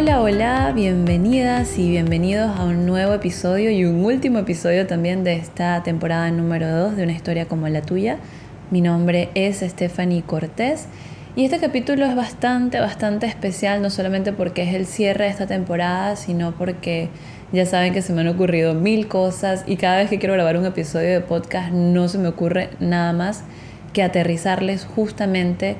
Hola, 0.00 0.22
hola, 0.22 0.72
bienvenidas 0.74 1.78
y 1.78 1.90
bienvenidos 1.90 2.58
a 2.58 2.64
un 2.64 2.86
nuevo 2.86 3.12
episodio 3.12 3.70
y 3.70 3.84
un 3.84 4.02
último 4.02 4.38
episodio 4.38 4.86
también 4.86 5.24
de 5.24 5.34
esta 5.34 5.82
temporada 5.82 6.30
número 6.30 6.74
2 6.74 6.96
de 6.96 7.02
una 7.02 7.12
historia 7.12 7.44
como 7.44 7.68
la 7.68 7.82
tuya. 7.82 8.16
Mi 8.70 8.80
nombre 8.80 9.28
es 9.34 9.58
Stephanie 9.58 10.22
Cortés 10.22 10.86
y 11.36 11.44
este 11.44 11.58
capítulo 11.58 12.06
es 12.06 12.16
bastante, 12.16 12.80
bastante 12.80 13.26
especial, 13.26 13.82
no 13.82 13.90
solamente 13.90 14.32
porque 14.32 14.62
es 14.62 14.74
el 14.74 14.86
cierre 14.86 15.24
de 15.24 15.30
esta 15.32 15.46
temporada, 15.46 16.16
sino 16.16 16.52
porque 16.52 17.10
ya 17.52 17.66
saben 17.66 17.92
que 17.92 18.00
se 18.00 18.14
me 18.14 18.22
han 18.22 18.28
ocurrido 18.28 18.72
mil 18.72 19.06
cosas 19.06 19.64
y 19.66 19.76
cada 19.76 19.98
vez 19.98 20.08
que 20.08 20.18
quiero 20.18 20.32
grabar 20.32 20.56
un 20.56 20.64
episodio 20.64 21.10
de 21.10 21.20
podcast 21.20 21.72
no 21.72 22.08
se 22.08 22.16
me 22.16 22.28
ocurre 22.28 22.70
nada 22.80 23.12
más 23.12 23.44
que 23.92 24.02
aterrizarles 24.02 24.86
justamente 24.86 25.76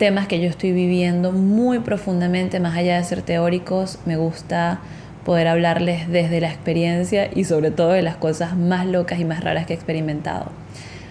temas 0.00 0.26
que 0.26 0.40
yo 0.40 0.48
estoy 0.48 0.72
viviendo 0.72 1.30
muy 1.30 1.80
profundamente, 1.80 2.58
más 2.58 2.74
allá 2.74 2.96
de 2.96 3.04
ser 3.04 3.20
teóricos, 3.20 3.98
me 4.06 4.16
gusta 4.16 4.80
poder 5.26 5.46
hablarles 5.46 6.08
desde 6.08 6.40
la 6.40 6.48
experiencia 6.48 7.28
y 7.30 7.44
sobre 7.44 7.70
todo 7.70 7.90
de 7.90 8.00
las 8.00 8.16
cosas 8.16 8.56
más 8.56 8.86
locas 8.86 9.20
y 9.20 9.26
más 9.26 9.44
raras 9.44 9.66
que 9.66 9.74
he 9.74 9.76
experimentado. 9.76 10.46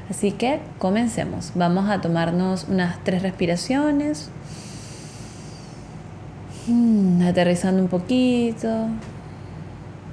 Así 0.09 0.31
que 0.31 0.59
comencemos. 0.79 1.51
Vamos 1.53 1.87
a 1.87 2.01
tomarnos 2.01 2.65
unas 2.67 2.97
tres 3.03 3.21
respiraciones. 3.21 4.31
Hmm, 6.65 7.21
aterrizando 7.21 7.83
un 7.83 7.89
poquito. 7.89 8.87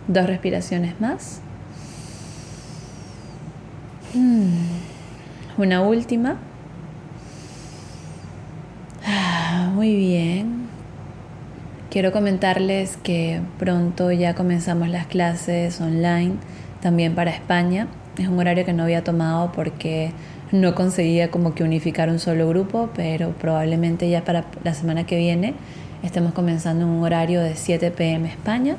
Dos 0.06 0.26
respiraciones 0.26 1.00
más. 1.00 1.40
Hmm, 4.12 4.51
una 5.56 5.80
última. 5.80 6.36
Muy 9.74 9.95
bien. 9.95 10.66
Quiero 11.90 12.10
comentarles 12.10 12.96
que 12.96 13.40
pronto 13.59 14.10
ya 14.10 14.35
comenzamos 14.35 14.88
las 14.88 15.07
clases 15.07 15.80
online 15.80 16.35
también 16.80 17.15
para 17.15 17.30
España. 17.30 17.87
Es 18.18 18.26
un 18.26 18.38
horario 18.38 18.65
que 18.65 18.73
no 18.73 18.82
había 18.82 19.04
tomado 19.04 19.52
porque 19.52 20.10
no 20.51 20.74
conseguía 20.74 21.30
como 21.30 21.54
que 21.54 21.63
unificar 21.63 22.09
un 22.10 22.18
solo 22.18 22.48
grupo, 22.48 22.90
pero 22.96 23.30
probablemente 23.30 24.10
ya 24.10 24.24
para 24.24 24.46
la 24.65 24.74
semana 24.74 25.07
que 25.07 25.16
viene 25.16 25.54
estemos 26.02 26.32
comenzando 26.32 26.87
un 26.87 27.02
horario 27.02 27.41
de 27.41 27.54
7 27.54 27.93
pm 27.93 28.29
España. 28.29 28.76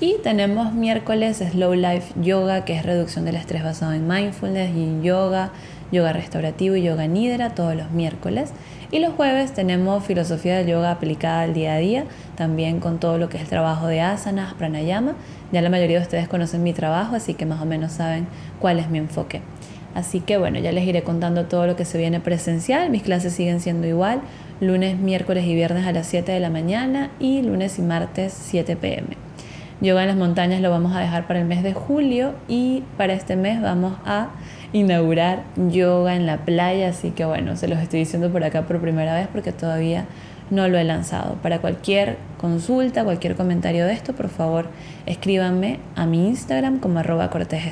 Y 0.00 0.16
tenemos 0.22 0.72
miércoles 0.74 1.38
Slow 1.38 1.74
Life 1.74 2.14
Yoga, 2.20 2.64
que 2.64 2.76
es 2.76 2.84
reducción 2.84 3.24
del 3.24 3.36
estrés 3.36 3.64
basado 3.64 3.92
en 3.92 4.06
mindfulness 4.06 4.70
y 4.76 5.04
yoga, 5.04 5.50
yoga 5.90 6.12
restaurativo 6.12 6.76
y 6.76 6.82
yoga 6.82 7.06
nidra 7.06 7.50
todos 7.50 7.74
los 7.74 7.90
miércoles. 7.90 8.52
Y 8.90 9.00
los 9.00 9.12
jueves 9.12 9.52
tenemos 9.52 10.02
filosofía 10.04 10.56
del 10.56 10.68
yoga 10.68 10.90
aplicada 10.90 11.42
al 11.42 11.52
día 11.52 11.74
a 11.74 11.78
día, 11.78 12.04
también 12.36 12.80
con 12.80 12.98
todo 12.98 13.18
lo 13.18 13.28
que 13.28 13.36
es 13.36 13.42
el 13.42 13.48
trabajo 13.48 13.86
de 13.86 14.00
asanas, 14.00 14.54
pranayama. 14.54 15.12
Ya 15.52 15.60
la 15.60 15.68
mayoría 15.68 15.98
de 15.98 16.04
ustedes 16.04 16.26
conocen 16.26 16.62
mi 16.62 16.72
trabajo, 16.72 17.14
así 17.14 17.34
que 17.34 17.44
más 17.44 17.60
o 17.60 17.66
menos 17.66 17.92
saben 17.92 18.26
cuál 18.58 18.78
es 18.78 18.88
mi 18.88 18.96
enfoque. 18.96 19.42
Así 19.94 20.20
que 20.20 20.38
bueno, 20.38 20.58
ya 20.58 20.72
les 20.72 20.86
iré 20.86 21.02
contando 21.02 21.44
todo 21.44 21.66
lo 21.66 21.76
que 21.76 21.84
se 21.84 21.98
viene 21.98 22.20
presencial. 22.20 22.88
Mis 22.88 23.02
clases 23.02 23.34
siguen 23.34 23.60
siendo 23.60 23.86
igual, 23.86 24.22
lunes, 24.60 24.98
miércoles 24.98 25.44
y 25.44 25.54
viernes 25.54 25.86
a 25.86 25.92
las 25.92 26.06
7 26.06 26.32
de 26.32 26.40
la 26.40 26.48
mañana 26.48 27.10
y 27.18 27.42
lunes 27.42 27.78
y 27.78 27.82
martes 27.82 28.32
7 28.32 28.76
pm. 28.76 29.16
Yoga 29.80 30.02
en 30.02 30.08
las 30.08 30.16
montañas 30.16 30.60
lo 30.62 30.70
vamos 30.70 30.96
a 30.96 31.00
dejar 31.00 31.26
para 31.26 31.40
el 31.40 31.46
mes 31.46 31.62
de 31.62 31.74
julio 31.74 32.34
y 32.48 32.82
para 32.96 33.12
este 33.12 33.36
mes 33.36 33.60
vamos 33.60 33.94
a 34.04 34.30
inaugurar 34.72 35.44
yoga 35.56 36.14
en 36.14 36.26
la 36.26 36.38
playa, 36.38 36.88
así 36.88 37.10
que 37.10 37.24
bueno, 37.24 37.56
se 37.56 37.68
los 37.68 37.78
estoy 37.78 38.00
diciendo 38.00 38.30
por 38.30 38.44
acá 38.44 38.62
por 38.62 38.80
primera 38.80 39.14
vez 39.14 39.28
porque 39.32 39.52
todavía 39.52 40.06
no 40.50 40.68
lo 40.68 40.78
he 40.78 40.84
lanzado. 40.84 41.34
Para 41.42 41.60
cualquier 41.60 42.16
consulta, 42.38 43.04
cualquier 43.04 43.36
comentario 43.36 43.86
de 43.86 43.92
esto, 43.92 44.14
por 44.14 44.28
favor, 44.28 44.68
escríbanme 45.06 45.78
a 45.96 46.06
mi 46.06 46.28
Instagram 46.28 46.78
como 46.78 46.98
arroba 46.98 47.30
cortés 47.30 47.62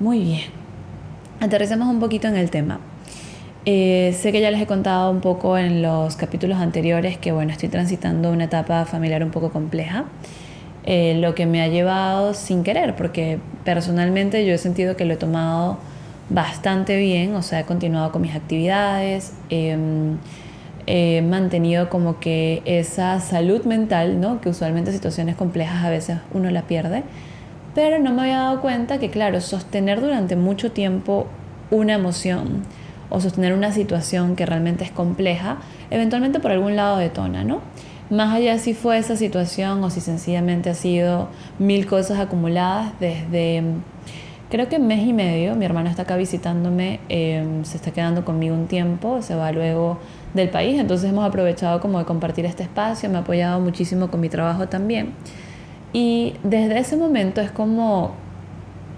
Muy 0.00 0.20
bien, 0.20 0.50
aterricemos 1.40 1.88
un 1.88 2.00
poquito 2.00 2.28
en 2.28 2.36
el 2.36 2.50
tema. 2.50 2.80
Eh, 3.68 4.16
sé 4.16 4.30
que 4.30 4.40
ya 4.40 4.52
les 4.52 4.60
he 4.60 4.66
contado 4.66 5.10
un 5.10 5.20
poco 5.20 5.58
en 5.58 5.82
los 5.82 6.14
capítulos 6.14 6.58
anteriores 6.58 7.18
que 7.18 7.32
bueno, 7.32 7.50
estoy 7.50 7.68
transitando 7.68 8.30
una 8.30 8.44
etapa 8.44 8.84
familiar 8.84 9.24
un 9.24 9.30
poco 9.30 9.50
compleja. 9.50 10.04
Eh, 10.88 11.16
lo 11.20 11.34
que 11.34 11.46
me 11.46 11.62
ha 11.62 11.66
llevado 11.66 12.32
sin 12.32 12.62
querer, 12.62 12.94
porque 12.94 13.40
personalmente 13.64 14.46
yo 14.46 14.54
he 14.54 14.58
sentido 14.58 14.96
que 14.96 15.04
lo 15.04 15.14
he 15.14 15.16
tomado 15.16 15.78
bastante 16.30 16.96
bien, 16.96 17.34
o 17.34 17.42
sea, 17.42 17.60
he 17.60 17.64
continuado 17.64 18.12
con 18.12 18.22
mis 18.22 18.36
actividades, 18.36 19.32
em, 19.50 20.18
he 20.86 21.22
mantenido 21.22 21.90
como 21.90 22.20
que 22.20 22.62
esa 22.64 23.18
salud 23.18 23.64
mental, 23.64 24.20
¿no? 24.20 24.40
que 24.40 24.48
usualmente 24.48 24.90
en 24.90 24.96
situaciones 24.96 25.34
complejas 25.34 25.84
a 25.84 25.90
veces 25.90 26.18
uno 26.32 26.50
la 26.50 26.62
pierde, 26.62 27.02
pero 27.74 27.98
no 27.98 28.12
me 28.12 28.22
había 28.22 28.38
dado 28.38 28.60
cuenta 28.60 28.98
que, 28.98 29.10
claro, 29.10 29.40
sostener 29.40 30.00
durante 30.00 30.36
mucho 30.36 30.70
tiempo 30.70 31.26
una 31.72 31.94
emoción 31.94 32.62
o 33.10 33.20
sostener 33.20 33.52
una 33.54 33.72
situación 33.72 34.36
que 34.36 34.46
realmente 34.46 34.84
es 34.84 34.92
compleja, 34.92 35.58
eventualmente 35.90 36.38
por 36.38 36.52
algún 36.52 36.76
lado 36.76 36.98
detona, 36.98 37.42
¿no? 37.42 37.60
Más 38.10 38.34
allá 38.34 38.58
si 38.58 38.74
fue 38.74 38.98
esa 38.98 39.16
situación 39.16 39.82
o 39.82 39.90
si 39.90 40.00
sencillamente 40.00 40.70
ha 40.70 40.74
sido 40.74 41.28
mil 41.58 41.86
cosas 41.86 42.20
acumuladas 42.20 42.92
desde 43.00 43.62
creo 44.48 44.68
que 44.68 44.78
mes 44.78 45.06
y 45.06 45.12
medio, 45.12 45.56
mi 45.56 45.64
hermana 45.64 45.90
está 45.90 46.02
acá 46.02 46.16
visitándome, 46.16 47.00
em, 47.08 47.64
se 47.64 47.76
está 47.76 47.90
quedando 47.90 48.24
conmigo 48.24 48.54
un 48.54 48.66
tiempo, 48.66 49.22
se 49.22 49.34
va 49.34 49.50
luego 49.52 49.98
del 50.34 50.50
país, 50.50 50.78
entonces 50.78 51.10
hemos 51.10 51.24
aprovechado 51.24 51.80
como 51.80 51.98
de 51.98 52.04
compartir 52.04 52.44
este 52.46 52.62
espacio, 52.62 53.08
me 53.10 53.16
ha 53.16 53.20
apoyado 53.20 53.60
muchísimo 53.60 54.08
con 54.10 54.20
mi 54.20 54.28
trabajo 54.28 54.68
también. 54.68 55.12
Y 55.92 56.34
desde 56.44 56.78
ese 56.78 56.96
momento 56.96 57.40
es 57.40 57.50
como 57.50 58.12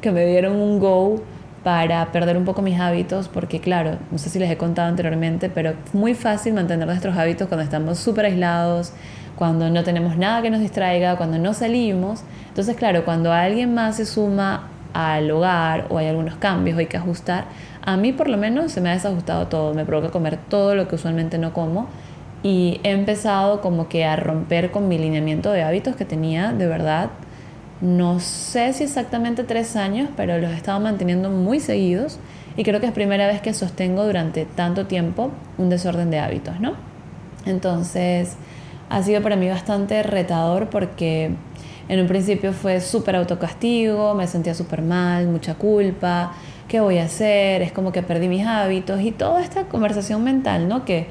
que 0.01 0.13
me 0.13 0.27
dieron 0.27 0.57
un 0.57 0.79
go 0.79 1.23
para 1.65 2.13
perder 2.13 2.37
un 2.37 2.45
poco 2.45 2.63
mis 2.63 2.79
hábitos, 2.79 3.29
porque 3.29 3.61
claro, 3.61 3.99
no 4.11 4.19
sé 4.19 4.31
si 4.31 4.39
les 4.39 4.51
he 4.51 4.57
contado 4.57 4.89
anteriormente, 4.89 5.51
pero 5.51 5.71
es 5.71 5.95
muy 5.95 6.15
fácil 6.15 6.55
mantener 6.55 6.87
nuestros 6.87 7.17
hábitos 7.17 7.49
cuando 7.49 7.65
estamos 7.65 7.99
súper 7.99 8.27
aislados, 8.27 8.93
cuando 9.37 9.71
no 9.71 9.85
tenemos 9.85 10.17
nada 10.17 10.43
que 10.43 10.51
nos 10.51 10.61
distraiga, 10.61 11.17
cuando 11.17 11.39
no 11.39 11.55
salimos. 11.55 12.23
Entonces, 12.49 12.77
claro, 12.77 13.05
cuando 13.05 13.33
alguien 13.33 13.75
más 13.75 13.97
se 13.97 14.07
suma 14.07 14.69
al 14.93 15.31
hogar 15.31 15.87
o 15.91 15.99
hay 15.99 16.07
algunos 16.07 16.37
cambios 16.37 16.79
hay 16.79 16.87
que 16.87 16.97
ajustar, 16.97 17.45
a 17.83 17.97
mí 17.97 18.13
por 18.13 18.29
lo 18.29 18.37
menos 18.37 18.73
se 18.73 18.81
me 18.81 18.91
ha 18.91 18.95
desajustado 18.95 19.47
todo, 19.47 19.75
me 19.75 19.85
provoca 19.85 20.11
comer 20.11 20.39
todo 20.49 20.75
lo 20.75 20.89
que 20.89 20.97
usualmente 20.97 21.39
no 21.39 21.53
como 21.53 21.89
y 22.43 22.81
he 22.85 22.91
empezado 22.91 23.61
como 23.61 23.89
que 23.89 24.05
a 24.05 24.17
romper 24.17 24.71
con 24.71 24.89
mi 24.89 24.99
lineamiento 24.99 25.51
de 25.51 25.63
hábitos 25.63 25.97
que 25.97 26.05
tenía 26.05 26.53
de 26.53 26.67
verdad 26.67 27.11
no 27.81 28.19
sé 28.21 28.73
si 28.73 28.85
exactamente 28.85 29.45
tres 29.45 29.77
años, 29.77 30.09
pero 30.17 30.39
los 30.39 30.51
he 30.51 30.57
estado 30.57 30.81
manteniendo 30.81 31.31
muy 31.31 31.61
seguidos 31.61 32.19
y 32.57 32.65
creo 32.65 32.81
que 32.81 32.87
es 32.87 32.93
primera 32.93 33.27
vez 33.27 33.41
que 33.41 33.55
sostengo 33.55 34.05
durante 34.05 34.45
tanto 34.45 34.87
tiempo 34.87 35.31
un 35.59 35.69
desorden 35.69 36.11
de 36.11 36.19
hábitos, 36.19 36.61
¿no? 36.61 36.75
Entonces 37.47 38.37
ha 38.91 39.03
sido 39.03 39.23
para 39.23 39.37
mí 39.37 39.49
bastante 39.49 40.03
retador 40.03 40.69
porque 40.71 41.31
en 41.89 42.01
un 42.01 42.07
principio 42.07 42.53
fue 42.53 42.81
súper 42.81 43.17
autocastigo, 43.17 44.15
me 44.15 44.27
sentía 44.27 44.55
súper 44.55 44.83
mal, 44.83 45.29
mucha 45.29 45.55
culpa, 45.55 46.33
¿qué 46.67 46.81
voy 46.81 46.99
a 46.99 47.05
hacer? 47.05 47.63
Es 47.63 47.73
como 47.73 47.93
que 47.93 48.03
perdí 48.03 48.29
mis 48.29 48.47
hábitos 48.47 49.01
y 49.01 49.13
toda 49.13 49.41
esta 49.43 49.65
conversación 49.65 50.25
mental, 50.25 50.69
¿no? 50.69 50.85
Que 50.85 51.07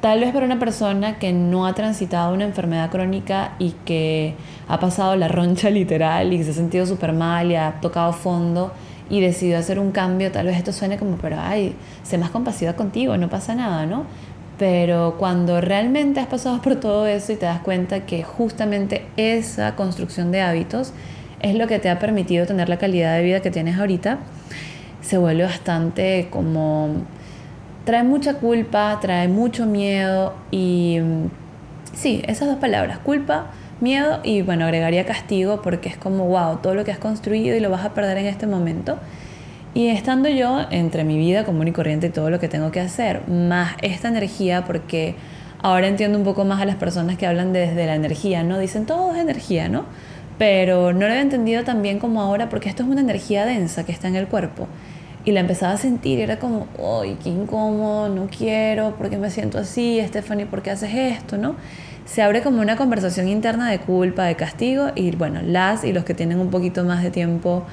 Tal 0.00 0.20
vez 0.20 0.32
para 0.32 0.46
una 0.46 0.60
persona 0.60 1.18
que 1.18 1.32
no 1.32 1.66
ha 1.66 1.74
transitado 1.74 2.32
una 2.32 2.44
enfermedad 2.44 2.88
crónica 2.88 3.54
y 3.58 3.72
que 3.84 4.36
ha 4.68 4.78
pasado 4.78 5.16
la 5.16 5.26
roncha 5.26 5.70
literal 5.80 6.32
y 6.32 6.44
se 6.44 6.52
ha 6.52 6.54
sentido 6.54 6.86
súper 6.86 7.12
mal 7.12 7.50
y 7.50 7.56
ha 7.56 7.80
tocado 7.80 8.12
fondo 8.12 8.72
y 9.10 9.20
decidió 9.20 9.58
hacer 9.58 9.80
un 9.80 9.90
cambio, 9.90 10.30
tal 10.30 10.46
vez 10.46 10.56
esto 10.56 10.72
suene 10.72 10.98
como, 10.98 11.16
pero 11.16 11.38
ay, 11.40 11.74
sé 12.04 12.16
más 12.16 12.30
compasiva 12.30 12.74
contigo, 12.74 13.16
no 13.16 13.28
pasa 13.28 13.54
nada, 13.54 13.86
¿no? 13.86 14.04
Pero 14.56 15.16
cuando 15.18 15.60
realmente 15.60 16.20
has 16.20 16.26
pasado 16.26 16.60
por 16.62 16.76
todo 16.76 17.06
eso 17.06 17.32
y 17.32 17.36
te 17.36 17.46
das 17.46 17.60
cuenta 17.60 18.06
que 18.06 18.22
justamente 18.22 19.06
esa 19.16 19.74
construcción 19.74 20.30
de 20.30 20.42
hábitos 20.42 20.92
es 21.40 21.56
lo 21.56 21.66
que 21.66 21.78
te 21.80 21.90
ha 21.90 21.98
permitido 21.98 22.46
tener 22.46 22.68
la 22.68 22.76
calidad 22.76 23.16
de 23.16 23.22
vida 23.24 23.40
que 23.40 23.50
tienes 23.50 23.78
ahorita, 23.78 24.18
se 25.00 25.18
vuelve 25.18 25.44
bastante 25.44 26.28
como 26.30 27.02
trae 27.88 28.04
mucha 28.04 28.34
culpa, 28.34 28.98
trae 29.00 29.28
mucho 29.28 29.64
miedo 29.64 30.34
y 30.50 30.98
mm, 31.00 31.30
sí, 31.94 32.22
esas 32.26 32.46
dos 32.46 32.58
palabras, 32.58 32.98
culpa, 32.98 33.46
miedo 33.80 34.20
y 34.22 34.42
bueno, 34.42 34.66
agregaría 34.66 35.06
castigo 35.06 35.62
porque 35.62 35.88
es 35.88 35.96
como, 35.96 36.26
wow, 36.26 36.58
todo 36.58 36.74
lo 36.74 36.84
que 36.84 36.92
has 36.92 36.98
construido 36.98 37.56
y 37.56 37.60
lo 37.60 37.70
vas 37.70 37.86
a 37.86 37.94
perder 37.94 38.18
en 38.18 38.26
este 38.26 38.46
momento. 38.46 38.98
Y 39.72 39.88
estando 39.88 40.28
yo 40.28 40.66
entre 40.70 41.02
mi 41.04 41.16
vida 41.16 41.46
común 41.46 41.68
y 41.68 41.72
corriente 41.72 42.08
y 42.08 42.10
todo 42.10 42.28
lo 42.28 42.38
que 42.38 42.46
tengo 42.46 42.70
que 42.72 42.80
hacer, 42.80 43.26
más 43.26 43.74
esta 43.80 44.08
energía, 44.08 44.66
porque 44.66 45.14
ahora 45.62 45.88
entiendo 45.88 46.18
un 46.18 46.24
poco 46.24 46.44
más 46.44 46.60
a 46.60 46.66
las 46.66 46.76
personas 46.76 47.16
que 47.16 47.26
hablan 47.26 47.54
desde 47.54 47.86
la 47.86 47.94
energía, 47.94 48.42
¿no? 48.42 48.58
Dicen 48.58 48.84
todo 48.84 49.14
es 49.14 49.18
energía, 49.18 49.70
¿no? 49.70 49.86
Pero 50.36 50.92
no 50.92 51.08
lo 51.08 51.14
he 51.14 51.20
entendido 51.20 51.64
tan 51.64 51.80
bien 51.80 52.00
como 52.00 52.20
ahora 52.20 52.50
porque 52.50 52.68
esto 52.68 52.82
es 52.82 52.88
una 52.90 53.00
energía 53.00 53.46
densa 53.46 53.86
que 53.86 53.92
está 53.92 54.08
en 54.08 54.16
el 54.16 54.26
cuerpo 54.26 54.68
y 55.28 55.32
la 55.32 55.40
empezaba 55.40 55.74
a 55.74 55.76
sentir 55.76 56.18
y 56.18 56.22
era 56.22 56.38
como, 56.38 56.66
¡ay, 57.02 57.18
qué 57.22 57.28
incómodo! 57.28 58.08
No 58.08 58.28
quiero, 58.28 58.96
¿por 58.96 59.10
qué 59.10 59.18
me 59.18 59.30
siento 59.30 59.58
así? 59.58 60.00
Stephanie, 60.06 60.46
¿por 60.46 60.62
qué 60.62 60.70
haces 60.70 60.90
esto? 60.94 61.36
¿no? 61.36 61.54
se 62.06 62.22
abre 62.22 62.40
como 62.40 62.62
una 62.62 62.76
conversación 62.76 63.28
interna 63.28 63.70
de 63.70 63.80
culpa, 63.80 64.24
de 64.24 64.34
castigo, 64.34 64.86
y 64.94 65.14
bueno, 65.14 65.42
las 65.42 65.84
y 65.84 65.92
los 65.92 66.04
que 66.04 66.14
tienen 66.14 66.40
un 66.40 66.48
poquito 66.48 66.82
más 66.82 67.02
de 67.02 67.10
tiempo 67.10 67.66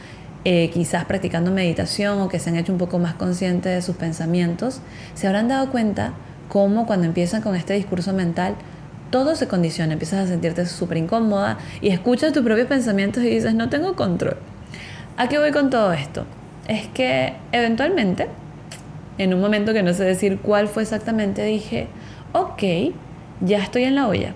eh, 0.44 0.70
quizás 0.74 1.06
practicando 1.06 1.52
meditación 1.52 2.20
o 2.20 2.28
que 2.28 2.40
se 2.40 2.50
han 2.50 2.58
hecho 2.58 2.74
un 2.74 2.78
poco 2.78 3.00
más 3.00 3.14
conscientes 3.14 3.74
de 3.74 3.82
sus 3.82 3.96
pensamientos, 3.96 4.82
se 5.14 5.28
habrán 5.28 5.48
dado 5.48 5.72
cuenta 5.72 6.12
cómo 6.50 6.86
cuando 6.86 7.06
empiezan 7.06 7.42
con 7.42 7.56
este 7.56 7.76
discurso 7.76 8.12
mental, 8.12 8.56
todo 9.10 9.38
se 9.38 9.48
condiciona, 9.48 9.94
empiezas 9.94 10.26
a 10.26 10.28
sentirte 10.28 10.66
súper 10.66 10.98
incómoda 10.98 11.58
y 11.80 11.88
escuchas 11.88 12.34
tus 12.34 12.44
propios 12.44 12.68
pensamientos 12.68 13.24
y 13.24 13.30
dices, 13.30 13.56
no 13.56 13.70
tengo 13.70 13.96
control. 13.96 14.36
¿A 15.16 15.30
qué 15.30 15.40
voy 15.40 15.52
con 15.52 15.70
todo 15.70 15.94
esto? 15.94 16.26
Es 16.68 16.88
que 16.88 17.34
eventualmente, 17.52 18.28
en 19.18 19.34
un 19.34 19.42
momento 19.42 19.74
que 19.74 19.84
no 19.84 19.94
sé 19.94 20.04
decir 20.04 20.40
cuál 20.42 20.68
fue 20.68 20.84
exactamente, 20.84 21.44
dije, 21.44 21.88
ok, 22.34 22.64
ya 23.42 23.60
estoy 23.60 23.84
en 23.84 23.96
la 23.96 24.08
olla. 24.08 24.34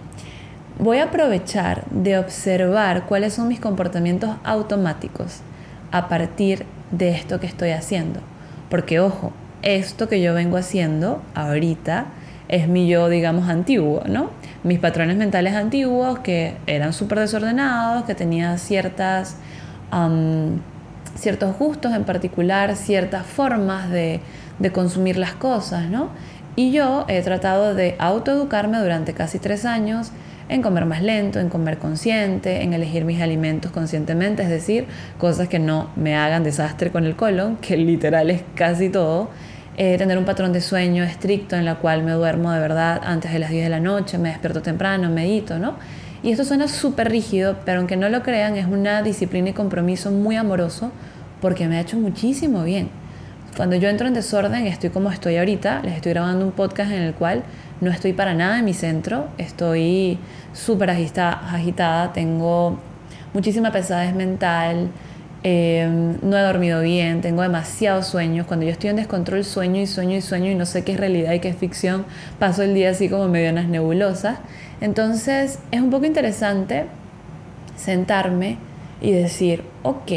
Voy 0.78 1.00
a 1.00 1.06
aprovechar 1.06 1.86
de 1.90 2.18
observar 2.18 3.06
cuáles 3.06 3.34
son 3.34 3.48
mis 3.48 3.60
comportamientos 3.60 4.36
automáticos 4.44 5.42
a 5.92 6.08
partir 6.08 6.66
de 6.92 7.10
esto 7.10 7.40
que 7.40 7.48
estoy 7.48 7.72
haciendo. 7.72 8.22
Porque 8.70 9.00
ojo, 9.00 9.34
esto 9.62 10.08
que 10.08 10.22
yo 10.22 10.34
vengo 10.34 10.58
haciendo 10.58 11.22
ahorita 11.36 12.06
es 12.48 12.68
mi 12.68 12.88
yo, 12.88 13.10
digamos, 13.10 13.50
antiguo, 13.50 14.04
¿no? 14.08 14.32
Mis 14.64 14.80
patrones 14.80 15.18
mentales 15.18 15.54
antiguos 15.54 16.20
que 16.20 16.56
eran 16.66 16.94
súper 16.94 17.20
desordenados, 17.20 18.06
que 18.06 18.16
tenía 18.16 18.58
ciertas, 18.58 19.38
ciertos 21.16 21.58
gustos 21.58 21.94
en 21.94 22.04
particular, 22.04 22.76
ciertas 22.76 23.26
formas 23.26 23.90
de, 23.90 24.20
de 24.60 24.72
consumir 24.72 25.18
las 25.18 25.34
cosas, 25.34 25.90
¿no? 25.90 26.10
Y 26.56 26.72
yo 26.72 27.06
he 27.08 27.22
tratado 27.22 27.74
de 27.74 27.96
autoeducarme 28.00 28.80
durante 28.80 29.14
casi 29.14 29.40
tres 29.40 29.66
años 29.66 30.12
en 30.50 30.62
comer 30.62 30.86
más 30.86 31.02
lento, 31.02 31.40
en 31.40 31.48
comer 31.48 31.78
consciente, 31.78 32.64
en 32.64 32.74
elegir 32.74 33.06
mis 33.06 33.22
alimentos 33.22 33.72
conscientemente, 33.72 34.44
es 34.44 34.50
decir, 34.50 34.88
cosas 35.18 35.48
que 35.48 35.60
no 35.60 35.92
me 35.96 36.16
hagan 36.18 36.44
desastre 36.44 36.92
con 36.92 37.06
el 37.06 37.16
colon, 37.16 37.58
que 37.58 37.78
literal 37.78 38.30
es 38.32 38.44
casi 38.56 38.90
todo. 38.90 39.30
Eh, 39.78 39.98
tener 39.98 40.18
un 40.18 40.26
patrón 40.26 40.52
de 40.52 40.60
sueño 40.60 41.06
estricto 41.06 41.56
en 41.56 41.64
la 41.64 41.76
cual 41.76 42.04
me 42.04 42.12
duermo 42.12 42.52
de 42.52 42.60
verdad 42.60 43.00
antes 43.02 43.32
de 43.32 43.40
las 43.40 43.52
10 43.52 43.64
de 43.64 43.70
la 43.70 43.80
noche, 43.80 44.18
me 44.18 44.28
despierto 44.28 44.62
temprano, 44.62 45.10
medito, 45.10 45.58
¿no? 45.58 45.76
Y 46.22 46.32
esto 46.32 46.44
suena 46.44 46.68
súper 46.68 47.10
rígido, 47.10 47.58
pero 47.66 47.80
aunque 47.80 47.96
no 47.96 48.10
lo 48.10 48.24
crean, 48.24 48.58
es 48.58 48.66
una 48.66 49.02
disciplina 49.02 49.50
y 49.50 49.54
compromiso 49.54 50.12
muy 50.12 50.36
amoroso 50.36 50.92
porque 51.42 51.68
me 51.68 51.78
ha 51.78 51.82
hecho 51.82 51.98
muchísimo 51.98 52.64
bien. 52.64 52.90
Cuando 53.56 53.76
yo 53.76 53.90
entro 53.90 54.08
en 54.08 54.14
desorden, 54.14 54.68
estoy 54.68 54.90
como 54.90 55.12
estoy 55.12 55.38
ahorita, 55.38 55.82
les 55.84 55.96
estoy 55.96 56.14
grabando 56.14 56.46
un 56.46 56.52
podcast 56.52 56.92
en 56.92 57.02
el 57.02 57.14
cual 57.14 57.44
no 57.82 57.90
estoy 57.90 58.14
para 58.14 58.34
nada 58.34 58.60
en 58.60 58.66
mi 58.66 58.74
centro, 58.74 59.28
estoy 59.38 60.18
súper 60.54 60.90
agitada, 60.90 62.12
tengo 62.14 62.78
muchísima 63.34 63.72
pesadez 63.72 64.14
mental, 64.14 64.90
em, 65.44 66.18
no 66.22 66.38
he 66.38 66.42
dormido 66.42 66.82
bien, 66.82 67.22
tengo 67.22 67.42
demasiados 67.42 68.08
sueños. 68.08 68.46
Cuando 68.46 68.66
yo 68.66 68.72
estoy 68.72 68.90
en 68.90 68.98
descontrol, 68.98 69.44
sueño 69.46 69.82
y 69.82 69.88
sueño 69.88 70.18
y 70.18 70.22
sueño 70.22 70.52
y 70.52 70.56
no 70.56 70.66
sé 70.66 70.84
qué 70.84 70.94
es 70.94 71.00
realidad 71.00 71.34
y 71.34 71.40
qué 71.40 71.50
es 71.50 71.56
ficción, 71.56 72.06
paso 72.40 72.64
el 72.64 72.74
día 72.74 72.90
así 72.90 73.10
como 73.10 73.28
medio 73.30 73.50
en 73.50 73.56
las 73.56 73.68
nebulosas. 73.68 74.40
Entonces 74.82 75.60
es 75.72 75.82
un 75.82 75.90
poco 75.90 76.06
interesante 76.06 76.86
sentarme 77.76 78.58
y 79.02 79.12
decir, 79.12 79.64
ok, 79.84 80.12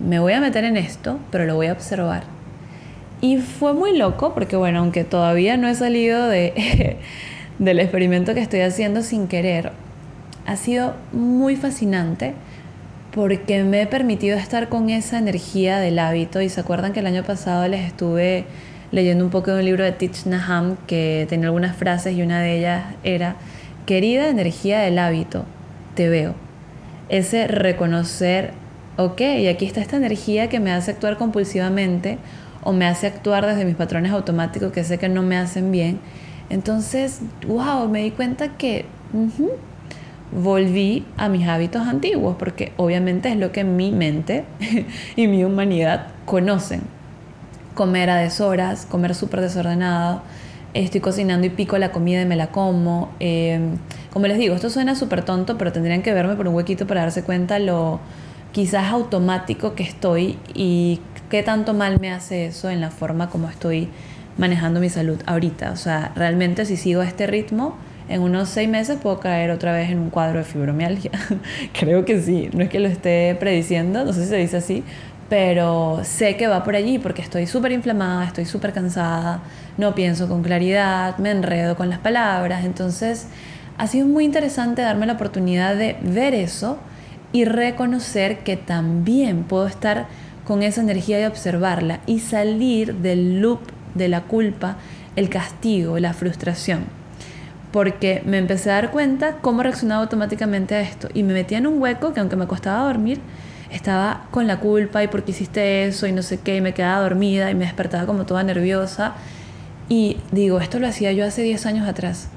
me 0.00 0.18
voy 0.18 0.32
a 0.32 0.40
meter 0.40 0.64
en 0.64 0.76
esto, 0.76 1.18
pero 1.30 1.44
lo 1.44 1.54
voy 1.54 1.66
a 1.66 1.72
observar. 1.72 2.24
Y 3.20 3.38
fue 3.38 3.72
muy 3.72 3.96
loco 3.96 4.34
porque, 4.34 4.56
bueno, 4.56 4.80
aunque 4.80 5.04
todavía 5.04 5.56
no 5.56 5.68
he 5.68 5.74
salido 5.74 6.28
de, 6.28 6.98
del 7.58 7.80
experimento 7.80 8.34
que 8.34 8.40
estoy 8.40 8.60
haciendo 8.60 9.02
sin 9.02 9.26
querer, 9.26 9.72
ha 10.46 10.56
sido 10.56 10.94
muy 11.12 11.56
fascinante 11.56 12.34
porque 13.12 13.64
me 13.64 13.80
he 13.82 13.86
permitido 13.86 14.36
estar 14.36 14.68
con 14.68 14.90
esa 14.90 15.18
energía 15.18 15.78
del 15.78 15.98
hábito. 15.98 16.42
Y 16.42 16.50
se 16.50 16.60
acuerdan 16.60 16.92
que 16.92 17.00
el 17.00 17.06
año 17.06 17.24
pasado 17.24 17.66
les 17.66 17.86
estuve 17.86 18.44
leyendo 18.96 19.24
un 19.24 19.30
poco 19.30 19.52
de 19.52 19.60
un 19.60 19.64
libro 19.64 19.84
de 19.84 19.92
Tich 19.92 20.26
Naham 20.26 20.76
que 20.88 21.26
tenía 21.28 21.46
algunas 21.46 21.76
frases 21.76 22.16
y 22.16 22.22
una 22.22 22.40
de 22.40 22.58
ellas 22.58 22.84
era, 23.04 23.36
querida 23.86 24.28
energía 24.28 24.80
del 24.80 24.98
hábito, 24.98 25.44
te 25.94 26.08
veo. 26.08 26.34
Ese 27.08 27.46
reconocer 27.46 28.52
ok, 28.96 29.20
aquí 29.50 29.66
está 29.66 29.80
esta 29.80 29.96
energía 29.96 30.48
que 30.48 30.60
me 30.60 30.72
hace 30.72 30.90
actuar 30.90 31.16
compulsivamente 31.18 32.18
o 32.62 32.72
me 32.72 32.86
hace 32.86 33.06
actuar 33.06 33.46
desde 33.46 33.64
mis 33.64 33.76
patrones 33.76 34.12
automáticos 34.12 34.72
que 34.72 34.82
sé 34.84 34.98
que 34.98 35.08
no 35.08 35.22
me 35.22 35.36
hacen 35.36 35.70
bien. 35.70 36.00
Entonces, 36.48 37.20
wow, 37.46 37.88
me 37.88 38.02
di 38.02 38.10
cuenta 38.10 38.56
que 38.56 38.86
volví 40.32 41.04
a 41.16 41.28
mis 41.28 41.46
hábitos 41.46 41.86
antiguos, 41.86 42.36
porque 42.38 42.72
obviamente 42.76 43.28
es 43.28 43.36
lo 43.36 43.52
que 43.52 43.64
mi 43.64 43.92
mente 43.92 44.44
y 45.16 45.26
mi 45.26 45.44
humanidad 45.44 46.08
conocen. 46.24 46.95
Comer 47.76 48.10
a 48.10 48.16
deshoras, 48.16 48.86
comer 48.86 49.14
súper 49.14 49.40
desordenado, 49.40 50.22
estoy 50.74 51.00
cocinando 51.00 51.46
y 51.46 51.50
pico 51.50 51.78
la 51.78 51.92
comida 51.92 52.22
y 52.22 52.26
me 52.26 52.34
la 52.34 52.48
como. 52.48 53.12
Em, 53.20 53.76
como 54.12 54.26
les 54.26 54.38
digo, 54.38 54.56
esto 54.56 54.70
suena 54.70 54.96
súper 54.96 55.24
tonto, 55.24 55.56
pero 55.58 55.70
tendrían 55.70 56.02
que 56.02 56.12
verme 56.12 56.34
por 56.34 56.48
un 56.48 56.54
huequito 56.54 56.88
para 56.88 57.02
darse 57.02 57.22
cuenta 57.22 57.60
lo 57.60 58.00
quizás 58.52 58.90
automático 58.90 59.74
que 59.74 59.82
estoy 59.84 60.38
y 60.54 61.00
qué 61.30 61.42
tanto 61.42 61.74
mal 61.74 62.00
me 62.00 62.10
hace 62.10 62.46
eso 62.46 62.70
en 62.70 62.80
la 62.80 62.90
forma 62.90 63.28
como 63.28 63.48
estoy 63.48 63.88
manejando 64.38 64.80
mi 64.80 64.88
salud 64.88 65.18
ahorita. 65.26 65.72
O 65.72 65.76
sea, 65.76 66.12
realmente 66.16 66.64
si 66.64 66.76
sigo 66.76 67.02
este 67.02 67.26
ritmo, 67.26 67.76
en 68.08 68.22
unos 68.22 68.48
seis 68.48 68.68
meses 68.68 68.98
puedo 69.02 69.18
caer 69.18 69.50
otra 69.50 69.72
vez 69.72 69.90
en 69.90 69.98
un 69.98 70.10
cuadro 70.10 70.38
de 70.38 70.44
fibromialgia. 70.44 71.10
Creo 71.78 72.04
que 72.04 72.20
sí, 72.22 72.48
no 72.52 72.62
es 72.62 72.68
que 72.68 72.80
lo 72.80 72.88
esté 72.88 73.36
prediciendo, 73.38 74.04
no 74.04 74.12
sé 74.12 74.22
si 74.22 74.28
se 74.28 74.36
dice 74.36 74.56
así, 74.58 74.84
pero 75.28 76.00
sé 76.04 76.36
que 76.36 76.46
va 76.46 76.62
por 76.62 76.76
allí 76.76 76.98
porque 76.98 77.22
estoy 77.22 77.46
súper 77.46 77.72
inflamada, 77.72 78.24
estoy 78.24 78.44
súper 78.44 78.72
cansada, 78.72 79.42
no 79.76 79.94
pienso 79.94 80.28
con 80.28 80.42
claridad, 80.42 81.18
me 81.18 81.30
enredo 81.30 81.76
con 81.76 81.90
las 81.90 81.98
palabras. 81.98 82.64
Entonces, 82.64 83.26
ha 83.78 83.86
sido 83.86 84.06
muy 84.06 84.24
interesante 84.24 84.82
darme 84.82 85.06
la 85.06 85.14
oportunidad 85.14 85.76
de 85.76 85.96
ver 86.02 86.34
eso 86.34 86.78
y 87.32 87.44
reconocer 87.44 88.38
que 88.38 88.56
también 88.56 89.42
puedo 89.44 89.66
estar 89.66 90.06
con 90.44 90.62
esa 90.62 90.80
energía 90.80 91.18
de 91.18 91.26
observarla 91.26 92.00
y 92.06 92.20
salir 92.20 92.94
del 92.94 93.40
loop 93.40 93.60
de 93.94 94.08
la 94.08 94.22
culpa, 94.22 94.76
el 95.16 95.28
castigo, 95.28 95.98
la 95.98 96.14
frustración. 96.14 96.84
Porque 97.72 98.22
me 98.24 98.38
empecé 98.38 98.70
a 98.70 98.74
dar 98.74 98.92
cuenta 98.92 99.38
cómo 99.42 99.62
reaccionaba 99.62 100.02
automáticamente 100.02 100.76
a 100.76 100.80
esto 100.80 101.08
y 101.12 101.24
me 101.24 101.34
metía 101.34 101.58
en 101.58 101.66
un 101.66 101.82
hueco 101.82 102.14
que 102.14 102.20
aunque 102.20 102.36
me 102.36 102.46
costaba 102.46 102.86
dormir, 102.86 103.20
estaba 103.70 104.26
con 104.30 104.46
la 104.46 104.60
culpa 104.60 105.02
y 105.02 105.08
por 105.08 105.24
qué 105.24 105.32
hiciste 105.32 105.84
eso 105.84 106.06
y 106.06 106.12
no 106.12 106.22
sé 106.22 106.38
qué, 106.38 106.56
y 106.56 106.60
me 106.60 106.74
quedaba 106.74 107.00
dormida 107.00 107.50
y 107.50 107.54
me 107.54 107.64
despertaba 107.64 108.06
como 108.06 108.26
toda 108.26 108.42
nerviosa. 108.42 109.14
Y 109.88 110.18
digo, 110.32 110.60
esto 110.60 110.78
lo 110.78 110.86
hacía 110.88 111.12
yo 111.12 111.24
hace 111.24 111.42
10 111.42 111.66
años 111.66 111.88
atrás. 111.88 112.28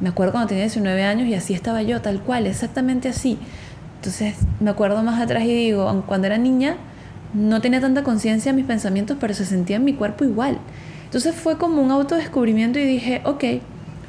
Me 0.00 0.08
acuerdo 0.08 0.32
cuando 0.32 0.48
tenía 0.48 0.64
19 0.64 1.02
años 1.04 1.28
y 1.28 1.34
así 1.34 1.54
estaba 1.54 1.82
yo, 1.82 2.00
tal 2.00 2.20
cual, 2.20 2.46
exactamente 2.46 3.08
así. 3.08 3.38
Entonces 3.96 4.36
me 4.60 4.70
acuerdo 4.70 5.02
más 5.02 5.20
atrás 5.20 5.42
y 5.44 5.54
digo, 5.54 6.04
cuando 6.06 6.26
era 6.26 6.38
niña 6.38 6.76
no 7.34 7.60
tenía 7.60 7.80
tanta 7.80 8.02
conciencia 8.04 8.52
de 8.52 8.56
mis 8.56 8.66
pensamientos, 8.66 9.16
pero 9.20 9.34
se 9.34 9.44
sentía 9.44 9.76
en 9.76 9.84
mi 9.84 9.94
cuerpo 9.94 10.24
igual. 10.24 10.58
Entonces 11.04 11.34
fue 11.34 11.58
como 11.58 11.82
un 11.82 11.90
autodescubrimiento 11.90 12.78
y 12.78 12.84
dije, 12.84 13.22
ok, 13.24 13.44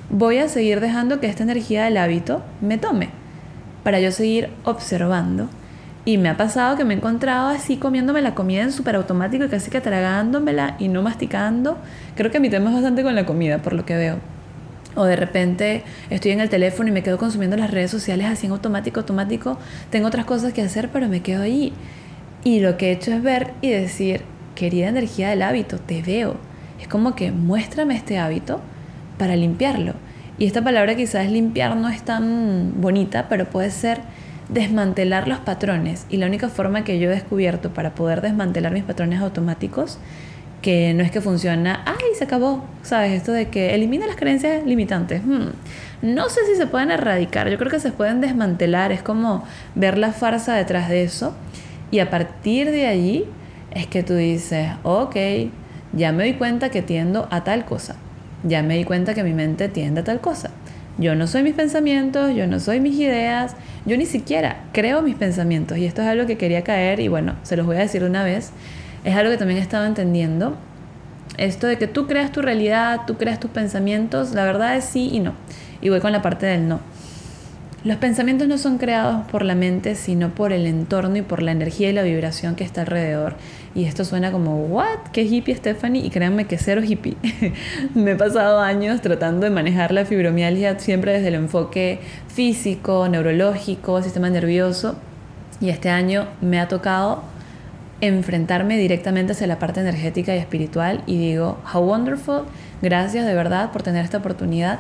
voy 0.10 0.38
a 0.38 0.48
seguir 0.48 0.80
dejando 0.80 1.20
que 1.20 1.28
esta 1.28 1.44
energía 1.44 1.86
del 1.86 1.98
hábito 1.98 2.42
me 2.62 2.78
tome, 2.78 3.10
para 3.84 4.00
yo 4.00 4.12
seguir 4.12 4.50
observando. 4.64 5.50
Y 6.06 6.18
me 6.18 6.30
ha 6.30 6.38
pasado 6.38 6.78
que 6.78 6.86
me 6.86 6.94
he 6.94 6.98
encontrado 6.98 7.50
así 7.50 7.78
comiéndome 7.78 8.22
la 8.22 8.34
comida 8.34 8.62
en 8.62 8.72
súper 8.72 8.96
automático 8.96 9.44
y 9.46 9.50
casi 9.50 9.70
que 9.70 9.82
tragándomela 9.82 10.76
y 10.80 10.88
no 10.88 11.02
masticando. 11.02 11.78
Creo 12.16 12.32
que 12.32 12.40
mi 12.40 12.50
tema 12.50 12.70
es 12.70 12.76
bastante 12.76 13.04
con 13.04 13.16
la 13.16 13.26
comida, 13.26 13.60
por 13.60 13.74
lo 13.74 13.86
que 13.86 13.96
veo. 13.96 14.18
O 14.96 15.06
de 15.06 15.16
repente 15.16 15.84
estoy 16.10 16.32
en 16.32 16.40
el 16.40 16.50
teléfono 16.50 16.90
y 16.90 16.92
me 16.92 17.04
quedo 17.04 17.18
consumiendo 17.18 17.58
las 17.58 17.72
redes 17.72 17.92
sociales 17.92 18.28
así 18.28 18.48
en 18.48 18.54
automático, 18.54 19.02
automático. 19.02 19.60
Tengo 19.90 20.08
otras 20.08 20.26
cosas 20.26 20.54
que 20.54 20.62
hacer, 20.62 20.90
pero 20.90 21.08
me 21.08 21.22
quedo 21.22 21.44
ahí. 21.44 21.74
Y 22.44 22.62
lo 22.62 22.78
que 22.78 22.88
he 22.88 22.92
hecho 22.94 23.14
es 23.14 23.22
ver 23.22 23.52
y 23.62 23.70
decir, 23.70 24.22
querida 24.56 24.88
energía 24.88 25.30
del 25.30 25.42
hábito, 25.42 25.80
te 25.80 26.02
veo. 26.02 26.38
Es 26.82 26.88
como 26.88 27.14
que 27.14 27.32
muéstrame 27.32 27.96
este 27.96 28.18
hábito 28.18 28.62
para 29.18 29.36
limpiarlo. 29.36 29.94
Y 30.38 30.46
esta 30.46 30.64
palabra 30.64 30.96
quizás 30.96 31.30
limpiar 31.30 31.76
no 31.76 31.90
es 31.90 32.02
tan 32.02 32.82
bonita, 32.82 33.28
pero 33.28 33.50
puede 33.50 33.72
ser 33.72 34.00
desmantelar 34.50 35.28
los 35.28 35.40
patrones. 35.40 36.06
Y 36.10 36.18
la 36.18 36.26
única 36.26 36.50
forma 36.50 36.84
que 36.84 37.00
yo 37.00 37.10
he 37.10 37.14
descubierto 37.14 37.74
para 37.74 37.96
poder 37.96 38.22
desmantelar 38.22 38.74
mis 38.74 38.84
patrones 38.84 39.22
automáticos 39.22 40.00
que 40.62 40.94
no 40.94 41.04
es 41.04 41.12
que 41.12 41.22
funciona, 41.22 41.84
ay, 41.86 42.16
se 42.18 42.26
acabó, 42.26 42.66
¿sabes? 42.82 43.14
Esto 43.14 43.32
de 43.32 43.48
que 43.48 43.74
elimina 43.76 44.06
las 44.08 44.18
creencias 44.18 44.66
limitantes. 44.66 45.22
Hmm. 45.24 45.52
No 46.02 46.30
sé 46.30 46.46
si 46.46 46.56
se 46.56 46.68
pueden 46.68 46.92
erradicar, 46.92 47.50
yo 47.50 47.58
creo 47.58 47.72
que 47.72 47.80
se 47.80 47.92
pueden 47.92 48.22
desmantelar, 48.22 48.92
es 48.92 49.02
como 49.02 49.44
ver 49.76 49.98
la 49.98 50.12
farsa 50.12 50.56
detrás 50.56 50.90
de 50.90 51.04
eso 51.04 51.34
y 51.92 52.00
a 52.00 52.10
partir 52.10 52.72
de 52.72 52.88
allí 52.88 53.26
es 53.72 53.88
que 53.88 54.04
tú 54.04 54.16
dices, 54.16 54.70
ok, 54.84 55.16
ya 55.94 56.12
me 56.12 56.24
di 56.26 56.34
cuenta 56.34 56.70
que 56.70 56.82
tiendo 56.82 57.28
a 57.32 57.44
tal 57.44 57.66
cosa, 57.66 57.96
ya 58.44 58.64
me 58.64 58.78
di 58.78 58.84
cuenta 58.84 59.14
que 59.14 59.24
mi 59.24 59.34
mente 59.34 59.70
tiende 59.70 60.02
a 60.02 60.04
tal 60.04 60.20
cosa. 60.22 60.52
Yo 60.98 61.16
no 61.16 61.28
soy 61.28 61.44
mis 61.44 61.54
pensamientos, 61.54 62.36
yo 62.36 62.46
no 62.48 62.60
soy 62.60 62.80
mis 62.80 62.96
ideas, 62.96 63.56
yo 63.86 63.96
ni 63.96 64.06
siquiera 64.06 64.64
creo 64.74 65.02
mis 65.02 65.16
pensamientos. 65.16 65.78
Y 65.78 65.86
esto 65.86 66.02
es 66.02 66.08
algo 66.08 66.26
que 66.26 66.38
quería 66.38 66.64
caer 66.64 67.00
y 67.00 67.08
bueno, 67.08 67.36
se 67.44 67.56
los 67.56 67.66
voy 67.66 67.78
a 67.78 67.80
decir 67.80 68.04
una 68.04 68.24
vez. 68.24 68.52
Es 69.04 69.16
algo 69.16 69.32
que 69.32 69.38
también 69.38 69.60
he 69.60 69.62
estado 69.62 69.86
entendiendo. 69.86 70.58
Esto 71.38 71.68
de 71.68 71.78
que 71.78 71.88
tú 71.88 72.06
creas 72.06 72.32
tu 72.32 72.42
realidad, 72.42 73.02
tú 73.08 73.16
creas 73.18 73.40
tus 73.40 73.52
pensamientos, 73.52 74.32
la 74.34 74.44
verdad 74.44 74.76
es 74.76 74.84
sí 74.84 75.10
y 75.14 75.20
no. 75.20 75.34
Y 75.80 75.88
voy 75.90 76.02
con 76.02 76.12
la 76.12 76.22
parte 76.22 76.46
del 76.46 76.68
no. 76.68 76.82
Los 77.86 77.96
pensamientos 77.96 78.50
no 78.50 78.58
son 78.58 78.78
creados 78.78 79.26
por 79.32 79.46
la 79.46 79.56
mente, 79.56 79.96
sino 79.96 80.36
por 80.36 80.52
el 80.52 80.68
entorno 80.68 81.16
y 81.16 81.22
por 81.22 81.42
la 81.42 81.54
energía 81.54 81.90
y 81.90 81.94
la 81.94 82.02
vibración 82.02 82.56
que 82.56 82.66
está 82.66 82.82
alrededor. 82.82 83.36
Y 83.76 83.86
esto 83.86 84.04
suena 84.04 84.32
como, 84.32 84.66
¿what? 84.66 85.00
¿Qué 85.14 85.24
hippie 85.24 85.56
Stephanie? 85.56 86.06
Y 86.06 86.10
créanme 86.10 86.46
que 86.46 86.58
cero 86.58 86.82
hippie. 86.84 87.18
Me 87.96 88.12
he 88.12 88.16
pasado 88.16 88.60
años 88.60 89.02
tratando 89.02 89.46
de 89.46 89.52
manejar 89.52 89.92
la 89.92 90.06
fibromialgia 90.06 90.80
siempre 90.80 91.14
desde 91.14 91.28
el 91.28 91.36
enfoque 91.36 92.00
físico, 92.28 93.08
neurológico, 93.08 94.02
sistema 94.02 94.30
nervioso. 94.30 94.96
Y 95.62 95.70
este 95.70 95.90
año 95.90 96.28
me 96.42 96.60
ha 96.60 96.68
tocado 96.68 97.24
enfrentarme 98.02 98.78
directamente 98.78 99.34
hacia 99.34 99.46
la 99.46 99.60
parte 99.60 99.82
energética 99.82 100.34
y 100.34 100.40
espiritual 100.40 101.04
y 101.06 101.18
digo, 101.18 101.58
how 101.74 101.82
wonderful, 101.82 102.44
gracias 102.82 103.26
de 103.26 103.34
verdad 103.34 103.72
por 103.72 103.84
tener 103.84 104.06
esta 104.06 104.20
oportunidad 104.20 104.80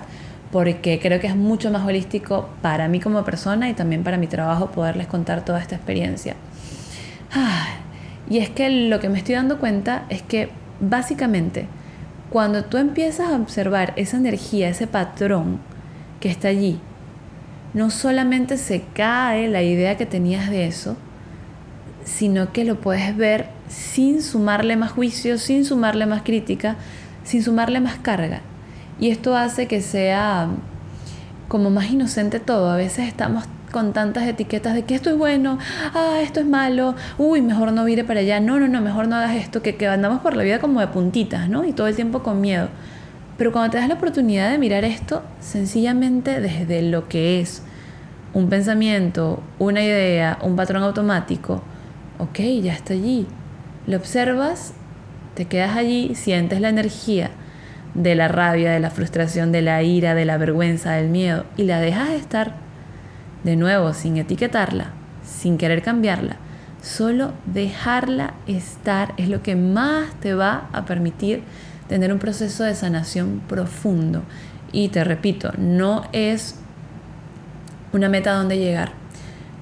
porque 0.51 0.99
creo 0.99 1.19
que 1.19 1.27
es 1.27 1.35
mucho 1.35 1.69
más 1.69 1.85
holístico 1.85 2.49
para 2.61 2.87
mí 2.87 2.99
como 2.99 3.23
persona 3.23 3.69
y 3.69 3.73
también 3.73 4.03
para 4.03 4.17
mi 4.17 4.27
trabajo 4.27 4.71
poderles 4.71 5.07
contar 5.07 5.45
toda 5.45 5.59
esta 5.59 5.75
experiencia. 5.75 6.35
Y 8.29 8.37
es 8.37 8.49
que 8.49 8.69
lo 8.69 8.99
que 8.99 9.09
me 9.09 9.17
estoy 9.17 9.35
dando 9.35 9.59
cuenta 9.59 10.05
es 10.09 10.21
que 10.21 10.49
básicamente 10.79 11.67
cuando 12.29 12.63
tú 12.63 12.77
empiezas 12.77 13.31
a 13.31 13.35
observar 13.35 13.93
esa 13.95 14.17
energía, 14.17 14.69
ese 14.69 14.85
patrón 14.85 15.59
que 16.19 16.29
está 16.29 16.49
allí, 16.49 16.79
no 17.73 17.89
solamente 17.89 18.57
se 18.57 18.83
cae 18.93 19.47
la 19.47 19.63
idea 19.63 19.97
que 19.97 20.05
tenías 20.05 20.49
de 20.49 20.67
eso, 20.67 20.95
sino 22.03 22.51
que 22.53 22.65
lo 22.65 22.79
puedes 22.79 23.15
ver 23.17 23.47
sin 23.67 24.21
sumarle 24.21 24.75
más 24.75 24.91
juicio, 24.91 25.37
sin 25.37 25.65
sumarle 25.65 26.05
más 26.05 26.21
crítica, 26.21 26.75
sin 27.23 27.43
sumarle 27.43 27.79
más 27.79 27.97
carga. 27.97 28.41
Y 28.99 29.09
esto 29.09 29.35
hace 29.35 29.67
que 29.67 29.81
sea 29.81 30.49
como 31.47 31.69
más 31.69 31.89
inocente 31.89 32.39
todo. 32.39 32.69
A 32.69 32.75
veces 32.75 33.07
estamos 33.07 33.45
con 33.71 33.93
tantas 33.93 34.27
etiquetas 34.27 34.73
de 34.73 34.83
que 34.83 34.95
esto 34.95 35.09
es 35.09 35.17
bueno, 35.17 35.57
ah, 35.93 36.19
esto 36.21 36.39
es 36.39 36.45
malo, 36.45 36.95
uy, 37.17 37.41
mejor 37.41 37.71
no 37.71 37.85
vire 37.85 38.03
para 38.03 38.19
allá, 38.21 38.39
no, 38.39 38.59
no, 38.59 38.67
no, 38.67 38.81
mejor 38.81 39.07
no 39.07 39.15
hagas 39.15 39.35
esto, 39.35 39.61
que, 39.61 39.75
que 39.75 39.87
andamos 39.87 40.21
por 40.21 40.35
la 40.35 40.43
vida 40.43 40.59
como 40.59 40.79
de 40.79 40.87
puntitas, 40.87 41.49
¿no? 41.49 41.65
Y 41.65 41.73
todo 41.73 41.87
el 41.87 41.95
tiempo 41.95 42.23
con 42.23 42.41
miedo. 42.41 42.69
Pero 43.37 43.51
cuando 43.51 43.71
te 43.71 43.77
das 43.77 43.87
la 43.87 43.95
oportunidad 43.95 44.51
de 44.51 44.57
mirar 44.57 44.83
esto 44.83 45.23
sencillamente 45.39 46.41
desde 46.41 46.81
lo 46.81 47.07
que 47.07 47.39
es 47.39 47.63
un 48.33 48.49
pensamiento, 48.49 49.41
una 49.59 49.81
idea, 49.81 50.37
un 50.41 50.55
patrón 50.55 50.83
automático, 50.83 51.63
ok, 52.17 52.39
ya 52.61 52.73
está 52.73 52.93
allí. 52.93 53.27
Lo 53.87 53.97
observas, 53.97 54.73
te 55.35 55.45
quedas 55.45 55.77
allí, 55.77 56.15
sientes 56.15 56.59
la 56.59 56.69
energía 56.69 57.31
de 57.93 58.15
la 58.15 58.27
rabia, 58.27 58.71
de 58.71 58.79
la 58.79 58.91
frustración, 58.91 59.51
de 59.51 59.61
la 59.61 59.81
ira, 59.83 60.15
de 60.15 60.25
la 60.25 60.37
vergüenza, 60.37 60.93
del 60.93 61.09
miedo, 61.09 61.45
y 61.57 61.63
la 61.63 61.79
dejas 61.79 62.09
estar 62.09 62.55
de 63.43 63.55
nuevo 63.55 63.93
sin 63.93 64.17
etiquetarla, 64.17 64.91
sin 65.23 65.57
querer 65.57 65.81
cambiarla. 65.81 66.37
Solo 66.81 67.33
dejarla 67.45 68.33
estar 68.47 69.13
es 69.17 69.27
lo 69.29 69.43
que 69.43 69.55
más 69.55 70.13
te 70.21 70.33
va 70.33 70.69
a 70.71 70.85
permitir 70.85 71.43
tener 71.87 72.13
un 72.13 72.19
proceso 72.19 72.63
de 72.63 72.75
sanación 72.75 73.41
profundo. 73.47 74.23
Y 74.71 74.89
te 74.89 75.03
repito, 75.03 75.51
no 75.57 76.03
es 76.13 76.55
una 77.91 78.07
meta 78.07 78.33
donde 78.33 78.57
llegar, 78.57 78.91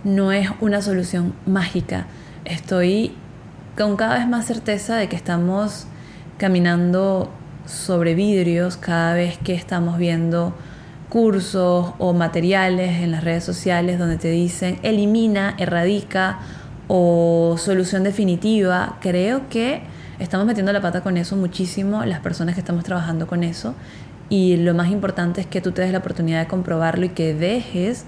no 0.04 0.32
es 0.32 0.50
una 0.60 0.82
solución 0.82 1.34
mágica. 1.46 2.06
Estoy 2.46 3.14
con 3.78 3.96
cada 3.96 4.18
vez 4.18 4.28
más 4.28 4.46
certeza 4.46 4.96
de 4.96 5.08
que 5.08 5.16
estamos 5.16 5.88
caminando 6.38 7.32
sobre 7.66 8.16
vidrios 8.16 8.78
cada 8.78 9.14
vez 9.14 9.38
que 9.38 9.54
estamos 9.54 9.98
viendo 9.98 10.54
cursos 11.10 11.94
o 11.98 12.14
materiales 12.14 13.02
en 13.02 13.12
las 13.12 13.24
redes 13.24 13.44
sociales 13.44 14.00
donde 14.00 14.18
te 14.18 14.30
dicen 14.30 14.80
elimina, 14.84 15.56
erradica 15.58 16.40
o 16.88 17.56
solución 17.58 18.04
definitiva. 18.04 18.98
Creo 19.02 19.50
que 19.50 19.82
estamos 20.20 20.46
metiendo 20.46 20.74
la 20.74 20.82
pata 20.82 21.02
con 21.02 21.18
eso 21.18 21.36
muchísimo 21.36 22.04
las 22.06 22.20
personas 22.20 22.56
que 22.56 22.62
estamos 22.62 22.84
trabajando 22.84 23.28
con 23.28 23.44
eso 23.44 23.76
y 24.30 24.58
lo 24.58 24.74
más 24.74 24.90
importante 24.90 25.42
es 25.42 25.48
que 25.48 25.62
tú 25.62 25.72
te 25.72 25.82
des 25.82 25.92
la 25.92 26.00
oportunidad 26.00 26.42
de 26.42 26.48
comprobarlo 26.48 27.06
y 27.06 27.10
que 27.10 27.34
dejes 27.34 28.06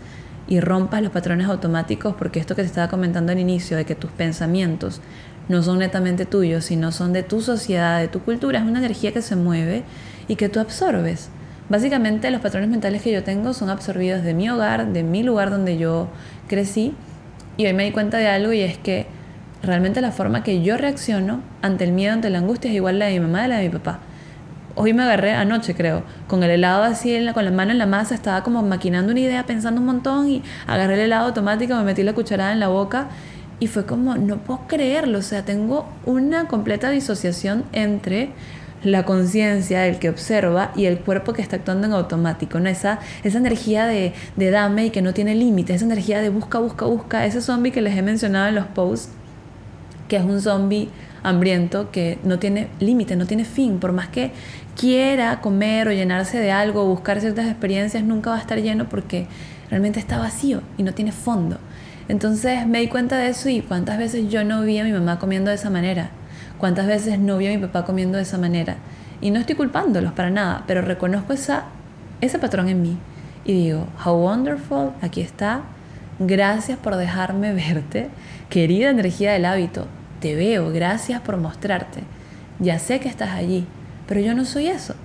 y 0.48 0.60
rompas 0.60 1.02
los 1.02 1.12
patrones 1.12 1.48
automáticos 1.48 2.16
porque 2.16 2.40
esto 2.40 2.56
que 2.56 2.64
te 2.64 2.68
estaba 2.68 2.90
comentando 2.90 3.32
al 3.32 3.40
inicio 3.40 3.78
de 3.78 3.86
que 3.86 3.96
tus 3.96 4.12
pensamientos 4.12 5.02
no 5.48 5.64
son 5.64 5.80
netamente 5.80 6.26
tuyos, 6.26 6.66
sino 6.66 6.92
son 6.92 7.14
de 7.14 7.24
tu 7.24 7.42
sociedad, 7.42 8.00
de 8.00 8.08
tu 8.08 8.20
cultura. 8.22 8.60
Es 8.60 8.66
una 8.66 8.80
energía 8.80 9.12
que 9.12 9.22
se 9.22 9.36
mueve 9.36 9.84
y 10.28 10.36
que 10.36 10.50
tú 10.50 10.60
absorbes. 10.60 11.30
Básicamente 11.70 12.32
los 12.32 12.42
patrones 12.42 12.68
mentales 12.70 13.04
que 13.04 13.12
yo 13.12 13.24
tengo 13.24 13.54
son 13.54 13.70
absorbidos 13.70 14.24
de 14.24 14.34
mi 14.34 14.50
hogar, 14.50 14.88
de 14.88 15.04
mi 15.04 15.22
lugar 15.22 15.52
donde 15.52 15.78
yo 15.78 16.08
crecí. 16.48 16.96
Y 17.58 17.68
hoy 17.68 17.74
me 17.74 17.86
di 17.86 17.92
cuenta 17.92 18.18
de 18.18 18.28
algo 18.28 18.52
y 18.54 18.62
es 18.62 18.80
que 18.80 19.06
realmente 19.62 20.02
la 20.02 20.12
forma 20.12 20.42
que 20.42 20.64
yo 20.64 20.78
reacciono 20.78 21.42
ante 21.62 21.84
el 21.84 21.92
miedo, 21.92 22.14
ante 22.14 22.32
la 22.32 22.40
angustia 22.40 22.72
es 22.72 22.76
igual 22.76 22.98
la 22.98 23.06
de 23.06 23.14
mi 23.14 23.20
mamá 23.20 23.46
y 23.46 23.50
la 23.50 23.58
de 23.58 23.64
mi 23.64 23.70
papá. 23.70 24.00
Hoy 24.76 24.94
me 24.94 25.04
agarré 25.04 25.34
anoche, 25.34 25.76
creo, 25.76 26.04
con 26.28 26.42
el 26.42 26.50
helado 26.50 26.84
así, 26.84 27.20
con 27.34 27.46
la 27.46 27.52
mano 27.52 27.72
en 27.72 27.78
la 27.78 27.86
masa, 27.86 28.16
estaba 28.16 28.44
como 28.44 28.64
maquinando 28.64 29.12
una 29.12 29.20
idea, 29.20 29.46
pensando 29.46 29.82
un 29.82 29.88
montón 29.88 30.30
y 30.30 30.42
agarré 30.66 30.94
el 30.96 31.02
helado 31.02 31.28
automático, 31.28 31.76
me 31.76 31.84
metí 31.84 32.02
la 32.02 32.14
cucharada 32.14 32.54
en 32.54 32.60
la 32.60 32.70
boca 32.70 33.10
y 33.60 33.68
fue 33.68 33.86
como, 33.86 34.16
no 34.16 34.38
puedo 34.38 34.62
creerlo, 34.68 35.20
o 35.20 35.22
sea, 35.22 35.44
tengo 35.44 35.86
una 36.06 36.48
completa 36.48 36.90
disociación 36.90 37.66
entre 37.74 38.30
la 38.84 39.04
conciencia, 39.04 39.88
el 39.88 40.00
que 40.00 40.10
observa 40.10 40.72
y 40.76 40.86
el 40.86 41.00
cuerpo 41.00 41.34
que 41.34 41.42
está 41.42 41.58
actuando 41.58 41.88
en 41.88 41.94
automático, 41.94 42.60
¿no? 42.60 42.70
Esa, 42.70 43.00
esa 43.24 43.38
energía 43.38 43.86
de, 43.86 44.14
de 44.36 44.52
dame 44.52 44.88
y 44.88 44.90
que 44.90 45.02
no 45.02 45.14
tiene 45.14 45.36
límites, 45.36 45.78
esa 45.78 45.86
energía 45.86 46.22
de 46.22 46.30
busca, 46.30 46.60
busca, 46.60 46.86
busca, 46.86 47.26
ese 47.26 47.42
zombie 47.42 47.72
que 47.72 47.82
les 47.82 47.98
he 47.98 48.02
mencionado 48.02 48.48
en 48.48 48.56
los 48.56 48.66
posts, 48.68 49.10
que 50.08 50.16
es 50.16 50.24
un 50.24 50.42
zombie 50.42 50.90
hambriento 51.24 51.92
que 51.92 52.18
no 52.24 52.40
tiene 52.40 52.70
límite, 52.80 53.16
no 53.16 53.26
tiene 53.26 53.46
fin, 53.46 53.80
por 53.80 53.92
más 53.92 54.08
que 54.08 54.32
quiera 54.78 55.42
comer 55.42 55.90
o 55.90 55.92
llenarse 55.92 56.40
de 56.40 56.52
algo 56.52 56.84
o 56.84 56.88
buscar 56.88 57.20
ciertas 57.20 57.48
experiencias, 57.48 58.04
nunca 58.04 58.30
va 58.30 58.38
a 58.38 58.40
estar 58.40 58.62
lleno 58.62 58.88
porque 58.88 59.28
realmente 59.70 60.00
está 60.00 60.18
vacío 60.18 60.62
y 60.78 60.84
no 60.84 60.94
tiene 60.94 61.12
fondo. 61.12 61.58
Entonces 62.08 62.66
me 62.66 62.80
di 62.80 62.88
cuenta 62.88 63.18
de 63.18 63.30
eso 63.30 63.50
y 63.50 63.62
cuántas 63.62 63.98
veces 63.98 64.30
yo 64.30 64.44
no 64.44 64.64
vi 64.64 64.80
a 64.80 64.84
mi 64.84 64.92
mamá 64.92 65.20
comiendo 65.20 65.50
de 65.50 65.56
esa 65.56 65.70
manera, 65.70 66.12
cuántas 66.60 66.86
veces 66.86 67.18
no 67.18 67.38
vi 67.38 67.48
a 67.48 67.58
mi 67.58 67.58
papá 67.58 67.86
comiendo 67.86 68.18
de 68.18 68.24
esa 68.24 68.38
manera. 68.38 68.76
Y 69.22 69.32
no 69.32 69.40
estoy 69.40 69.56
culpándolos 69.56 70.14
para 70.14 70.30
nada, 70.30 70.64
pero 70.68 70.82
reconozco 70.82 71.34
ese 71.34 72.40
patrón 72.40 72.70
en 72.70 72.82
mí 72.82 72.98
y 73.46 73.54
digo, 73.54 73.88
how 74.06 74.14
wonderful, 74.14 74.92
aquí 75.02 75.22
está, 75.22 75.62
gracias 76.20 76.78
por 76.78 76.96
dejarme 76.96 77.54
verte, 77.74 78.10
querida 78.50 78.90
energía 78.90 79.34
del 79.34 79.46
hábito, 79.46 79.88
te 80.20 80.36
veo, 80.36 80.72
gracias 80.72 81.22
por 81.22 81.38
mostrarte, 81.38 82.02
ya 82.60 82.78
sé 82.78 83.00
que 83.00 83.10
estás 83.10 83.32
allí, 83.32 83.66
pero 84.08 84.20
yo 84.20 84.36
no 84.36 84.46
soy 84.46 84.68
eso. 84.68 84.96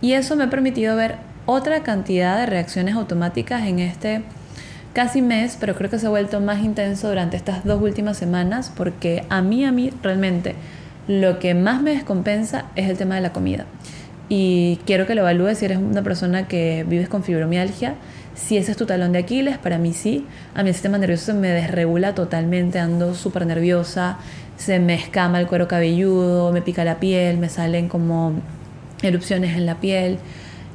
Y 0.00 0.12
eso 0.12 0.36
me 0.36 0.44
ha 0.44 0.50
permitido 0.50 0.96
ver 0.96 1.16
otra 1.46 1.82
cantidad 1.82 2.38
de 2.38 2.46
reacciones 2.46 2.94
automáticas 2.94 3.66
en 3.66 3.78
este 3.78 4.22
casi 4.94 5.20
mes, 5.20 5.58
pero 5.60 5.74
creo 5.74 5.90
que 5.90 5.98
se 5.98 6.06
ha 6.06 6.10
vuelto 6.10 6.40
más 6.40 6.62
intenso 6.62 7.08
durante 7.08 7.36
estas 7.36 7.64
dos 7.64 7.82
últimas 7.82 8.16
semanas 8.16 8.72
porque 8.74 9.24
a 9.28 9.42
mí, 9.42 9.64
a 9.64 9.72
mí 9.72 9.92
realmente 10.02 10.54
lo 11.08 11.38
que 11.38 11.52
más 11.54 11.82
me 11.82 11.90
descompensa 11.90 12.66
es 12.76 12.88
el 12.88 12.96
tema 12.96 13.16
de 13.16 13.20
la 13.20 13.32
comida. 13.32 13.66
Y 14.28 14.78
quiero 14.86 15.06
que 15.06 15.14
lo 15.14 15.20
evalúes 15.20 15.58
si 15.58 15.66
eres 15.66 15.78
una 15.78 16.02
persona 16.02 16.48
que 16.48 16.86
vives 16.88 17.08
con 17.08 17.24
fibromialgia. 17.24 17.96
Si 18.34 18.56
ese 18.56 18.70
es 18.70 18.76
tu 18.76 18.86
talón 18.86 19.12
de 19.12 19.18
Aquiles, 19.18 19.58
para 19.58 19.78
mí 19.78 19.92
sí. 19.92 20.26
A 20.54 20.62
mi 20.62 20.72
sistema 20.72 20.96
nervioso 20.96 21.26
se 21.26 21.34
me 21.34 21.48
desregula 21.48 22.14
totalmente, 22.14 22.78
ando 22.78 23.14
súper 23.14 23.46
nerviosa, 23.46 24.16
se 24.56 24.78
me 24.78 24.94
escama 24.94 25.40
el 25.40 25.46
cuero 25.46 25.68
cabelludo, 25.68 26.52
me 26.52 26.62
pica 26.62 26.84
la 26.84 27.00
piel, 27.00 27.36
me 27.36 27.48
salen 27.48 27.88
como 27.88 28.32
erupciones 29.02 29.56
en 29.56 29.66
la 29.66 29.80
piel 29.80 30.18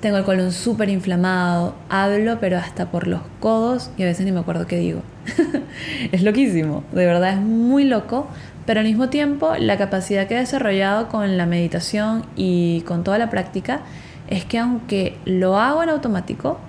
tengo 0.01 0.17
el 0.17 0.23
colon 0.23 0.51
súper 0.51 0.89
inflamado, 0.89 1.75
hablo 1.89 2.39
pero 2.39 2.57
hasta 2.57 2.89
por 2.89 3.07
los 3.07 3.21
codos 3.39 3.91
y 3.97 4.03
a 4.03 4.05
veces 4.05 4.25
ni 4.25 4.31
me 4.31 4.39
acuerdo 4.39 4.65
qué 4.65 4.77
digo. 4.77 5.01
es 6.11 6.23
loquísimo, 6.23 6.83
de 6.91 7.05
verdad 7.05 7.33
es 7.33 7.39
muy 7.39 7.83
loco, 7.83 8.27
pero 8.65 8.79
al 8.79 8.85
mismo 8.85 9.09
tiempo 9.09 9.55
la 9.57 9.77
capacidad 9.77 10.27
que 10.27 10.35
he 10.35 10.39
desarrollado 10.39 11.09
con 11.09 11.37
la 11.37 11.45
meditación 11.45 12.25
y 12.35 12.81
con 12.81 13.03
toda 13.03 13.17
la 13.17 13.29
práctica 13.29 13.81
es 14.29 14.45
que 14.45 14.59
aunque 14.59 15.17
lo 15.25 15.57
hago 15.57 15.83
en 15.83 15.89
automático, 15.89 16.59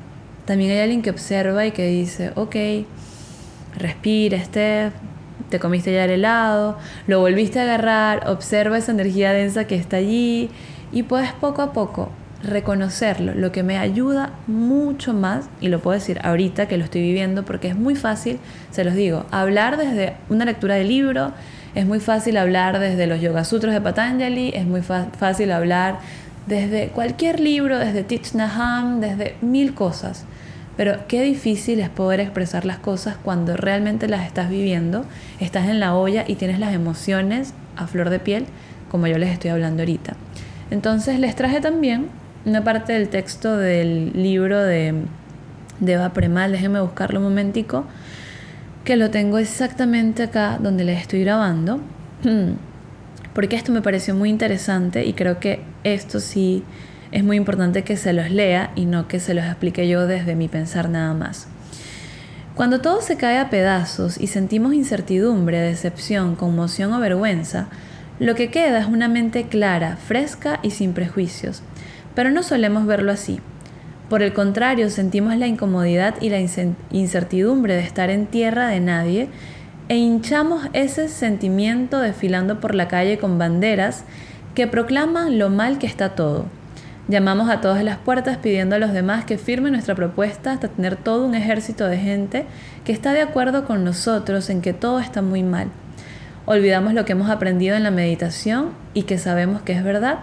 también 0.45 0.73
hay 0.73 0.79
alguien 0.79 1.03
que 1.03 1.11
observa 1.11 1.65
y 1.67 1.71
que 1.71 1.87
dice, 1.87 2.33
ok, 2.35 2.57
respira, 3.77 4.43
Steph, 4.43 4.93
te 5.51 5.61
comiste 5.61 5.93
ya 5.93 6.05
el 6.05 6.11
helado, 6.11 6.79
lo 7.07 7.21
volviste 7.21 7.61
a 7.61 7.63
agarrar, 7.63 8.29
observa 8.29 8.79
esa 8.79 8.91
energía 8.91 9.33
densa 9.33 9.67
que 9.67 9.77
está 9.77 9.99
allí 9.99 10.51
y 10.91 11.05
puedes 11.05 11.33
poco 11.33 11.63
a 11.63 11.73
poco 11.73 12.11
reconocerlo, 12.43 13.35
lo 13.35 13.53
que 13.53 13.63
me 13.63 13.77
ayuda 13.79 14.33
mucho 14.47 15.13
más, 15.13 15.49
y 15.61 15.69
lo 15.69 15.81
puedo 15.81 15.99
decir 15.99 16.21
ahorita 16.23 16.69
que 16.69 16.79
lo 16.79 16.85
estoy 16.85 17.03
viviendo 17.03 17.45
porque 17.45 17.69
es 17.69 17.77
muy 17.77 17.95
fácil, 17.95 18.39
se 18.71 18.85
los 18.85 18.95
digo, 18.95 19.27
hablar 19.31 19.77
desde 19.77 20.15
una 20.29 20.45
lectura 20.45 20.75
de 20.77 20.85
libro, 20.85 21.33
es 21.75 21.87
muy 21.87 22.01
fácil 22.01 22.37
hablar 22.37 22.79
desde 22.79 23.07
los 23.07 23.21
Yoga 23.21 23.45
Sutras 23.45 23.75
de 23.75 23.81
Patanjali, 23.81 24.53
es 24.55 24.67
muy 24.67 24.83
fácil 24.83 25.53
hablar 25.53 25.99
desde 26.47 26.89
cualquier 26.89 27.39
libro, 27.41 27.79
desde 27.79 28.05
Naham, 28.35 29.01
desde 29.01 29.37
mil 29.41 29.75
cosas. 29.75 30.25
Pero 30.77 31.07
qué 31.09 31.23
difícil 31.23 31.79
es 31.81 31.91
poder 31.91 32.21
expresar 32.21 32.65
las 32.65 32.79
cosas 32.79 33.17
cuando 33.23 33.57
realmente 33.57 34.09
las 34.09 34.27
estás 34.27 34.49
viviendo, 34.49 35.05
estás 35.39 35.69
en 35.69 35.79
la 35.79 35.95
olla 35.95 36.25
y 36.27 36.37
tienes 36.37 36.59
las 36.59 36.73
emociones 36.73 37.53
a 37.77 37.87
flor 37.87 38.09
de 38.09 38.19
piel, 38.19 38.47
como 38.91 39.07
yo 39.07 39.19
les 39.19 39.31
estoy 39.31 39.51
hablando 39.51 39.83
ahorita. 39.83 40.15
Entonces 40.71 41.21
les 41.21 41.37
traje 41.37 41.61
también 41.61 42.09
una 42.45 42.65
parte 42.65 42.93
del 42.93 43.09
texto 43.09 43.57
del 43.57 44.13
libro 44.15 44.63
de, 44.63 44.95
de 45.81 45.93
Eva 45.93 46.13
Premal, 46.13 46.53
déjenme 46.53 46.81
buscarlo 46.81 47.19
un 47.19 47.25
momentico, 47.25 47.85
que 48.85 48.97
lo 48.97 49.11
tengo 49.11 49.39
exactamente 49.39 50.25
acá 50.25 50.59
donde 50.61 50.85
les 50.85 51.01
estoy 51.01 51.23
grabando, 51.23 51.81
porque 53.35 53.57
esto 53.57 53.73
me 53.73 53.83
pareció 53.83 54.15
muy 54.15 54.31
interesante 54.31 55.05
y 55.05 55.13
creo 55.13 55.39
que 55.39 55.63
esto 55.85 56.21
sí 56.21 56.65
es 57.13 57.25
muy 57.25 57.37
importante 57.37 57.83
que 57.83 57.97
se 57.97 58.13
los 58.13 58.31
lea 58.31 58.73
y 58.75 58.87
no 58.87 59.09
que 59.09 59.21
se 59.21 59.35
los 59.35 59.45
explique 59.45 59.89
yo 59.89 60.07
desde 60.07 60.35
mi 60.35 60.49
pensar 60.49 60.89
nada 60.89 61.13
más. 61.15 61.49
Cuando 62.55 62.81
todo 62.81 63.01
se 63.01 63.17
cae 63.17 63.39
a 63.39 63.49
pedazos 63.51 64.21
y 64.21 64.27
sentimos 64.27 64.75
incertidumbre, 64.75 65.59
decepción, 65.61 66.37
conmoción 66.37 66.93
o 66.93 67.01
vergüenza, 67.01 67.69
lo 68.19 68.35
que 68.35 68.51
queda 68.51 68.81
es 68.81 68.87
una 68.87 69.09
mente 69.09 69.49
clara, 69.49 69.97
fresca 69.97 70.61
y 70.63 70.71
sin 70.71 70.93
prejuicios. 70.93 71.63
Pero 72.15 72.31
no 72.31 72.43
solemos 72.43 72.87
verlo 72.87 73.13
así. 73.13 73.41
Por 74.09 74.23
el 74.23 74.33
contrario, 74.33 74.91
sentimos 74.91 75.37
la 75.37 75.47
incomodidad 75.47 76.15
y 76.21 76.31
la 76.31 76.41
incertidumbre 76.91 77.75
de 77.75 77.83
estar 77.83 78.11
en 78.11 78.27
tierra 78.27 78.67
de 78.67 78.81
nadie 78.81 79.29
e 79.89 79.97
hinchamos 79.97 80.69
ese 80.73 81.09
sentimiento 81.09 82.01
desfilando 82.01 82.61
por 82.61 82.75
la 82.75 82.89
calle 82.89 83.19
con 83.19 83.39
banderas 83.39 84.05
que 84.55 84.67
proclaman 84.67 85.39
lo 85.39 85.51
mal 85.51 85.79
que 85.79 85.87
está 85.87 86.11
todo. 86.11 86.47
Llamamos 87.09 87.51
a 87.51 87.61
todas 87.61 87.83
las 87.83 87.99
puertas 87.99 88.37
pidiendo 88.37 88.77
a 88.77 88.79
los 88.79 88.93
demás 88.93 89.25
que 89.25 89.39
firmen 89.39 89.73
nuestra 89.73 89.97
propuesta 89.97 90.53
hasta 90.53 90.69
tener 90.69 90.97
todo 90.97 91.27
un 91.27 91.35
ejército 91.35 91.87
de 91.87 91.99
gente 91.99 92.47
que 92.85 92.93
está 92.93 93.13
de 93.13 93.21
acuerdo 93.21 93.65
con 93.65 93.83
nosotros 93.85 94.49
en 94.49 94.61
que 94.61 94.73
todo 94.73 95.01
está 95.01 95.23
muy 95.23 95.43
mal. 95.43 95.69
Olvidamos 96.47 96.95
lo 96.95 97.05
que 97.05 97.13
hemos 97.13 97.29
aprendido 97.31 97.77
en 97.77 97.83
la 97.83 97.91
meditación 97.91 98.71
y 98.95 99.03
que 99.03 99.19
sabemos 99.19 99.63
que 99.63 99.73
es 99.73 99.83
verdad. 99.83 100.21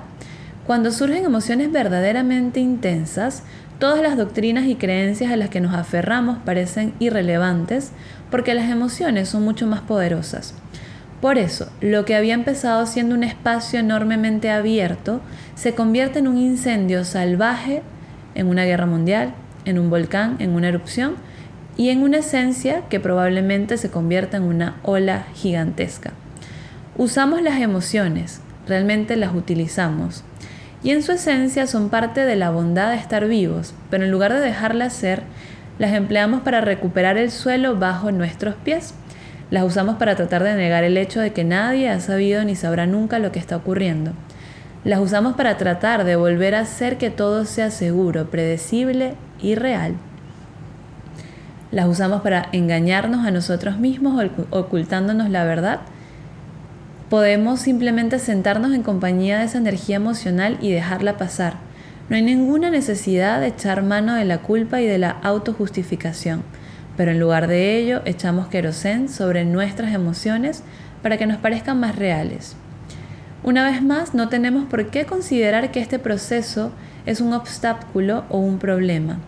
Cuando 0.67 0.91
surgen 0.91 1.23
emociones 1.23 1.71
verdaderamente 1.71 2.59
intensas, 2.59 3.43
todas 3.79 4.01
las 4.01 4.17
doctrinas 4.17 4.65
y 4.65 4.75
creencias 4.75 5.31
a 5.31 5.37
las 5.37 5.49
que 5.49 5.61
nos 5.61 5.73
aferramos 5.73 6.39
parecen 6.39 6.93
irrelevantes 6.99 7.93
porque 8.29 8.53
las 8.53 8.69
emociones 8.69 9.29
son 9.29 9.45
mucho 9.45 9.65
más 9.65 9.79
poderosas. 9.79 10.53
Por 11.21 11.37
eso, 11.37 11.71
lo 11.79 12.03
que 12.03 12.15
había 12.15 12.33
empezado 12.33 12.85
siendo 12.85 13.15
un 13.15 13.23
espacio 13.23 13.79
enormemente 13.79 14.51
abierto 14.51 15.21
se 15.55 15.73
convierte 15.73 16.19
en 16.19 16.27
un 16.27 16.37
incendio 16.37 17.05
salvaje, 17.05 17.81
en 18.35 18.47
una 18.47 18.65
guerra 18.65 18.87
mundial, 18.87 19.33
en 19.63 19.79
un 19.79 19.89
volcán, 19.89 20.35
en 20.39 20.49
una 20.49 20.67
erupción 20.67 21.15
y 21.77 21.91
en 21.91 22.03
una 22.03 22.17
esencia 22.17 22.81
que 22.89 22.99
probablemente 22.99 23.77
se 23.77 23.89
convierta 23.89 24.35
en 24.35 24.43
una 24.43 24.75
ola 24.83 25.27
gigantesca. 25.33 26.11
Usamos 26.97 27.41
las 27.41 27.61
emociones, 27.61 28.41
realmente 28.67 29.15
las 29.15 29.33
utilizamos, 29.33 30.25
y 30.87 30.91
en 30.91 31.03
su 31.03 31.11
esencia 31.11 31.67
son 31.67 31.89
parte 31.89 32.23
de 32.23 32.37
la 32.37 32.49
bondad 32.49 32.91
de 32.91 32.95
estar 32.95 33.27
vivos, 33.27 33.73
pero 33.89 34.05
en 34.05 34.11
lugar 34.11 34.31
de 34.31 34.39
dejarlas 34.39 34.93
ser, 34.93 35.23
las 35.79 35.91
empleamos 35.91 36.43
para 36.43 36.61
recuperar 36.61 37.17
el 37.17 37.29
suelo 37.29 37.75
bajo 37.75 38.09
nuestros 38.13 38.55
pies. 38.55 38.93
Las 39.51 39.65
usamos 39.65 39.97
para 39.97 40.15
tratar 40.15 40.43
de 40.43 40.55
negar 40.55 40.85
el 40.85 40.95
hecho 40.95 41.19
de 41.19 41.33
que 41.33 41.43
nadie 41.43 41.89
ha 41.89 41.99
sabido 41.99 42.45
ni 42.45 42.55
sabrá 42.55 42.85
nunca 42.85 43.19
lo 43.19 43.33
que 43.33 43.39
está 43.39 43.57
ocurriendo. 43.57 44.13
Las 44.85 45.01
usamos 45.01 45.35
para 45.35 45.57
tratar 45.57 46.05
de 46.05 46.15
volver 46.15 46.55
a 46.55 46.61
hacer 46.61 46.97
que 46.97 47.09
todo 47.09 47.43
sea 47.43 47.69
seguro, 47.69 48.31
predecible 48.31 49.15
y 49.41 49.55
real. 49.55 49.95
Las 51.69 51.87
usamos 51.87 52.21
para 52.21 52.47
engañarnos 52.53 53.27
a 53.27 53.31
nosotros 53.31 53.77
mismos 53.77 54.25
ocultándonos 54.51 55.29
la 55.29 55.43
verdad. 55.43 55.81
Podemos 57.09 57.61
simplemente 57.61 58.19
sentarnos 58.19 58.73
en 58.73 58.83
compañía 58.83 59.39
de 59.39 59.45
esa 59.45 59.59
energía 59.59 59.95
emocional 59.95 60.57
y 60.59 60.71
dejarla 60.71 61.15
pasar. 61.15 61.53
No 62.09 62.17
hay 62.17 62.21
ninguna 62.21 62.69
necesidad 62.69 63.39
de 63.39 63.47
echar 63.47 63.81
mano 63.81 64.13
de 64.13 64.25
la 64.25 64.39
culpa 64.39 64.81
y 64.81 64.87
de 64.87 64.97
la 64.97 65.11
autojustificación, 65.11 66.43
pero 66.97 67.11
en 67.11 67.19
lugar 67.21 67.47
de 67.47 67.77
ello 67.77 68.01
echamos 68.03 68.47
querosén 68.47 69.07
sobre 69.07 69.45
nuestras 69.45 69.93
emociones 69.93 70.63
para 71.01 71.17
que 71.17 71.27
nos 71.27 71.37
parezcan 71.37 71.79
más 71.79 71.95
reales. 71.95 72.57
Una 73.41 73.63
vez 73.63 73.81
más, 73.81 74.13
no 74.13 74.27
tenemos 74.27 74.65
por 74.65 74.87
qué 74.89 75.05
considerar 75.05 75.71
que 75.71 75.79
este 75.79 75.99
proceso 75.99 76.73
es 77.05 77.21
un 77.21 77.31
obstáculo 77.31 78.25
o 78.27 78.39
un 78.39 78.59
problema. 78.59 79.19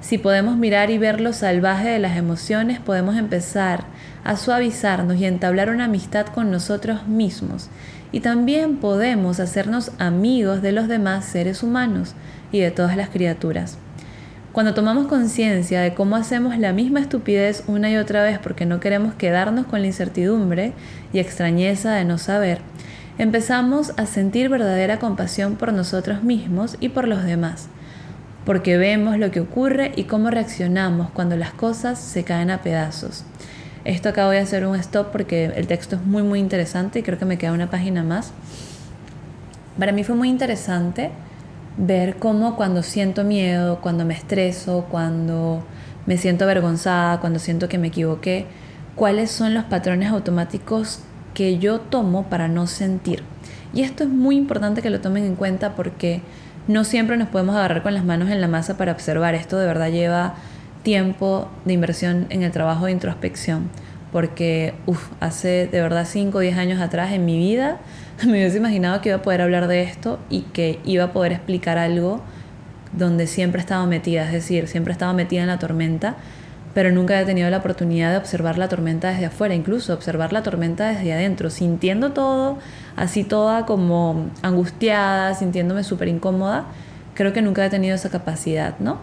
Si 0.00 0.18
podemos 0.18 0.56
mirar 0.56 0.90
y 0.90 0.98
ver 0.98 1.20
lo 1.20 1.32
salvaje 1.32 1.88
de 1.88 1.98
las 1.98 2.16
emociones, 2.16 2.78
podemos 2.78 3.16
empezar 3.16 3.86
a 4.24 4.36
suavizarnos 4.36 5.16
y 5.16 5.26
entablar 5.26 5.70
una 5.70 5.84
amistad 5.84 6.26
con 6.26 6.50
nosotros 6.50 7.06
mismos. 7.06 7.68
Y 8.10 8.20
también 8.20 8.76
podemos 8.76 9.38
hacernos 9.38 9.92
amigos 9.98 10.62
de 10.62 10.72
los 10.72 10.88
demás 10.88 11.26
seres 11.26 11.62
humanos 11.62 12.14
y 12.50 12.60
de 12.60 12.70
todas 12.70 12.96
las 12.96 13.10
criaturas. 13.10 13.78
Cuando 14.52 14.72
tomamos 14.72 15.08
conciencia 15.08 15.80
de 15.80 15.94
cómo 15.94 16.16
hacemos 16.16 16.56
la 16.58 16.72
misma 16.72 17.00
estupidez 17.00 17.64
una 17.66 17.90
y 17.90 17.96
otra 17.96 18.22
vez 18.22 18.38
porque 18.38 18.66
no 18.66 18.80
queremos 18.80 19.14
quedarnos 19.14 19.66
con 19.66 19.80
la 19.80 19.88
incertidumbre 19.88 20.72
y 21.12 21.18
extrañeza 21.18 21.92
de 21.92 22.04
no 22.04 22.18
saber, 22.18 22.60
empezamos 23.18 23.92
a 23.96 24.06
sentir 24.06 24.48
verdadera 24.48 24.98
compasión 24.98 25.56
por 25.56 25.72
nosotros 25.72 26.22
mismos 26.22 26.76
y 26.80 26.88
por 26.88 27.08
los 27.08 27.24
demás 27.24 27.68
porque 28.44 28.76
vemos 28.76 29.18
lo 29.18 29.30
que 29.30 29.40
ocurre 29.40 29.92
y 29.96 30.04
cómo 30.04 30.30
reaccionamos 30.30 31.10
cuando 31.10 31.36
las 31.36 31.52
cosas 31.52 31.98
se 31.98 32.24
caen 32.24 32.50
a 32.50 32.62
pedazos. 32.62 33.24
Esto 33.84 34.08
acá 34.08 34.26
voy 34.26 34.38
a 34.38 34.42
hacer 34.42 34.66
un 34.66 34.76
stop 34.76 35.12
porque 35.12 35.44
el 35.44 35.66
texto 35.66 35.96
es 35.96 36.02
muy 36.02 36.22
muy 36.22 36.40
interesante 36.40 37.00
y 37.00 37.02
creo 37.02 37.18
que 37.18 37.26
me 37.26 37.36
queda 37.36 37.52
una 37.52 37.68
página 37.68 38.02
más. 38.02 38.32
Para 39.78 39.92
mí 39.92 40.04
fue 40.04 40.14
muy 40.14 40.30
interesante 40.30 41.10
ver 41.76 42.16
cómo 42.16 42.56
cuando 42.56 42.82
siento 42.82 43.24
miedo, 43.24 43.80
cuando 43.82 44.06
me 44.06 44.14
estreso, 44.14 44.86
cuando 44.90 45.64
me 46.06 46.16
siento 46.16 46.44
avergonzada, 46.44 47.20
cuando 47.20 47.38
siento 47.38 47.68
que 47.68 47.76
me 47.76 47.88
equivoqué, 47.88 48.46
cuáles 48.94 49.30
son 49.30 49.52
los 49.52 49.64
patrones 49.64 50.10
automáticos 50.10 51.00
que 51.34 51.58
yo 51.58 51.80
tomo 51.80 52.24
para 52.24 52.48
no 52.48 52.66
sentir. 52.66 53.22
Y 53.74 53.82
esto 53.82 54.04
es 54.04 54.08
muy 54.08 54.36
importante 54.36 54.80
que 54.80 54.88
lo 54.88 55.00
tomen 55.00 55.24
en 55.24 55.34
cuenta 55.34 55.74
porque 55.74 56.22
no 56.68 56.84
siempre 56.84 57.18
nos 57.18 57.28
podemos 57.28 57.54
agarrar 57.56 57.82
con 57.82 57.92
las 57.92 58.04
manos 58.04 58.30
en 58.30 58.40
la 58.40 58.48
masa 58.48 58.78
para 58.78 58.92
observar. 58.92 59.34
Esto 59.34 59.58
de 59.58 59.66
verdad 59.66 59.90
lleva 59.90 60.36
tiempo 60.84 61.50
de 61.64 61.72
inversión 61.72 62.26
en 62.30 62.44
el 62.44 62.52
trabajo 62.52 62.86
de 62.86 62.92
introspección. 62.92 63.68
Porque, 64.12 64.74
uff, 64.86 65.10
hace 65.18 65.66
de 65.66 65.80
verdad 65.80 66.06
5 66.08 66.38
o 66.38 66.40
10 66.40 66.56
años 66.56 66.80
atrás 66.80 67.12
en 67.12 67.24
mi 67.24 67.36
vida 67.36 67.80
me 68.24 68.32
hubiese 68.32 68.58
imaginado 68.58 69.00
que 69.00 69.08
iba 69.08 69.18
a 69.18 69.22
poder 69.22 69.40
hablar 69.40 69.66
de 69.66 69.82
esto 69.82 70.20
y 70.30 70.42
que 70.42 70.78
iba 70.84 71.04
a 71.04 71.12
poder 71.12 71.32
explicar 71.32 71.78
algo 71.78 72.22
donde 72.92 73.26
siempre 73.26 73.60
estaba 73.60 73.84
metida, 73.86 74.24
es 74.24 74.32
decir, 74.32 74.68
siempre 74.68 74.92
estaba 74.92 75.12
metida 75.12 75.40
en 75.40 75.48
la 75.48 75.58
tormenta, 75.58 76.14
pero 76.74 76.92
nunca 76.92 77.20
he 77.20 77.24
tenido 77.24 77.50
la 77.50 77.56
oportunidad 77.56 78.12
de 78.12 78.18
observar 78.18 78.56
la 78.56 78.68
tormenta 78.68 79.08
desde 79.10 79.26
afuera, 79.26 79.52
incluso 79.54 79.92
observar 79.92 80.32
la 80.32 80.44
tormenta 80.44 80.88
desde 80.88 81.12
adentro, 81.12 81.50
sintiendo 81.50 82.12
todo, 82.12 82.58
así 82.94 83.24
toda 83.24 83.66
como 83.66 84.30
angustiada, 84.42 85.34
sintiéndome 85.34 85.82
súper 85.82 86.06
incómoda, 86.06 86.66
creo 87.14 87.32
que 87.32 87.42
nunca 87.42 87.66
he 87.66 87.70
tenido 87.70 87.96
esa 87.96 88.10
capacidad, 88.10 88.78
¿no? 88.78 88.98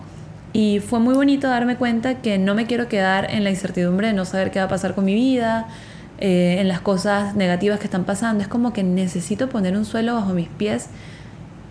Y 0.53 0.79
fue 0.79 0.99
muy 0.99 1.13
bonito 1.13 1.47
darme 1.47 1.77
cuenta 1.77 2.15
que 2.15 2.37
no 2.37 2.55
me 2.55 2.65
quiero 2.65 2.87
quedar 2.87 3.31
en 3.31 3.43
la 3.43 3.49
incertidumbre 3.49 4.07
de 4.07 4.13
no 4.13 4.25
saber 4.25 4.51
qué 4.51 4.59
va 4.59 4.65
a 4.65 4.69
pasar 4.69 4.95
con 4.95 5.05
mi 5.05 5.13
vida, 5.13 5.67
eh, 6.19 6.57
en 6.59 6.67
las 6.67 6.81
cosas 6.81 7.35
negativas 7.35 7.79
que 7.79 7.85
están 7.85 8.03
pasando. 8.03 8.41
Es 8.43 8.49
como 8.49 8.73
que 8.73 8.83
necesito 8.83 9.49
poner 9.49 9.77
un 9.77 9.85
suelo 9.85 10.13
bajo 10.13 10.33
mis 10.33 10.49
pies 10.49 10.89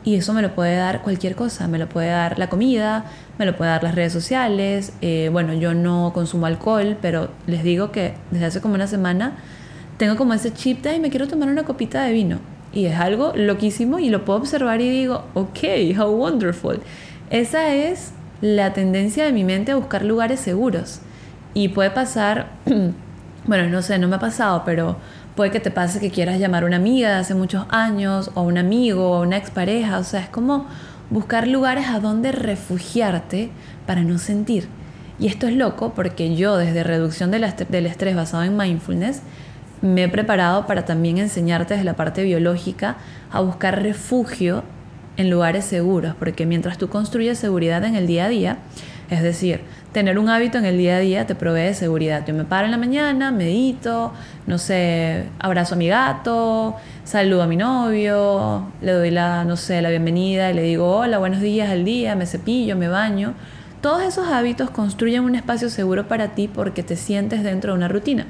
y 0.02 0.14
eso 0.14 0.32
me 0.32 0.40
lo 0.40 0.54
puede 0.54 0.76
dar 0.76 1.02
cualquier 1.02 1.36
cosa. 1.36 1.68
Me 1.68 1.78
lo 1.78 1.88
puede 1.88 2.08
dar 2.08 2.38
la 2.38 2.48
comida, 2.48 3.04
me 3.38 3.44
lo 3.44 3.54
puede 3.56 3.70
dar 3.70 3.82
las 3.82 3.94
redes 3.94 4.12
sociales. 4.12 4.94
Eh, 5.02 5.28
bueno, 5.30 5.52
yo 5.52 5.74
no 5.74 6.12
consumo 6.14 6.46
alcohol, 6.46 6.96
pero 7.02 7.28
les 7.46 7.62
digo 7.62 7.92
que 7.92 8.14
desde 8.30 8.46
hace 8.46 8.60
como 8.60 8.74
una 8.74 8.86
semana 8.86 9.36
tengo 9.98 10.16
como 10.16 10.32
ese 10.32 10.54
chip 10.54 10.82
de, 10.82 10.96
y 10.96 11.00
me 11.00 11.10
quiero 11.10 11.28
tomar 11.28 11.50
una 11.50 11.64
copita 11.64 12.02
de 12.02 12.12
vino. 12.12 12.38
Y 12.72 12.86
es 12.86 12.98
algo 12.98 13.32
loquísimo 13.36 13.98
y 13.98 14.08
lo 14.08 14.24
puedo 14.24 14.38
observar 14.38 14.80
y 14.80 14.88
digo, 14.88 15.24
ok, 15.34 15.58
how 15.98 16.10
wonderful. 16.10 16.80
Esa 17.28 17.74
es 17.74 18.12
la 18.40 18.72
tendencia 18.72 19.24
de 19.24 19.33
mi 19.33 19.44
mente 19.44 19.72
a 19.72 19.76
buscar 19.76 20.05
lugares 20.05 20.40
seguros. 20.40 21.00
Y 21.55 21.68
puede 21.68 21.90
pasar, 21.90 22.50
bueno, 23.46 23.68
no 23.68 23.83
sé, 23.83 23.98
no 23.98 24.09
me 24.09 24.16
ha 24.16 24.20
pasado, 24.20 24.62
pero 24.64 24.96
puede 25.35 25.50
que 25.50 25.61
te 25.61 25.70
pase 25.70 26.00
que 26.00 26.11
quieras 26.11 26.38
llamar 26.38 26.62
a 26.62 26.66
una 26.66 26.76
amiga 26.76 27.11
de 27.11 27.16
hace 27.16 27.35
muchos 27.35 27.66
años, 27.70 28.31
o 28.35 28.40
a 28.40 28.42
un 28.42 28.59
amigo, 28.59 29.11
o 29.11 29.14
a 29.16 29.20
una 29.20 29.37
expareja. 29.37 29.98
O 29.98 30.05
sea, 30.05 30.20
es 30.20 30.29
como 30.29 30.66
buscar 31.11 31.48
lugares 31.48 31.88
a 31.88 32.00
donde 32.00 32.33
refugiarte 32.33 33.50
para 33.87 34.03
no 34.03 34.18
sentir. 34.18 34.68
Y 35.18 35.26
esto 35.26 35.46
es 35.46 35.55
loco 35.55 35.92
porque 35.94 36.35
yo 36.35 36.57
desde 36.57 36.83
reducción 36.83 37.31
del 37.31 37.44
estrés 37.44 38.16
basado 38.16 38.42
en 38.44 38.57
mindfulness 38.57 39.20
me 39.83 40.05
he 40.05 40.09
preparado 40.09 40.66
para 40.66 40.85
también 40.85 41.18
enseñarte 41.18 41.74
desde 41.74 41.85
la 41.85 41.94
parte 41.94 42.22
biológica 42.22 42.96
a 43.31 43.40
buscar 43.40 43.83
refugio 43.83 44.62
en 45.16 45.30
lugares 45.30 45.64
seguros, 45.64 46.14
porque 46.18 46.46
mientras 46.46 46.78
tú 46.78 46.88
construyes 46.88 47.38
seguridad 47.38 47.84
en 47.84 47.94
el 47.94 48.06
día 48.06 48.26
a 48.26 48.28
día, 48.28 48.58
es 49.10 49.22
decir, 49.22 49.60
tener 49.92 50.18
un 50.18 50.28
hábito 50.28 50.58
en 50.58 50.64
el 50.64 50.78
día 50.78 50.96
a 50.96 51.00
día 51.00 51.26
te 51.26 51.34
provee 51.34 51.74
seguridad. 51.74 52.24
Yo 52.26 52.32
me 52.32 52.44
paro 52.44 52.66
en 52.66 52.70
la 52.70 52.78
mañana, 52.78 53.32
medito, 53.32 54.12
no 54.46 54.56
sé, 54.58 55.24
abrazo 55.40 55.74
a 55.74 55.78
mi 55.78 55.88
gato, 55.88 56.76
saludo 57.04 57.42
a 57.42 57.46
mi 57.46 57.56
novio, 57.56 58.68
le 58.80 58.92
doy 58.92 59.10
la, 59.10 59.44
no 59.44 59.56
sé, 59.56 59.82
la 59.82 59.90
bienvenida 59.90 60.50
y 60.50 60.54
le 60.54 60.62
digo 60.62 60.96
hola, 60.96 61.18
buenos 61.18 61.40
días 61.40 61.70
al 61.70 61.84
día, 61.84 62.14
me 62.14 62.26
cepillo, 62.26 62.76
me 62.76 62.88
baño. 62.88 63.34
Todos 63.80 64.02
esos 64.02 64.28
hábitos 64.28 64.70
construyen 64.70 65.24
un 65.24 65.34
espacio 65.34 65.70
seguro 65.70 66.06
para 66.06 66.28
ti 66.34 66.48
porque 66.48 66.82
te 66.82 66.96
sientes 66.96 67.42
dentro 67.42 67.72
de 67.72 67.78
una 67.78 67.88
rutina. 67.88 68.26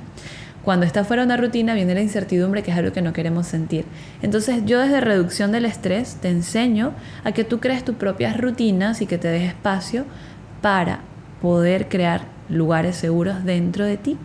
Cuando 0.70 0.86
estás 0.86 1.08
fuera 1.08 1.22
de 1.22 1.26
una 1.26 1.36
rutina 1.36 1.74
viene 1.74 1.94
la 1.94 2.00
incertidumbre, 2.00 2.62
que 2.62 2.70
es 2.70 2.76
algo 2.76 2.92
que 2.92 3.02
no 3.02 3.12
queremos 3.12 3.48
sentir. 3.48 3.86
Entonces 4.22 4.62
yo 4.66 4.78
desde 4.78 5.00
reducción 5.00 5.50
del 5.50 5.64
estrés 5.64 6.18
te 6.22 6.28
enseño 6.28 6.92
a 7.24 7.32
que 7.32 7.42
tú 7.42 7.58
crees 7.58 7.84
tus 7.84 7.96
propias 7.96 8.40
rutinas 8.40 9.02
y 9.02 9.06
que 9.06 9.18
te 9.18 9.26
des 9.26 9.48
espacio 9.48 10.04
para 10.62 11.00
poder 11.42 11.88
crear 11.88 12.20
lugares 12.48 12.94
seguros 12.94 13.44
dentro 13.44 13.84
de 13.84 13.96
ti. 13.96 14.16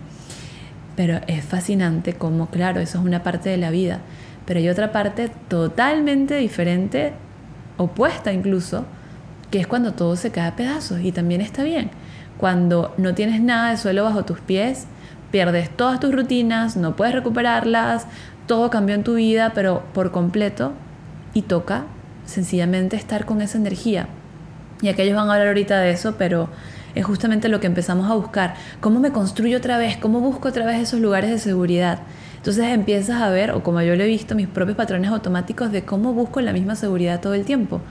Pero 0.95 1.19
es 1.25 1.43
fascinante 1.43 2.13
como, 2.13 2.45
claro, 2.51 2.79
eso 2.79 2.99
es 2.99 3.05
una 3.05 3.23
parte 3.23 3.49
de 3.49 3.57
la 3.57 3.71
vida, 3.71 4.01
pero 4.45 4.59
hay 4.59 4.69
otra 4.69 4.91
parte 4.91 5.31
totalmente 5.47 6.35
diferente, 6.35 7.13
opuesta 7.77 8.31
incluso, 8.31 8.85
que 9.49 9.61
es 9.61 9.65
cuando 9.65 9.93
todo 9.93 10.15
se 10.15 10.29
cae 10.29 10.49
a 10.49 10.55
pedazos 10.55 11.01
y 11.01 11.11
también 11.11 11.41
está 11.41 11.63
bien. 11.63 11.89
Cuando 12.37 12.93
no 12.97 13.15
tienes 13.15 13.41
nada 13.41 13.71
de 13.71 13.77
suelo 13.77 14.03
bajo 14.03 14.25
tus 14.25 14.39
pies, 14.41 14.85
pierdes 15.31 15.69
todas 15.69 15.99
tus 15.99 16.13
rutinas, 16.13 16.77
no 16.77 16.95
puedes 16.95 17.13
recuperarlas, 17.13 18.07
todo 18.47 18.69
cambió 18.69 18.95
en 18.95 19.03
tu 19.03 19.15
vida, 19.15 19.51
pero 19.53 19.83
por 19.93 20.11
completo, 20.11 20.73
y 21.33 21.43
toca 21.43 21.85
sencillamente 22.25 22.95
estar 22.95 23.25
con 23.25 23.41
esa 23.41 23.57
energía. 23.57 24.07
Y 24.81 24.87
aquellos 24.87 25.15
van 25.15 25.29
a 25.29 25.33
hablar 25.33 25.47
ahorita 25.47 25.79
de 25.79 25.91
eso, 25.91 26.15
pero 26.17 26.49
es 26.95 27.05
justamente 27.05 27.49
lo 27.49 27.59
que 27.59 27.67
empezamos 27.67 28.09
a 28.09 28.15
buscar. 28.15 28.55
¿Cómo 28.79 28.99
me 28.99 29.11
construyo 29.11 29.57
otra 29.57 29.77
vez? 29.77 29.97
¿Cómo 29.97 30.19
busco 30.19 30.49
otra 30.49 30.65
vez 30.65 30.81
esos 30.81 30.99
lugares 30.99 31.29
de 31.29 31.39
seguridad? 31.39 31.99
Entonces 32.37 32.65
empiezas 32.65 33.21
a 33.21 33.29
ver, 33.29 33.51
o 33.51 33.63
como 33.63 33.81
yo 33.81 33.95
lo 33.95 34.03
he 34.03 34.07
visto, 34.07 34.35
mis 34.35 34.47
propios 34.47 34.77
patrones 34.77 35.11
automáticos 35.11 35.71
de 35.71 35.83
cómo 35.83 36.13
busco 36.13 36.41
la 36.41 36.53
misma 36.53 36.75
seguridad 36.75 37.19
todo 37.19 37.33
el 37.33 37.45
tiempo. 37.45 37.81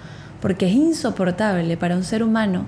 Porque 0.40 0.66
es 0.66 0.72
insoportable 0.72 1.76
para 1.76 1.96
un 1.96 2.04
ser 2.04 2.22
humano 2.22 2.66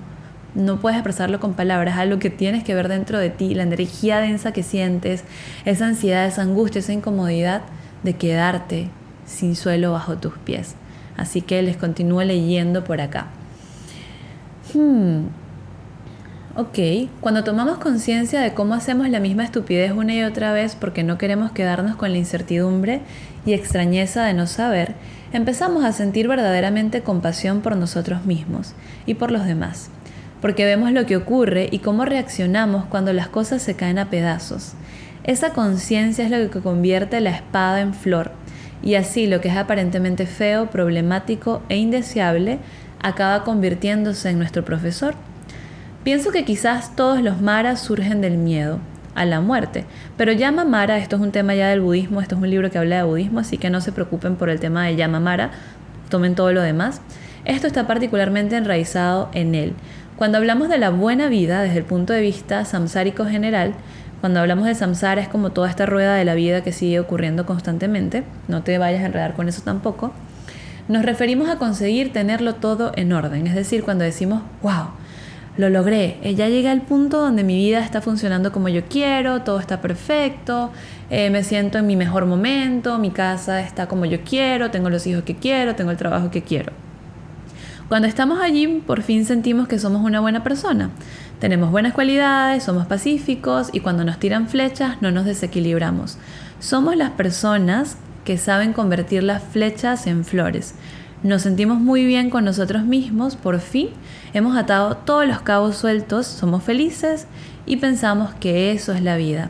no 0.57 0.79
puedes 0.79 0.97
expresarlo 0.97 1.39
con 1.39 1.53
palabras, 1.53 1.97
algo 1.97 2.19
que 2.19 2.29
tienes 2.29 2.63
que 2.63 2.73
ver 2.75 2.87
dentro 2.87 3.19
de 3.19 3.29
ti, 3.29 3.53
la 3.53 3.63
energía 3.63 4.19
densa 4.19 4.51
que 4.51 4.63
sientes, 4.63 5.23
esa 5.65 5.85
ansiedad, 5.85 6.25
esa 6.25 6.41
angustia, 6.41 6.79
esa 6.79 6.93
incomodidad 6.93 7.61
de 8.03 8.13
quedarte 8.15 8.89
sin 9.25 9.55
suelo 9.55 9.91
bajo 9.91 10.17
tus 10.17 10.33
pies. 10.39 10.75
Así 11.15 11.41
que 11.41 11.61
les 11.61 11.77
continúo 11.77 12.23
leyendo 12.23 12.83
por 12.83 13.01
acá. 13.01 13.27
Hmm. 14.73 15.27
Ok, 16.55 16.79
cuando 17.21 17.43
tomamos 17.43 17.77
conciencia 17.77 18.41
de 18.41 18.55
cómo 18.55 18.73
hacemos 18.73 19.07
la 19.09 19.19
misma 19.19 19.43
estupidez 19.43 19.91
una 19.91 20.15
y 20.15 20.23
otra 20.23 20.53
vez 20.53 20.75
porque 20.75 21.03
no 21.03 21.19
queremos 21.19 21.51
quedarnos 21.51 21.95
con 21.95 22.11
la 22.11 22.17
incertidumbre 22.17 23.01
y 23.45 23.53
extrañeza 23.53 24.23
de 24.23 24.33
no 24.33 24.47
saber, 24.47 24.95
empezamos 25.33 25.85
a 25.85 25.91
sentir 25.91 26.27
verdaderamente 26.27 27.03
compasión 27.03 27.61
por 27.61 27.75
nosotros 27.75 28.25
mismos 28.25 28.73
y 29.05 29.13
por 29.13 29.29
los 29.29 29.45
demás 29.45 29.91
porque 30.41 30.65
vemos 30.65 30.91
lo 30.91 31.05
que 31.05 31.17
ocurre 31.17 31.69
y 31.71 31.79
cómo 31.79 32.05
reaccionamos 32.05 32.85
cuando 32.85 33.13
las 33.13 33.27
cosas 33.27 33.61
se 33.61 33.75
caen 33.75 33.99
a 33.99 34.09
pedazos. 34.09 34.73
Esa 35.23 35.51
conciencia 35.51 36.25
es 36.25 36.31
lo 36.31 36.49
que 36.49 36.61
convierte 36.61 37.19
la 37.21 37.31
espada 37.31 37.81
en 37.81 37.93
flor, 37.93 38.31
y 38.83 38.95
así 38.95 39.27
lo 39.27 39.41
que 39.41 39.49
es 39.49 39.57
aparentemente 39.57 40.25
feo, 40.25 40.69
problemático 40.69 41.63
e 41.69 41.77
indeseable 41.77 42.59
acaba 43.01 43.43
convirtiéndose 43.43 44.29
en 44.29 44.37
nuestro 44.37 44.63
profesor. 44.63 45.15
Pienso 46.03 46.31
que 46.31 46.45
quizás 46.45 46.95
todos 46.95 47.21
los 47.21 47.41
maras 47.41 47.81
surgen 47.81 48.21
del 48.21 48.37
miedo 48.37 48.79
a 49.15 49.25
la 49.25 49.41
muerte, 49.41 49.83
pero 50.15 50.31
Yama 50.31 50.63
Mara, 50.63 50.99
esto 50.99 51.15
es 51.15 51.21
un 51.21 51.31
tema 51.31 51.55
ya 51.55 51.69
del 51.69 51.81
budismo, 51.81 52.21
esto 52.21 52.35
es 52.35 52.41
un 52.41 52.49
libro 52.49 52.69
que 52.69 52.77
habla 52.77 52.97
de 52.97 53.03
budismo, 53.03 53.39
así 53.39 53.57
que 53.57 53.69
no 53.69 53.81
se 53.81 53.91
preocupen 53.91 54.35
por 54.35 54.49
el 54.49 54.59
tema 54.59 54.85
de 54.85 54.95
Yama 54.95 55.19
Mara, 55.19 55.51
tomen 56.09 56.35
todo 56.35 56.53
lo 56.53 56.61
demás. 56.61 57.01
Esto 57.43 57.67
está 57.67 57.87
particularmente 57.87 58.55
enraizado 58.55 59.29
en 59.33 59.55
él, 59.55 59.73
cuando 60.17 60.39
hablamos 60.39 60.67
de 60.67 60.79
la 60.79 60.89
buena 60.89 61.29
vida 61.29 61.61
desde 61.61 61.77
el 61.77 61.83
punto 61.85 62.11
de 62.11 62.21
vista 62.21 62.65
samsárico 62.65 63.25
general, 63.25 63.75
cuando 64.19 64.39
hablamos 64.39 64.65
de 64.65 64.73
samsara 64.73 65.21
es 65.21 65.27
como 65.27 65.51
toda 65.51 65.69
esta 65.69 65.85
rueda 65.85 66.15
de 66.15 66.25
la 66.25 66.33
vida 66.33 66.63
que 66.63 66.71
sigue 66.71 66.99
ocurriendo 66.99 67.45
constantemente, 67.45 68.23
no 68.47 68.63
te 68.63 68.79
vayas 68.79 69.03
a 69.03 69.05
enredar 69.05 69.35
con 69.35 69.47
eso 69.47 69.61
tampoco, 69.61 70.11
nos 70.87 71.05
referimos 71.05 71.49
a 71.49 71.57
conseguir 71.57 72.11
tenerlo 72.13 72.55
todo 72.55 72.93
en 72.95 73.13
orden, 73.13 73.45
es 73.45 73.53
decir, 73.53 73.83
cuando 73.83 74.05
decimos, 74.05 74.41
wow, 74.63 74.87
lo 75.55 75.69
logré, 75.69 76.17
eh, 76.23 76.33
ya 76.33 76.47
llegué 76.49 76.69
al 76.69 76.81
punto 76.81 77.19
donde 77.21 77.43
mi 77.43 77.55
vida 77.55 77.83
está 77.83 78.01
funcionando 78.01 78.51
como 78.51 78.69
yo 78.69 78.85
quiero, 78.85 79.43
todo 79.43 79.59
está 79.59 79.81
perfecto, 79.81 80.71
eh, 81.11 81.29
me 81.29 81.43
siento 81.43 81.77
en 81.77 81.85
mi 81.85 81.95
mejor 81.95 82.25
momento, 82.25 82.97
mi 82.97 83.11
casa 83.11 83.61
está 83.61 83.87
como 83.87 84.05
yo 84.05 84.21
quiero, 84.23 84.71
tengo 84.71 84.89
los 84.89 85.05
hijos 85.05 85.23
que 85.23 85.35
quiero, 85.35 85.75
tengo 85.75 85.91
el 85.91 85.97
trabajo 85.97 86.31
que 86.31 86.41
quiero. 86.41 86.86
Cuando 87.87 88.09
estamos 88.09 88.41
allí, 88.41 88.83
por 88.85 89.01
fin 89.01 89.23
sentimos 89.23 89.69
que 89.69 89.79
somos 89.79 90.03
una 90.03 90.19
buena 90.19 90.43
persona. 90.43 90.89
Tenemos 91.39 91.71
buenas 91.71 91.93
cualidades, 91.93 92.63
somos 92.63 92.85
pacíficos 92.85 93.69
y 93.71 93.79
cuando 93.79 94.03
nos 94.03 94.19
tiran 94.19 94.49
flechas 94.49 95.01
no 95.01 95.09
nos 95.09 95.23
desequilibramos. 95.23 96.17
Somos 96.59 96.97
las 96.97 97.11
personas 97.11 97.95
que 98.25 98.37
saben 98.37 98.73
convertir 98.73 99.23
las 99.23 99.41
flechas 99.41 100.05
en 100.05 100.25
flores. 100.25 100.75
Nos 101.23 101.43
sentimos 101.43 101.79
muy 101.79 102.03
bien 102.03 102.29
con 102.29 102.43
nosotros 102.43 102.83
mismos, 102.83 103.37
por 103.37 103.61
fin 103.61 103.89
hemos 104.33 104.57
atado 104.57 104.97
todos 104.97 105.25
los 105.25 105.39
cabos 105.39 105.77
sueltos, 105.77 106.27
somos 106.27 106.63
felices 106.63 107.25
y 107.65 107.77
pensamos 107.77 108.33
que 108.35 108.73
eso 108.73 108.91
es 108.91 109.01
la 109.01 109.15
vida. 109.15 109.49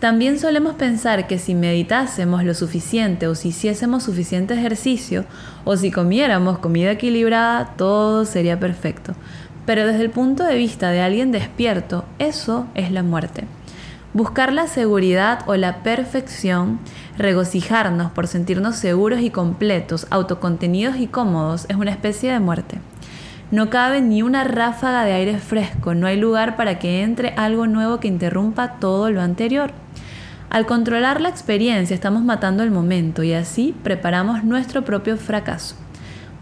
También 0.00 0.38
solemos 0.38 0.74
pensar 0.74 1.26
que 1.26 1.40
si 1.40 1.56
meditásemos 1.56 2.44
lo 2.44 2.54
suficiente 2.54 3.26
o 3.26 3.34
si 3.34 3.48
hiciésemos 3.48 4.04
suficiente 4.04 4.54
ejercicio 4.54 5.24
o 5.64 5.76
si 5.76 5.90
comiéramos 5.90 6.60
comida 6.60 6.92
equilibrada, 6.92 7.74
todo 7.76 8.24
sería 8.24 8.60
perfecto. 8.60 9.14
Pero 9.66 9.84
desde 9.84 10.04
el 10.04 10.10
punto 10.10 10.44
de 10.44 10.54
vista 10.54 10.90
de 10.92 11.00
alguien 11.00 11.32
despierto, 11.32 12.04
eso 12.20 12.68
es 12.76 12.92
la 12.92 13.02
muerte. 13.02 13.44
Buscar 14.14 14.52
la 14.52 14.68
seguridad 14.68 15.40
o 15.46 15.56
la 15.56 15.82
perfección, 15.82 16.78
regocijarnos 17.18 18.12
por 18.12 18.28
sentirnos 18.28 18.76
seguros 18.76 19.20
y 19.20 19.30
completos, 19.30 20.06
autocontenidos 20.10 20.96
y 20.98 21.08
cómodos, 21.08 21.66
es 21.68 21.76
una 21.76 21.90
especie 21.90 22.32
de 22.32 22.38
muerte. 22.38 22.78
No 23.50 23.68
cabe 23.68 24.00
ni 24.00 24.22
una 24.22 24.44
ráfaga 24.44 25.04
de 25.04 25.12
aire 25.12 25.38
fresco, 25.38 25.94
no 25.94 26.06
hay 26.06 26.18
lugar 26.18 26.56
para 26.56 26.78
que 26.78 27.02
entre 27.02 27.30
algo 27.30 27.66
nuevo 27.66 27.98
que 27.98 28.06
interrumpa 28.06 28.78
todo 28.78 29.10
lo 29.10 29.22
anterior. 29.22 29.72
Al 30.50 30.64
controlar 30.64 31.20
la 31.20 31.28
experiencia 31.28 31.92
estamos 31.92 32.22
matando 32.22 32.62
el 32.62 32.70
momento 32.70 33.22
y 33.22 33.34
así 33.34 33.74
preparamos 33.82 34.44
nuestro 34.44 34.82
propio 34.82 35.18
fracaso, 35.18 35.76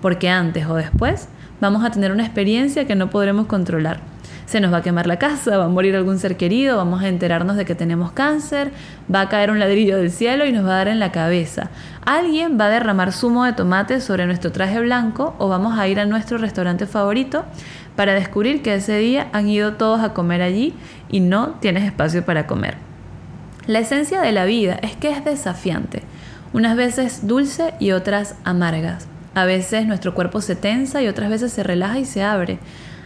porque 0.01 0.29
antes 0.29 0.65
o 0.67 0.77
después 0.77 1.29
vamos 1.61 1.85
a 1.85 1.91
tener 1.91 2.13
una 2.13 2.25
experiencia 2.25 2.87
que 2.87 2.95
no 2.95 3.11
podremos 3.11 3.47
controlar. 3.47 3.99
Se 4.47 4.61
nos 4.61 4.73
va 4.73 4.77
a 4.77 4.83
quemar 4.83 5.09
la 5.09 5.19
casa, 5.19 5.59
va 5.59 5.65
a 5.65 5.69
morir 5.69 5.97
algún 5.97 6.21
ser 6.21 6.37
querido, 6.37 6.77
vamos 6.77 7.03
a 7.03 7.09
enterarnos 7.09 7.57
de 7.57 7.65
que 7.65 7.75
tenemos 7.75 8.13
cáncer, 8.13 8.71
va 9.13 9.23
a 9.23 9.29
caer 9.29 9.51
un 9.51 9.59
ladrillo 9.59 9.97
del 9.97 10.13
cielo 10.13 10.47
y 10.47 10.53
nos 10.53 10.65
va 10.65 10.75
a 10.75 10.77
dar 10.77 10.89
en 10.89 11.01
la 11.01 11.11
cabeza. 11.11 11.71
Alguien 12.05 12.61
va 12.61 12.67
a 12.67 12.71
derramar 12.71 13.11
zumo 13.11 13.45
de 13.45 13.55
tomate 13.55 14.01
sobre 14.01 14.27
nuestro 14.27 14.53
traje 14.53 14.79
blanco 14.79 15.35
o 15.39 15.49
vamos 15.49 15.77
a 15.77 15.89
ir 15.89 15.99
a 15.99 16.07
nuestro 16.07 16.39
restaurante 16.39 16.87
favorito 16.87 17.45
para 17.97 18.15
descubrir 18.15 18.63
que 18.63 18.77
ese 18.77 18.99
día 18.99 19.27
han 19.33 19.49
ido 19.49 19.73
todos 19.73 20.01
a 20.01 20.15
comer 20.15 20.43
allí 20.43 20.75
y 21.11 21.19
no 21.19 21.57
tienes 21.59 21.83
espacio 21.83 22.25
para 22.25 22.47
comer. 22.47 22.87
La 23.67 23.81
esencia 23.81 24.21
de 24.21 24.31
la 24.31 24.45
vida 24.45 24.79
es 24.81 24.95
que 24.95 25.11
es 25.11 25.25
desafiante, 25.25 26.03
unas 26.53 26.77
veces 26.77 27.27
dulce 27.27 27.75
y 27.81 27.91
otras 27.91 28.37
amargas. 28.45 29.09
A 29.35 29.45
veces 29.45 29.87
nuestro 29.87 30.15
cuerpo 30.15 30.41
se 30.41 30.55
tensa 30.55 31.03
y 31.03 31.09
otras 31.09 31.31
veces 31.31 31.53
se 31.53 31.65
relaja 31.65 31.99
y 31.99 32.05
se 32.05 32.23
abre. 32.23 32.61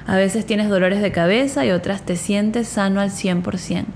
A 0.06 0.16
veces 0.16 0.44
tienes 0.44 0.68
dolores 0.68 1.00
de 1.00 1.12
cabeza 1.12 1.64
y 1.64 1.70
otras 1.70 2.02
te 2.02 2.14
sientes 2.14 2.68
sano 2.68 3.00
al 3.00 3.10
100%. 3.10 3.86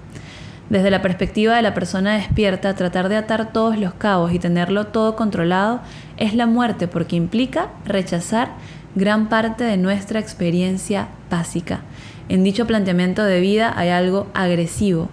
Desde 0.70 0.90
la 0.90 1.02
perspectiva 1.02 1.54
de 1.54 1.60
la 1.60 1.74
persona 1.74 2.14
despierta, 2.14 2.74
tratar 2.74 3.10
de 3.10 3.16
atar 3.16 3.52
todos 3.52 3.78
los 3.78 3.92
cabos 3.92 4.32
y 4.32 4.38
tenerlo 4.38 4.86
todo 4.86 5.16
controlado 5.16 5.82
es 6.16 6.34
la 6.34 6.46
muerte 6.46 6.88
porque 6.88 7.16
implica 7.16 7.68
rechazar 7.84 8.52
gran 8.94 9.28
parte 9.28 9.64
de 9.64 9.76
nuestra 9.76 10.18
experiencia 10.18 11.08
básica. 11.30 11.80
En 12.30 12.42
dicho 12.42 12.66
planteamiento 12.66 13.22
de 13.22 13.40
vida 13.40 13.74
hay 13.76 13.90
algo 13.90 14.28
agresivo, 14.32 15.10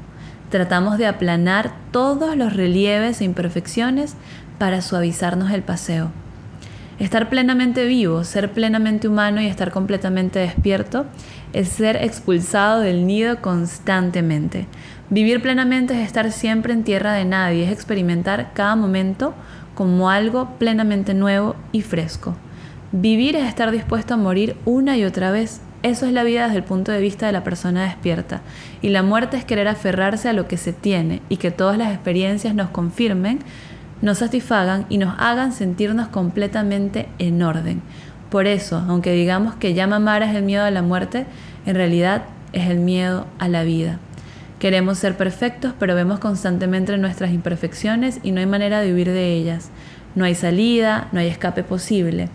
Tratamos 0.52 0.98
de 0.98 1.08
aplanar 1.08 1.72
todos 1.92 2.36
los 2.36 2.54
relieves 2.54 3.22
e 3.22 3.24
imperfecciones 3.24 4.16
para 4.60 4.82
suavizarnos 4.82 5.50
el 5.52 5.64
paseo. 5.64 6.12
Estar 7.00 7.30
plenamente 7.30 7.86
vivo, 7.86 8.26
ser 8.26 8.52
plenamente 8.52 9.08
humano 9.08 9.42
y 9.42 9.48
estar 9.48 9.72
completamente 9.72 10.40
despierto 10.40 11.06
es 11.54 11.70
ser 11.70 11.96
expulsado 11.96 12.82
del 12.82 13.08
nido 13.08 13.42
constantemente. 13.42 14.68
Vivir 15.10 15.42
plenamente 15.42 15.94
es 15.94 16.06
estar 16.06 16.30
siempre 16.34 16.74
en 16.74 16.84
tierra 16.84 17.14
de 17.14 17.24
nadie, 17.24 17.64
es 17.64 17.72
experimentar 17.72 18.52
cada 18.54 18.76
momento 18.76 19.34
como 19.74 20.10
algo 20.10 20.50
plenamente 20.60 21.14
nuevo 21.14 21.56
y 21.72 21.82
fresco. 21.82 22.36
Vivir 22.92 23.38
es 23.38 23.48
estar 23.48 23.72
dispuesto 23.72 24.16
a 24.16 24.18
morir 24.18 24.58
una 24.66 24.98
y 24.98 25.06
otra 25.06 25.32
vez. 25.32 25.62
Eso 25.84 26.06
es 26.06 26.14
la 26.14 26.24
vida 26.24 26.46
desde 26.46 26.58
el 26.58 26.64
punto 26.64 26.92
de 26.92 27.02
vista 27.02 27.26
de 27.26 27.32
la 27.32 27.44
persona 27.44 27.86
despierta. 27.86 28.42
Y 28.84 28.90
la 28.90 29.02
muerte 29.02 29.38
es 29.38 29.46
querer 29.46 29.68
aferrarse 29.68 30.30
a 30.30 30.34
lo 30.34 30.48
que 30.48 30.58
se 30.58 30.74
tiene 30.74 31.22
y 31.28 31.38
que 31.38 31.50
todas 31.50 31.78
las 31.78 31.92
experiencias 31.92 32.54
nos 32.54 32.70
confirmen, 32.70 33.40
nos 34.02 34.20
satisfagan 34.20 34.86
y 34.90 35.00
nos 35.00 35.16
hagan 35.18 35.54
sentirnos 35.54 36.08
completamente 36.10 37.08
en 37.18 37.42
orden. 37.42 37.82
Por 38.30 38.46
eso, 38.46 38.84
aunque 38.88 39.12
digamos 39.12 39.56
que 39.56 39.74
ya 39.74 39.88
mamar 39.88 40.22
es 40.22 40.36
el 40.36 40.44
miedo 40.44 40.64
a 40.64 40.72
la 40.72 40.84
muerte, 40.84 41.26
en 41.66 41.76
realidad 41.76 42.24
es 42.54 42.70
el 42.70 42.78
miedo 42.78 43.26
a 43.40 43.48
la 43.48 43.64
vida. 43.64 43.98
Queremos 44.60 45.00
ser 45.00 45.18
perfectos, 45.18 45.74
pero 45.80 45.96
vemos 45.96 46.20
constantemente 46.20 46.96
nuestras 47.00 47.32
imperfecciones 47.32 48.20
y 48.22 48.32
no 48.32 48.40
hay 48.40 48.46
manera 48.46 48.82
de 48.82 48.94
huir 48.94 49.10
de 49.10 49.34
ellas. 49.34 49.72
No 50.14 50.26
hay 50.26 50.36
salida, 50.36 51.08
no 51.12 51.20
hay 51.20 51.28
escape 51.28 51.64
posible. 51.64 52.30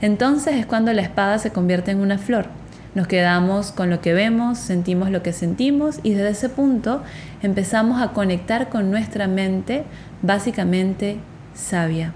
Entonces 0.00 0.54
es 0.54 0.66
cuando 0.66 0.92
la 0.92 1.02
espada 1.02 1.38
se 1.38 1.50
convierte 1.50 1.90
en 1.90 1.98
una 1.98 2.18
flor. 2.18 2.61
Nos 2.94 3.06
quedamos 3.06 3.72
con 3.72 3.88
lo 3.88 4.00
que 4.00 4.12
vemos, 4.12 4.58
sentimos 4.58 5.10
lo 5.10 5.22
que 5.22 5.32
sentimos 5.32 6.00
y 6.02 6.12
desde 6.14 6.30
ese 6.30 6.48
punto 6.50 7.02
empezamos 7.42 8.02
a 8.02 8.12
conectar 8.12 8.68
con 8.68 8.90
nuestra 8.90 9.26
mente 9.28 9.84
básicamente 10.20 11.16
sabia. 11.54 12.12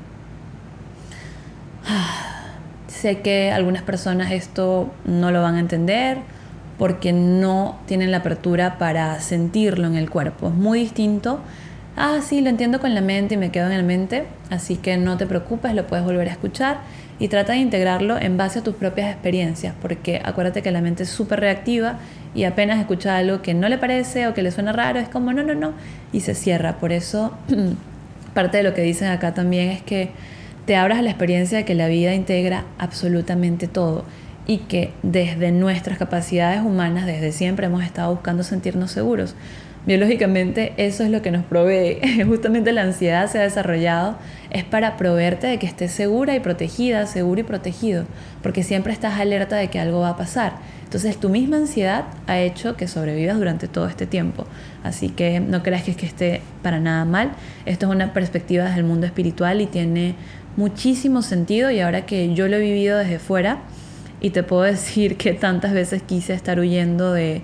Sé 2.88 3.20
que 3.20 3.52
algunas 3.52 3.82
personas 3.82 4.32
esto 4.32 4.92
no 5.04 5.30
lo 5.30 5.42
van 5.42 5.56
a 5.56 5.60
entender, 5.60 6.18
porque 6.78 7.12
no 7.12 7.78
tienen 7.86 8.10
la 8.10 8.18
apertura 8.18 8.78
para 8.78 9.18
sentirlo 9.20 9.86
en 9.86 9.96
el 9.96 10.10
cuerpo. 10.10 10.48
Es 10.48 10.54
muy 10.54 10.80
distinto. 10.80 11.40
Ah, 11.96 12.18
sí, 12.22 12.42
lo 12.42 12.50
entiendo 12.50 12.80
con 12.80 12.94
la 12.94 13.00
mente 13.00 13.34
y 13.34 13.38
me 13.38 13.50
quedo 13.50 13.70
en 13.70 13.76
la 13.78 13.82
mente, 13.82 14.26
así 14.50 14.76
que 14.76 14.98
no 14.98 15.16
te 15.16 15.26
preocupes, 15.26 15.74
lo 15.74 15.86
puedes 15.86 16.04
volver 16.04 16.28
a 16.28 16.32
escuchar 16.32 16.78
y 17.18 17.29
trata 17.29 17.55
de 17.55 17.61
integrarlo 17.61 18.18
en 18.18 18.37
base 18.37 18.59
a 18.59 18.62
tus 18.62 18.74
propias 18.74 19.11
experiencias, 19.11 19.74
porque 19.81 20.20
acuérdate 20.24 20.62
que 20.62 20.70
la 20.70 20.81
mente 20.81 21.05
es 21.05 21.09
súper 21.09 21.40
reactiva 21.40 21.98
y 22.35 22.44
apenas 22.44 22.79
escucha 22.79 23.16
algo 23.16 23.40
que 23.40 23.55
no 23.55 23.68
le 23.68 23.79
parece 23.79 24.26
o 24.26 24.35
que 24.35 24.42
le 24.42 24.50
suena 24.50 24.72
raro, 24.72 24.98
es 24.98 25.09
como 25.09 25.33
no, 25.33 25.42
no, 25.42 25.55
no, 25.55 25.72
y 26.12 26.20
se 26.20 26.35
cierra. 26.35 26.79
Por 26.79 26.92
eso, 26.92 27.33
parte 28.35 28.59
de 28.59 28.62
lo 28.62 28.74
que 28.74 28.83
dicen 28.83 29.09
acá 29.09 29.33
también 29.33 29.70
es 29.70 29.83
que 29.83 30.11
te 30.66 30.76
abras 30.76 30.98
a 30.98 31.02
la 31.02 31.11
experiencia 31.11 31.59
de 31.59 31.64
que 31.64 31.74
la 31.74 31.88
vida 31.88 32.14
integra 32.14 32.64
absolutamente 32.79 33.68
todo 33.68 34.05
y 34.46 34.59
que 34.59 34.92
desde 35.02 35.52
nuestras 35.52 35.98
capacidades 35.98 36.61
humanas, 36.61 37.07
desde 37.07 37.33
siempre 37.33 37.66
hemos 37.66 37.83
estado 37.83 38.12
buscando 38.12 38.42
sentirnos 38.42 38.90
seguros. 38.90 39.35
Biológicamente 39.87 40.72
eso 40.79 41.05
es 41.05 41.11
lo 41.11 41.22
que 41.22 41.31
nos 41.31 41.44
provee. 41.44 42.01
Justamente 42.27 42.72
la 42.72 42.83
ansiedad 42.83 43.31
se 43.31 43.38
ha 43.38 43.42
desarrollado 43.42 44.18
es 44.51 44.64
para 44.64 44.96
proveerte 44.96 45.46
de 45.46 45.59
que 45.59 45.66
estés 45.66 45.92
segura 45.92 46.35
y 46.35 46.40
protegida, 46.40 47.07
seguro 47.07 47.40
y 47.40 47.44
protegido, 47.44 48.05
porque 48.42 48.62
siempre 48.62 48.92
estás 48.92 49.20
alerta 49.20 49.57
de 49.57 49.68
que 49.68 49.79
algo 49.79 50.01
va 50.01 50.11
a 50.11 50.16
pasar. 50.16 50.55
Entonces 50.83 51.18
tu 51.18 51.29
misma 51.29 51.59
ansiedad 51.59 52.05
ha 52.27 52.38
hecho 52.38 52.77
que 52.77 52.88
sobrevivas 52.88 53.38
durante 53.38 53.68
todo 53.68 53.87
este 53.87 54.07
tiempo. 54.07 54.46
Así 54.83 55.09
que 55.09 55.38
no 55.40 55.62
creas 55.62 55.85
que 55.85 55.92
es 55.92 55.96
que 55.96 56.07
esté 56.07 56.40
para 56.62 56.81
nada 56.81 57.05
mal. 57.05 57.33
Esto 57.64 57.87
es 57.87 57.92
una 57.92 58.12
perspectiva 58.12 58.64
desde 58.64 58.79
el 58.79 58.85
mundo 58.85 59.07
espiritual 59.07 59.61
y 59.61 59.66
tiene 59.66 60.16
muchísimo 60.57 61.22
sentido 61.22 61.70
y 61.70 61.81
ahora 61.81 62.07
que 62.07 62.35
yo 62.35 62.49
lo 62.49 62.57
he 62.57 62.61
vivido 62.61 62.99
desde 62.99 63.18
fuera, 63.18 63.59
y 64.20 64.31
te 64.31 64.42
puedo 64.42 64.62
decir 64.64 65.16
que 65.16 65.33
tantas 65.35 65.72
veces 65.72 66.03
quise 66.03 66.35
estar 66.35 66.59
huyendo 66.59 67.12
de, 67.12 67.42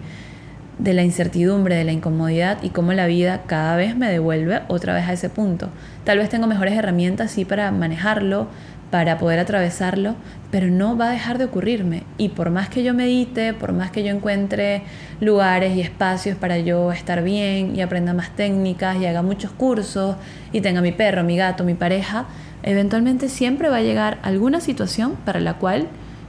de 0.83 0.95
la 0.95 1.03
incertidumbre, 1.03 1.77
de 1.77 1.85
la 1.85 1.93
incomodidad 1.93 2.59
y 2.63 2.71
cómo 2.71 2.93
la 2.93 3.07
vida 3.07 3.43
cada 3.47 3.77
vez 3.77 3.97
me 3.97 4.11
devuelve 4.11 4.63
otra 4.69 4.95
vez 4.95 5.09
a 5.09 5.13
ese 5.13 5.31
punto. 5.31 5.69
Tal 6.05 6.19
vez 6.19 6.29
tengo 6.29 6.49
mejores 6.49 6.75
herramientas 6.75 7.31
sí 7.31 7.45
para 7.45 7.71
manejarlo, 7.71 8.49
para 8.91 9.17
poder 9.17 9.39
atravesarlo, 9.39 10.17
pero 10.51 10.67
no 10.67 10.99
va 10.99 11.09
a 11.09 11.13
dejar 11.13 11.39
de 11.39 11.45
ocurrirme. 11.45 12.03
Y 12.19 12.31
por 12.31 12.51
más 12.51 12.69
que 12.69 12.83
yo 12.83 12.95
medite, 12.95 13.55
por 13.55 13.73
más 13.73 13.93
que 13.93 14.03
yo 14.03 14.15
encuentre 14.15 14.83
lugares 15.21 15.77
y 15.77 15.81
espacios 15.81 16.37
para 16.37 16.59
yo 16.59 16.91
estar 16.91 17.23
bien 17.23 17.77
y 17.77 17.81
aprenda 17.81 18.13
más 18.13 18.35
técnicas 18.35 18.97
y 18.99 19.07
haga 19.07 19.23
muchos 19.23 19.53
cursos 19.53 20.17
y 20.53 20.61
tenga 20.63 20.81
mi 20.81 20.93
perro, 20.93 21.23
mi 21.23 21.37
gato, 21.37 21.63
mi 21.63 21.75
pareja, 21.75 22.27
eventualmente 22.65 23.29
siempre 23.29 23.71
va 23.71 23.77
a 23.77 23.83
llegar 23.83 24.19
alguna 24.23 24.61
situación 24.61 25.17
para 25.25 25.41
la 25.41 25.55
cual 25.55 25.87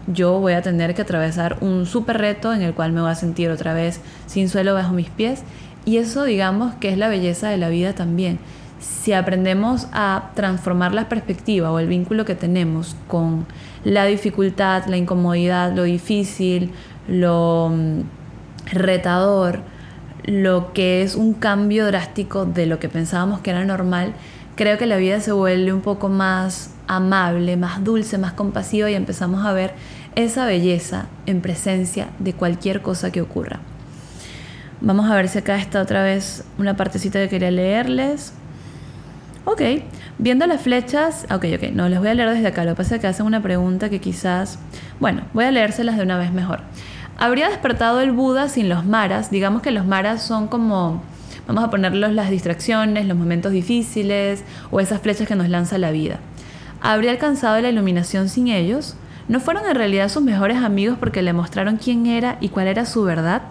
yo 0.07 0.39
voy 0.39 0.53
a 0.53 0.61
tener 0.61 0.93
que 0.95 1.03
atravesar 1.03 1.57
un 1.61 1.85
súper 1.85 2.17
reto 2.17 2.53
en 2.53 2.61
el 2.61 2.73
cual 2.73 2.91
me 2.91 3.01
voy 3.01 3.11
a 3.11 3.15
sentir 3.15 3.49
otra 3.49 3.73
vez 3.73 4.01
sin 4.25 4.49
suelo 4.49 4.73
bajo 4.73 4.93
mis 4.93 5.09
pies. 5.09 5.43
Y 5.85 5.97
eso 5.97 6.23
digamos 6.23 6.75
que 6.75 6.89
es 6.89 6.97
la 6.97 7.09
belleza 7.09 7.49
de 7.49 7.57
la 7.57 7.69
vida 7.69 7.93
también. 7.93 8.39
Si 8.79 9.13
aprendemos 9.13 9.87
a 9.93 10.31
transformar 10.35 10.93
la 10.93 11.07
perspectiva 11.07 11.71
o 11.71 11.79
el 11.79 11.87
vínculo 11.87 12.25
que 12.25 12.35
tenemos 12.35 12.95
con 13.07 13.45
la 13.83 14.05
dificultad, 14.05 14.85
la 14.87 14.97
incomodidad, 14.97 15.73
lo 15.73 15.83
difícil, 15.83 16.71
lo 17.07 17.71
mm, 17.73 18.01
retador, 18.73 19.61
lo 20.25 20.73
que 20.73 21.01
es 21.01 21.15
un 21.15 21.33
cambio 21.33 21.85
drástico 21.85 22.45
de 22.45 22.65
lo 22.65 22.79
que 22.79 22.89
pensábamos 22.89 23.39
que 23.41 23.51
era 23.51 23.65
normal, 23.65 24.13
creo 24.55 24.77
que 24.77 24.85
la 24.85 24.97
vida 24.97 25.19
se 25.19 25.31
vuelve 25.31 25.73
un 25.73 25.81
poco 25.81 26.09
más 26.09 26.72
amable, 26.87 27.57
más 27.57 27.83
dulce, 27.83 28.17
más 28.17 28.33
compasiva 28.33 28.89
y 28.89 28.95
empezamos 28.95 29.45
a 29.45 29.53
ver 29.53 29.73
esa 30.15 30.45
belleza 30.45 31.07
en 31.25 31.41
presencia 31.41 32.09
de 32.19 32.33
cualquier 32.33 32.81
cosa 32.81 33.11
que 33.11 33.21
ocurra. 33.21 33.59
Vamos 34.81 35.09
a 35.09 35.15
ver 35.15 35.29
si 35.29 35.39
acá 35.39 35.57
está 35.57 35.81
otra 35.81 36.03
vez 36.03 36.43
una 36.57 36.75
partecita 36.75 37.19
que 37.19 37.29
quería 37.29 37.51
leerles. 37.51 38.33
Ok, 39.45 39.61
viendo 40.17 40.45
las 40.45 40.61
flechas, 40.61 41.25
ok, 41.31 41.45
ok, 41.55 41.71
no, 41.73 41.89
les 41.89 41.99
voy 41.99 42.09
a 42.09 42.13
leer 42.13 42.29
desde 42.29 42.47
acá, 42.47 42.63
lo 42.63 42.71
que 42.71 42.77
pasa 42.77 42.95
es 42.95 43.01
que 43.01 43.07
hacen 43.07 43.25
una 43.25 43.41
pregunta 43.41 43.89
que 43.89 43.99
quizás, 43.99 44.59
bueno, 44.99 45.23
voy 45.33 45.45
a 45.45 45.51
leérselas 45.51 45.97
de 45.97 46.03
una 46.03 46.17
vez 46.17 46.31
mejor. 46.31 46.61
¿Habría 47.17 47.49
despertado 47.49 48.01
el 48.01 48.11
Buda 48.11 48.49
sin 48.49 48.69
los 48.69 48.85
maras? 48.85 49.31
Digamos 49.31 49.61
que 49.61 49.71
los 49.71 49.85
maras 49.85 50.23
son 50.23 50.47
como, 50.47 51.03
vamos 51.45 51.63
a 51.63 51.69
ponerlos 51.69 52.13
las 52.13 52.29
distracciones, 52.29 53.05
los 53.05 53.17
momentos 53.17 53.51
difíciles 53.51 54.43
o 54.71 54.79
esas 54.79 55.01
flechas 55.01 55.27
que 55.27 55.35
nos 55.35 55.49
lanza 55.49 55.77
la 55.77 55.91
vida 55.91 56.19
habría 56.91 57.11
alcanzado 57.11 57.59
la 57.61 57.69
iluminación 57.69 58.29
sin 58.29 58.49
ellos? 58.49 58.95
¿No 59.29 59.39
fueron 59.39 59.65
en 59.65 59.75
realidad 59.75 60.09
sus 60.09 60.21
mejores 60.21 60.57
amigos 60.57 60.97
porque 60.99 61.21
le 61.21 61.31
mostraron 61.31 61.77
quién 61.77 62.05
era 62.05 62.37
y 62.41 62.49
cuál 62.49 62.67
era 62.67 62.85
su 62.85 63.03
verdad? 63.03 63.43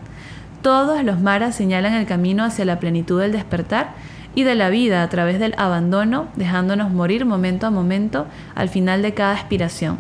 Todos 0.61 1.03
los 1.03 1.19
maras 1.19 1.57
señalan 1.57 1.95
el 1.95 2.07
camino 2.07 2.45
hacia 2.45 2.67
la 2.67 2.79
plenitud 2.79 3.21
del 3.21 3.33
despertar 3.33 3.95
y 4.35 4.45
de 4.45 4.55
la 4.55 4.69
vida 4.69 5.03
a 5.03 5.09
través 5.09 5.39
del 5.39 5.55
abandono, 5.57 6.29
dejándonos 6.37 6.91
morir 6.91 7.25
momento 7.25 7.67
a 7.67 7.71
momento 7.71 8.27
al 8.55 8.69
final 8.69 9.01
de 9.01 9.15
cada 9.15 9.33
aspiración. 9.33 9.97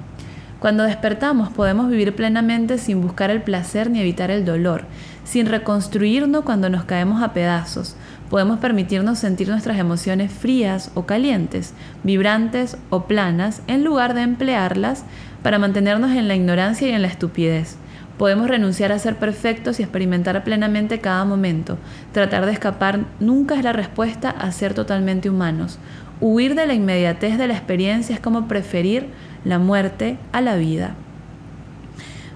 Cuando 0.60 0.84
despertamos 0.84 1.48
podemos 1.50 1.88
vivir 1.90 2.14
plenamente 2.14 2.78
sin 2.78 3.00
buscar 3.00 3.30
el 3.30 3.42
placer 3.42 3.90
ni 3.90 4.00
evitar 4.00 4.30
el 4.30 4.44
dolor, 4.44 4.84
sin 5.24 5.46
reconstruirnos 5.46 6.44
cuando 6.44 6.68
nos 6.68 6.84
caemos 6.84 7.22
a 7.22 7.32
pedazos, 7.32 7.96
podemos 8.32 8.60
permitirnos 8.60 9.18
sentir 9.18 9.50
nuestras 9.50 9.78
emociones 9.78 10.32
frías 10.32 10.90
o 10.94 11.04
calientes, 11.04 11.74
vibrantes 12.02 12.78
o 12.88 13.04
planas, 13.04 13.60
en 13.66 13.84
lugar 13.84 14.14
de 14.14 14.22
emplearlas 14.22 15.04
para 15.42 15.58
mantenernos 15.58 16.12
en 16.12 16.28
la 16.28 16.34
ignorancia 16.34 16.88
y 16.88 16.92
en 16.92 17.02
la 17.02 17.08
estupidez. 17.08 17.76
Podemos 18.16 18.48
renunciar 18.48 18.90
a 18.90 18.98
ser 18.98 19.16
perfectos 19.16 19.78
y 19.78 19.82
experimentar 19.82 20.44
plenamente 20.44 20.98
cada 20.98 21.26
momento. 21.26 21.76
Tratar 22.12 22.46
de 22.46 22.52
escapar 22.52 23.00
nunca 23.20 23.54
es 23.54 23.64
la 23.64 23.74
respuesta 23.74 24.30
a 24.30 24.50
ser 24.50 24.72
totalmente 24.72 25.28
humanos. 25.28 25.78
Huir 26.22 26.54
de 26.54 26.66
la 26.66 26.72
inmediatez 26.72 27.36
de 27.36 27.48
la 27.48 27.52
experiencia 27.52 28.14
es 28.14 28.20
como 28.22 28.48
preferir 28.48 29.08
la 29.44 29.58
muerte 29.58 30.16
a 30.32 30.40
la 30.40 30.56
vida. 30.56 30.94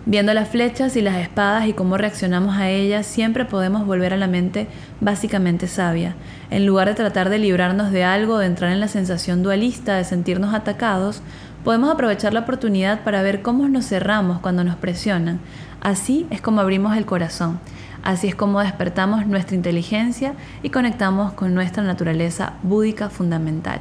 Viendo 0.09 0.33
las 0.35 0.49
flechas 0.49 0.95
y 0.95 1.01
las 1.01 1.17
espadas 1.17 1.67
y 1.67 1.73
cómo 1.73 1.97
reaccionamos 1.97 2.57
a 2.59 2.71
ellas, 2.71 3.07
siempre 3.07 3.45
podemos 3.45 3.85
volver 3.85 4.15
a 4.15 4.17
la 4.17 4.29
mente 4.29 4.69
básicamente 5.01 5.67
sabia. 5.67 6.15
En 6.49 6.65
lugar 6.65 6.87
de 6.87 6.95
tratar 6.95 7.29
de 7.29 7.41
librarnos 7.41 7.91
de 7.91 8.05
algo, 8.05 8.39
de 8.39 8.47
entrar 8.47 8.71
en 8.71 8.79
la 8.79 8.87
sensación 8.87 9.43
dualista, 9.43 9.97
de 9.97 10.05
sentirnos 10.05 10.55
atacados, 10.55 11.23
podemos 11.65 11.91
aprovechar 11.91 12.33
la 12.33 12.41
oportunidad 12.41 13.03
para 13.03 13.21
ver 13.23 13.43
cómo 13.43 13.69
nos 13.69 13.89
cerramos 13.89 14.39
cuando 14.39 14.63
nos 14.63 14.77
presionan. 14.77 15.41
Así 15.81 16.29
es 16.31 16.41
como 16.41 16.61
abrimos 16.61 16.97
el 16.97 17.05
corazón. 17.05 17.59
Así 18.05 18.29
es 18.29 18.37
como 18.37 18.61
despertamos 18.61 19.27
nuestra 19.27 19.57
inteligencia 19.57 20.35
y 20.63 20.71
conectamos 20.71 21.33
con 21.33 21.53
nuestra 21.53 21.83
naturaleza 21.83 22.53
búdica 22.63 23.11
fundamental. 23.11 23.81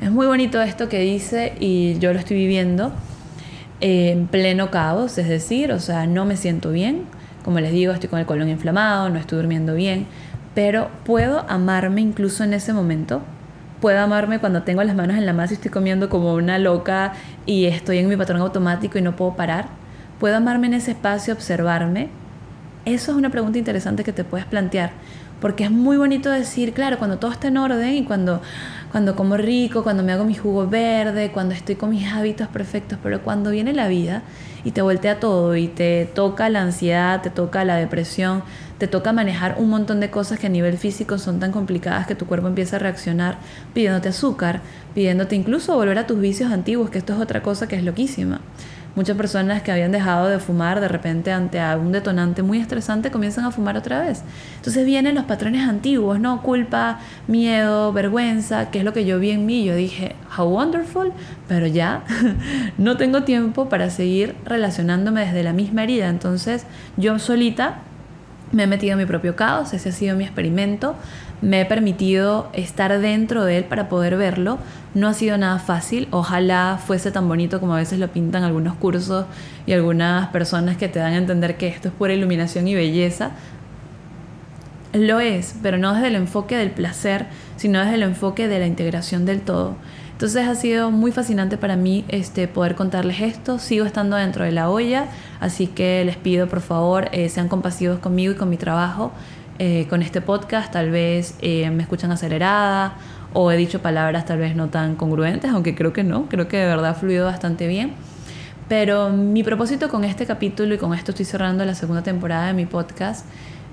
Es 0.00 0.10
muy 0.10 0.26
bonito 0.26 0.60
esto 0.60 0.88
que 0.88 0.98
dice 0.98 1.54
y 1.60 1.96
yo 2.00 2.12
lo 2.12 2.18
estoy 2.18 2.38
viviendo 2.38 2.92
en 3.80 4.26
pleno 4.26 4.70
caos, 4.70 5.18
es 5.18 5.28
decir, 5.28 5.72
o 5.72 5.80
sea, 5.80 6.06
no 6.06 6.24
me 6.24 6.36
siento 6.36 6.70
bien, 6.70 7.02
como 7.44 7.60
les 7.60 7.72
digo, 7.72 7.92
estoy 7.92 8.08
con 8.08 8.18
el 8.18 8.26
colon 8.26 8.48
inflamado, 8.48 9.10
no 9.10 9.18
estoy 9.18 9.38
durmiendo 9.38 9.74
bien, 9.74 10.06
pero 10.54 10.88
puedo 11.04 11.44
amarme 11.48 12.00
incluso 12.00 12.44
en 12.44 12.54
ese 12.54 12.72
momento, 12.72 13.22
puedo 13.80 14.00
amarme 14.00 14.38
cuando 14.38 14.62
tengo 14.62 14.82
las 14.82 14.96
manos 14.96 15.18
en 15.18 15.26
la 15.26 15.32
masa 15.32 15.52
y 15.52 15.56
estoy 15.56 15.70
comiendo 15.70 16.08
como 16.08 16.34
una 16.34 16.58
loca 16.58 17.12
y 17.44 17.66
estoy 17.66 17.98
en 17.98 18.08
mi 18.08 18.16
patrón 18.16 18.40
automático 18.40 18.98
y 18.98 19.02
no 19.02 19.14
puedo 19.14 19.36
parar. 19.36 19.66
¿Puedo 20.18 20.36
amarme 20.36 20.68
en 20.68 20.74
ese 20.74 20.92
espacio, 20.92 21.34
observarme? 21.34 22.08
Eso 22.86 23.10
es 23.12 23.18
una 23.18 23.30
pregunta 23.30 23.58
interesante 23.58 24.04
que 24.04 24.12
te 24.12 24.24
puedes 24.24 24.46
plantear, 24.46 24.92
porque 25.40 25.64
es 25.64 25.70
muy 25.70 25.96
bonito 25.96 26.30
decir, 26.30 26.72
claro, 26.72 26.98
cuando 26.98 27.18
todo 27.18 27.30
está 27.30 27.48
en 27.48 27.58
orden 27.58 27.94
y 27.94 28.04
cuando, 28.04 28.40
cuando 28.94 29.16
como 29.16 29.36
rico, 29.36 29.82
cuando 29.82 30.04
me 30.04 30.12
hago 30.12 30.24
mi 30.24 30.36
jugo 30.36 30.68
verde, 30.68 31.32
cuando 31.32 31.52
estoy 31.52 31.74
con 31.74 31.90
mis 31.90 32.06
hábitos 32.06 32.46
perfectos, 32.46 32.96
pero 33.02 33.22
cuando 33.22 33.50
viene 33.50 33.72
la 33.72 33.88
vida 33.88 34.22
y 34.62 34.70
te 34.70 34.82
voltea 34.82 35.18
todo 35.18 35.56
y 35.56 35.66
te 35.66 36.08
toca 36.14 36.48
la 36.48 36.62
ansiedad, 36.62 37.20
te 37.20 37.28
toca 37.28 37.64
la 37.64 37.74
depresión, 37.74 38.44
te 38.78 38.86
toca 38.86 39.12
manejar 39.12 39.56
un 39.58 39.68
montón 39.68 39.98
de 39.98 40.10
cosas 40.10 40.38
que 40.38 40.46
a 40.46 40.48
nivel 40.48 40.78
físico 40.78 41.18
son 41.18 41.40
tan 41.40 41.50
complicadas 41.50 42.06
que 42.06 42.14
tu 42.14 42.26
cuerpo 42.26 42.46
empieza 42.46 42.76
a 42.76 42.78
reaccionar 42.78 43.38
pidiéndote 43.72 44.10
azúcar, 44.10 44.60
pidiéndote 44.94 45.34
incluso 45.34 45.74
volver 45.74 45.98
a 45.98 46.06
tus 46.06 46.20
vicios 46.20 46.52
antiguos, 46.52 46.88
que 46.90 46.98
esto 46.98 47.14
es 47.14 47.18
otra 47.18 47.42
cosa 47.42 47.66
que 47.66 47.74
es 47.74 47.82
loquísima. 47.82 48.42
Muchas 48.96 49.16
personas 49.16 49.62
que 49.62 49.72
habían 49.72 49.90
dejado 49.90 50.28
de 50.28 50.38
fumar 50.38 50.80
de 50.80 50.86
repente 50.86 51.32
ante 51.32 51.58
un 51.76 51.90
detonante 51.90 52.42
muy 52.42 52.58
estresante 52.58 53.10
comienzan 53.10 53.44
a 53.44 53.50
fumar 53.50 53.76
otra 53.76 54.02
vez. 54.02 54.22
Entonces 54.56 54.86
vienen 54.86 55.16
los 55.16 55.24
patrones 55.24 55.68
antiguos, 55.68 56.20
¿no? 56.20 56.42
Culpa, 56.42 57.00
miedo, 57.26 57.92
vergüenza, 57.92 58.70
que 58.70 58.78
es 58.78 58.84
lo 58.84 58.92
que 58.92 59.04
yo 59.04 59.18
vi 59.18 59.30
en 59.30 59.46
mí. 59.46 59.64
Yo 59.64 59.74
dije, 59.74 60.14
how 60.38 60.46
wonderful, 60.46 61.12
pero 61.48 61.66
ya 61.66 62.04
no 62.78 62.96
tengo 62.96 63.24
tiempo 63.24 63.68
para 63.68 63.90
seguir 63.90 64.36
relacionándome 64.44 65.22
desde 65.26 65.42
la 65.42 65.52
misma 65.52 65.82
herida. 65.82 66.08
Entonces 66.08 66.64
yo 66.96 67.18
solita 67.18 67.78
me 68.54 68.64
he 68.64 68.66
metido 68.66 68.92
en 68.92 68.98
mi 68.98 69.06
propio 69.06 69.34
caos, 69.34 69.72
ese 69.74 69.88
ha 69.88 69.92
sido 69.92 70.16
mi 70.16 70.24
experimento, 70.24 70.94
me 71.44 71.60
he 71.60 71.66
permitido 71.66 72.48
estar 72.54 72.98
dentro 73.00 73.44
de 73.44 73.58
él 73.58 73.64
para 73.64 73.88
poder 73.88 74.16
verlo. 74.16 74.58
No 74.94 75.08
ha 75.08 75.14
sido 75.14 75.36
nada 75.36 75.58
fácil, 75.58 76.08
ojalá 76.10 76.80
fuese 76.84 77.10
tan 77.10 77.28
bonito 77.28 77.60
como 77.60 77.74
a 77.74 77.78
veces 77.78 77.98
lo 77.98 78.08
pintan 78.08 78.44
algunos 78.44 78.74
cursos 78.76 79.26
y 79.66 79.72
algunas 79.72 80.28
personas 80.28 80.76
que 80.78 80.88
te 80.88 80.98
dan 80.98 81.12
a 81.12 81.18
entender 81.18 81.56
que 81.56 81.68
esto 81.68 81.88
es 81.88 81.94
pura 81.94 82.14
iluminación 82.14 82.66
y 82.66 82.74
belleza. 82.74 83.32
Lo 84.94 85.20
es, 85.20 85.56
pero 85.62 85.76
no 85.76 85.92
desde 85.92 86.08
el 86.08 86.14
enfoque 86.14 86.56
del 86.56 86.70
placer, 86.70 87.26
sino 87.56 87.80
desde 87.80 87.96
el 87.96 88.04
enfoque 88.04 88.48
de 88.48 88.60
la 88.60 88.66
integración 88.66 89.26
del 89.26 89.40
todo. 89.40 89.76
Entonces 90.12 90.46
ha 90.46 90.54
sido 90.54 90.92
muy 90.92 91.10
fascinante 91.10 91.58
para 91.58 91.74
mí 91.74 92.04
este, 92.08 92.46
poder 92.46 92.76
contarles 92.76 93.20
esto. 93.20 93.58
Sigo 93.58 93.84
estando 93.84 94.16
dentro 94.16 94.44
de 94.44 94.52
la 94.52 94.70
olla, 94.70 95.08
así 95.40 95.66
que 95.66 96.04
les 96.04 96.16
pido 96.16 96.46
por 96.46 96.60
favor 96.60 97.08
eh, 97.10 97.28
sean 97.28 97.48
compasivos 97.48 97.98
conmigo 97.98 98.32
y 98.32 98.36
con 98.36 98.48
mi 98.48 98.56
trabajo. 98.56 99.12
Eh, 99.58 99.86
con 99.88 100.02
este 100.02 100.20
podcast 100.20 100.72
tal 100.72 100.90
vez 100.90 101.36
eh, 101.40 101.70
me 101.70 101.82
escuchan 101.82 102.10
acelerada 102.10 102.96
o 103.32 103.52
he 103.52 103.56
dicho 103.56 103.80
palabras 103.80 104.24
tal 104.24 104.38
vez 104.38 104.56
no 104.56 104.68
tan 104.68 104.96
congruentes, 104.96 105.50
aunque 105.50 105.76
creo 105.76 105.92
que 105.92 106.02
no, 106.02 106.28
creo 106.28 106.48
que 106.48 106.56
de 106.56 106.66
verdad 106.66 106.90
ha 106.90 106.94
fluido 106.94 107.26
bastante 107.26 107.68
bien. 107.68 107.92
Pero 108.68 109.10
mi 109.10 109.42
propósito 109.44 109.88
con 109.88 110.04
este 110.04 110.26
capítulo 110.26 110.74
y 110.74 110.78
con 110.78 110.94
esto 110.94 111.12
estoy 111.12 111.26
cerrando 111.26 111.64
la 111.64 111.74
segunda 111.74 112.02
temporada 112.02 112.46
de 112.46 112.54
mi 112.54 112.66
podcast 112.66 113.26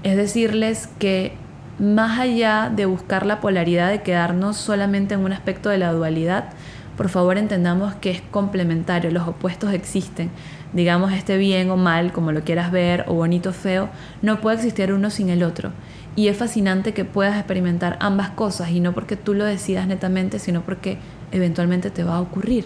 es 0.03 0.17
decirles 0.17 0.87
que 0.99 1.33
más 1.79 2.19
allá 2.19 2.71
de 2.73 2.85
buscar 2.85 3.25
la 3.25 3.39
polaridad 3.39 3.89
de 3.89 4.01
quedarnos 4.01 4.57
solamente 4.57 5.13
en 5.15 5.21
un 5.21 5.33
aspecto 5.33 5.69
de 5.69 5.77
la 5.77 5.91
dualidad, 5.93 6.49
por 6.97 7.09
favor 7.09 7.37
entendamos 7.37 7.95
que 7.95 8.11
es 8.11 8.21
complementario, 8.21 9.09
los 9.11 9.27
opuestos 9.27 9.73
existen. 9.73 10.29
Digamos 10.73 11.11
este 11.11 11.37
bien 11.37 11.69
o 11.69 11.77
mal, 11.77 12.13
como 12.13 12.31
lo 12.31 12.43
quieras 12.43 12.71
ver, 12.71 13.05
o 13.07 13.13
bonito 13.13 13.49
o 13.49 13.53
feo, 13.53 13.89
no 14.21 14.39
puede 14.39 14.57
existir 14.57 14.93
uno 14.93 15.09
sin 15.09 15.29
el 15.29 15.43
otro. 15.43 15.71
Y 16.15 16.27
es 16.27 16.37
fascinante 16.37 16.93
que 16.93 17.05
puedas 17.05 17.37
experimentar 17.37 17.97
ambas 17.99 18.29
cosas, 18.29 18.69
y 18.71 18.79
no 18.79 18.93
porque 18.93 19.15
tú 19.15 19.33
lo 19.33 19.45
decidas 19.45 19.87
netamente, 19.87 20.39
sino 20.39 20.61
porque 20.61 20.97
eventualmente 21.31 21.89
te 21.89 22.03
va 22.03 22.15
a 22.15 22.21
ocurrir. 22.21 22.65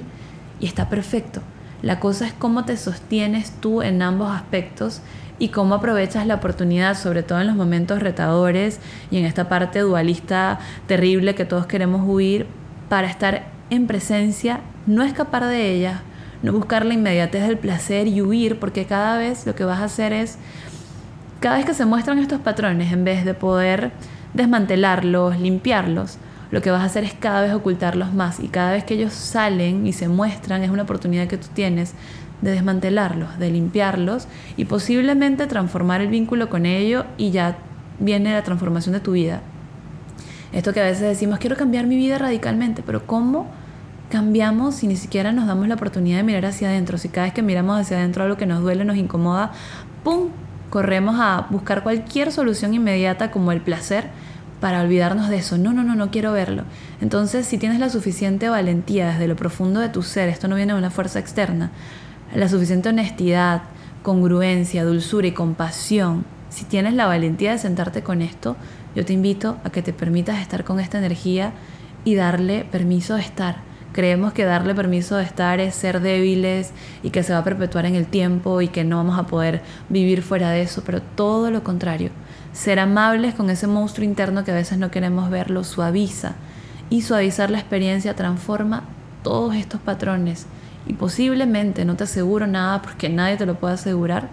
Y 0.60 0.68
está 0.68 0.90
perfecto. 0.90 1.42
La 1.82 2.00
cosa 2.00 2.26
es 2.26 2.34
cómo 2.34 2.66
te 2.66 2.78
sostienes 2.78 3.52
tú 3.60 3.82
en 3.82 4.02
ambos 4.02 4.32
aspectos 4.32 5.02
y 5.38 5.50
cómo 5.50 5.76
aprovechas 5.76 6.26
la 6.26 6.36
oportunidad, 6.36 6.98
sobre 6.98 7.24
todo 7.24 7.42
en 7.42 7.48
los 7.48 7.56
momentos 7.56 8.02
retadores 8.02 8.80
y 9.12 9.18
en 9.18 9.26
esta 9.26 9.50
parte 9.50 9.80
dualista 9.80 10.60
terrible 10.88 11.36
que 11.36 11.46
todos 11.46 11.66
queremos 11.66 12.02
huir, 12.08 12.48
para 12.90 13.08
estar 13.08 13.48
en 13.70 13.88
presencia, 13.88 14.62
no 14.86 15.04
escapar 15.04 15.46
de 15.46 15.72
ella, 15.72 16.04
no 16.46 16.54
buscar 16.54 16.86
la 16.86 16.94
inmediatez 16.94 17.48
del 17.48 17.58
placer 17.58 18.08
y 18.08 18.22
huir, 18.22 18.60
porque 18.60 18.86
cada 18.86 19.18
vez 19.18 19.46
lo 19.48 19.56
que 19.56 19.66
vas 19.66 19.80
a 19.80 19.86
hacer 19.86 20.14
es, 20.14 20.38
cada 21.40 21.58
vez 21.58 21.66
que 21.66 21.74
se 21.74 21.86
muestran 21.86 22.20
estos 22.20 22.40
patrones, 22.40 22.94
en 22.94 23.04
vez 23.04 23.26
de 23.26 23.34
poder 23.34 23.92
desmantelarlos, 24.36 25.40
limpiarlos, 25.40 26.20
lo 26.52 26.62
que 26.62 26.70
vas 26.70 26.82
a 26.82 26.86
hacer 26.86 27.04
es 27.04 27.14
cada 27.14 27.42
vez 27.42 27.54
ocultarlos 27.54 28.14
más 28.14 28.40
y 28.40 28.48
cada 28.48 28.72
vez 28.72 28.84
que 28.84 28.94
ellos 28.94 29.12
salen 29.14 29.88
y 29.88 29.94
se 29.94 30.08
muestran 30.08 30.64
es 30.64 30.70
una 30.70 30.84
oportunidad 30.84 31.28
que 31.28 31.38
tú 31.38 31.48
tienes 31.54 31.96
de 32.42 32.52
desmantelarlos, 32.52 33.40
de 33.40 33.50
limpiarlos 33.50 34.28
y 34.56 34.66
posiblemente 34.66 35.48
transformar 35.48 36.02
el 36.02 36.10
vínculo 36.10 36.50
con 36.50 36.68
ello 36.68 37.06
y 37.18 37.32
ya 37.32 37.58
viene 38.00 38.34
la 38.34 38.44
transformación 38.44 38.94
de 38.94 39.00
tu 39.00 39.14
vida. 39.14 39.42
Esto 40.54 40.74
que 40.74 40.82
a 40.82 40.84
veces 40.84 41.02
decimos, 41.02 41.40
quiero 41.40 41.56
cambiar 41.56 41.88
mi 41.88 41.98
vida 41.98 42.20
radicalmente, 42.20 42.84
pero 42.86 43.08
¿cómo 43.08 43.48
cambiamos 44.10 44.76
si 44.76 44.88
ni 44.88 44.96
siquiera 44.96 45.32
nos 45.32 45.48
damos 45.48 45.68
la 45.68 45.76
oportunidad 45.76 46.18
de 46.18 46.24
mirar 46.24 46.46
hacia 46.46 46.70
adentro? 46.70 46.98
Si 46.98 47.10
cada 47.10 47.28
vez 47.28 47.34
que 47.34 47.42
miramos 47.42 47.80
hacia 47.80 47.98
adentro 47.98 48.24
algo 48.24 48.38
que 48.38 48.46
nos 48.46 48.62
duele, 48.62 48.86
nos 48.86 48.98
incomoda, 48.98 49.52
¡pum! 50.04 50.30
Corremos 50.70 51.18
a 51.20 51.48
buscar 51.50 51.84
cualquier 51.84 52.32
solución 52.32 52.74
inmediata 52.74 53.32
como 53.32 53.52
el 53.52 53.62
placer 53.62 54.10
para 54.60 54.82
olvidarnos 54.82 55.30
de 55.30 55.38
eso. 55.38 55.58
No, 55.58 55.74
no, 55.74 55.84
no, 55.84 55.96
no 55.96 56.12
quiero 56.12 56.32
verlo. 56.32 56.64
Entonces, 57.02 57.46
si 57.46 57.58
tienes 57.58 57.80
la 57.80 57.90
suficiente 57.90 58.50
valentía 58.50 59.10
desde 59.10 59.28
lo 59.28 59.36
profundo 59.36 59.80
de 59.80 59.90
tu 59.90 60.02
ser, 60.02 60.28
esto 60.30 60.48
no 60.48 60.56
viene 60.56 60.74
de 60.74 60.80
una 60.80 60.90
fuerza 60.90 61.20
externa, 61.20 61.72
la 62.34 62.50
suficiente 62.50 62.90
honestidad, 62.90 63.64
congruencia, 64.02 64.84
dulzura 64.84 65.28
y 65.28 65.32
compasión, 65.32 66.26
si 66.56 66.64
tienes 66.64 66.94
la 66.94 67.06
valentía 67.06 67.52
de 67.52 67.58
sentarte 67.58 68.02
con 68.02 68.22
esto, 68.22 68.56
yo 68.96 69.04
te 69.04 69.12
invito 69.12 69.58
a 69.66 69.72
que 69.72 69.82
te 69.82 69.92
permitas 69.92 70.40
estar 70.40 70.64
con 70.64 70.80
esta 70.80 70.98
energía 70.98 71.52
y 72.06 72.16
darle 72.16 72.64
permiso 72.64 73.16
de 73.16 73.22
estar. 73.22 73.58
Creemos 73.96 74.34
que 74.34 74.44
darle 74.44 74.76
permiso 74.76 75.16
de 75.16 75.24
estar 75.24 75.62
es 75.62 75.74
ser 75.74 76.02
débiles 76.02 76.74
y 77.02 77.12
que 77.12 77.24
se 77.24 77.32
va 77.32 77.40
a 77.40 77.44
perpetuar 77.46 77.86
en 77.86 77.96
el 77.96 78.08
tiempo 78.08 78.60
y 78.60 78.68
que 78.68 78.84
no 78.84 78.98
vamos 78.98 79.18
a 79.18 79.26
poder 79.26 79.62
vivir 79.88 80.22
fuera 80.22 80.50
de 80.50 80.64
eso, 80.64 80.84
pero 80.86 81.02
todo 81.02 81.50
lo 81.50 81.64
contrario. 81.64 82.10
Ser 82.52 82.80
amables 82.80 83.36
con 83.36 83.50
ese 83.50 83.68
monstruo 83.68 84.04
interno 84.04 84.44
que 84.44 84.52
a 84.52 84.56
veces 84.56 84.80
no 84.80 84.92
queremos 84.92 85.30
ver 85.30 85.50
lo 85.50 85.64
suaviza 85.64 86.34
y 86.90 87.04
suavizar 87.04 87.50
la 87.50 87.60
experiencia 87.60 88.18
transforma 88.18 88.84
todos 89.24 89.56
estos 89.56 89.80
patrones 89.80 90.46
y 90.86 90.92
posiblemente, 90.96 91.86
no 91.86 91.96
te 91.96 92.04
aseguro 92.04 92.48
nada 92.48 92.82
porque 92.82 93.08
nadie 93.08 93.38
te 93.38 93.46
lo 93.46 93.56
puede 93.56 93.76
asegurar, 93.76 94.28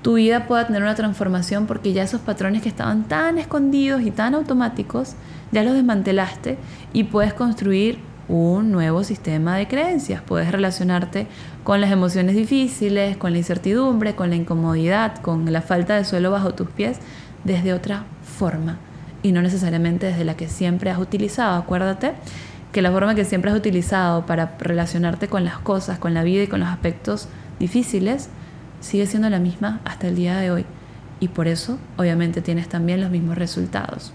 tu 0.00 0.14
vida 0.14 0.46
pueda 0.46 0.66
tener 0.66 0.80
una 0.80 0.94
transformación 0.94 1.66
porque 1.66 1.92
ya 1.92 2.04
esos 2.04 2.22
patrones 2.22 2.62
que 2.62 2.70
estaban 2.70 3.04
tan 3.04 3.36
escondidos 3.36 4.00
y 4.00 4.10
tan 4.10 4.34
automáticos, 4.34 5.12
ya 5.52 5.62
los 5.62 5.74
desmantelaste 5.74 6.56
y 6.94 7.04
puedes 7.04 7.34
construir 7.34 8.08
un 8.30 8.70
nuevo 8.70 9.02
sistema 9.02 9.56
de 9.56 9.66
creencias. 9.66 10.22
Puedes 10.22 10.52
relacionarte 10.52 11.26
con 11.64 11.80
las 11.80 11.90
emociones 11.90 12.36
difíciles, 12.36 13.16
con 13.16 13.32
la 13.32 13.38
incertidumbre, 13.38 14.14
con 14.14 14.30
la 14.30 14.36
incomodidad, 14.36 15.16
con 15.16 15.52
la 15.52 15.62
falta 15.62 15.96
de 15.96 16.04
suelo 16.04 16.30
bajo 16.30 16.54
tus 16.54 16.70
pies 16.70 16.98
desde 17.42 17.72
otra 17.72 18.04
forma 18.22 18.78
y 19.22 19.32
no 19.32 19.42
necesariamente 19.42 20.06
desde 20.06 20.24
la 20.24 20.36
que 20.36 20.48
siempre 20.48 20.90
has 20.90 20.98
utilizado. 20.98 21.56
Acuérdate 21.56 22.12
que 22.72 22.82
la 22.82 22.92
forma 22.92 23.16
que 23.16 23.24
siempre 23.24 23.50
has 23.50 23.56
utilizado 23.56 24.24
para 24.26 24.56
relacionarte 24.58 25.26
con 25.26 25.44
las 25.44 25.58
cosas, 25.58 25.98
con 25.98 26.14
la 26.14 26.22
vida 26.22 26.44
y 26.44 26.46
con 26.46 26.60
los 26.60 26.68
aspectos 26.68 27.28
difíciles, 27.58 28.28
sigue 28.78 29.06
siendo 29.06 29.28
la 29.28 29.40
misma 29.40 29.80
hasta 29.84 30.06
el 30.06 30.14
día 30.14 30.38
de 30.38 30.52
hoy. 30.52 30.66
Y 31.18 31.28
por 31.28 31.48
eso, 31.48 31.78
obviamente, 31.96 32.40
tienes 32.42 32.68
también 32.68 33.00
los 33.00 33.10
mismos 33.10 33.36
resultados. 33.36 34.14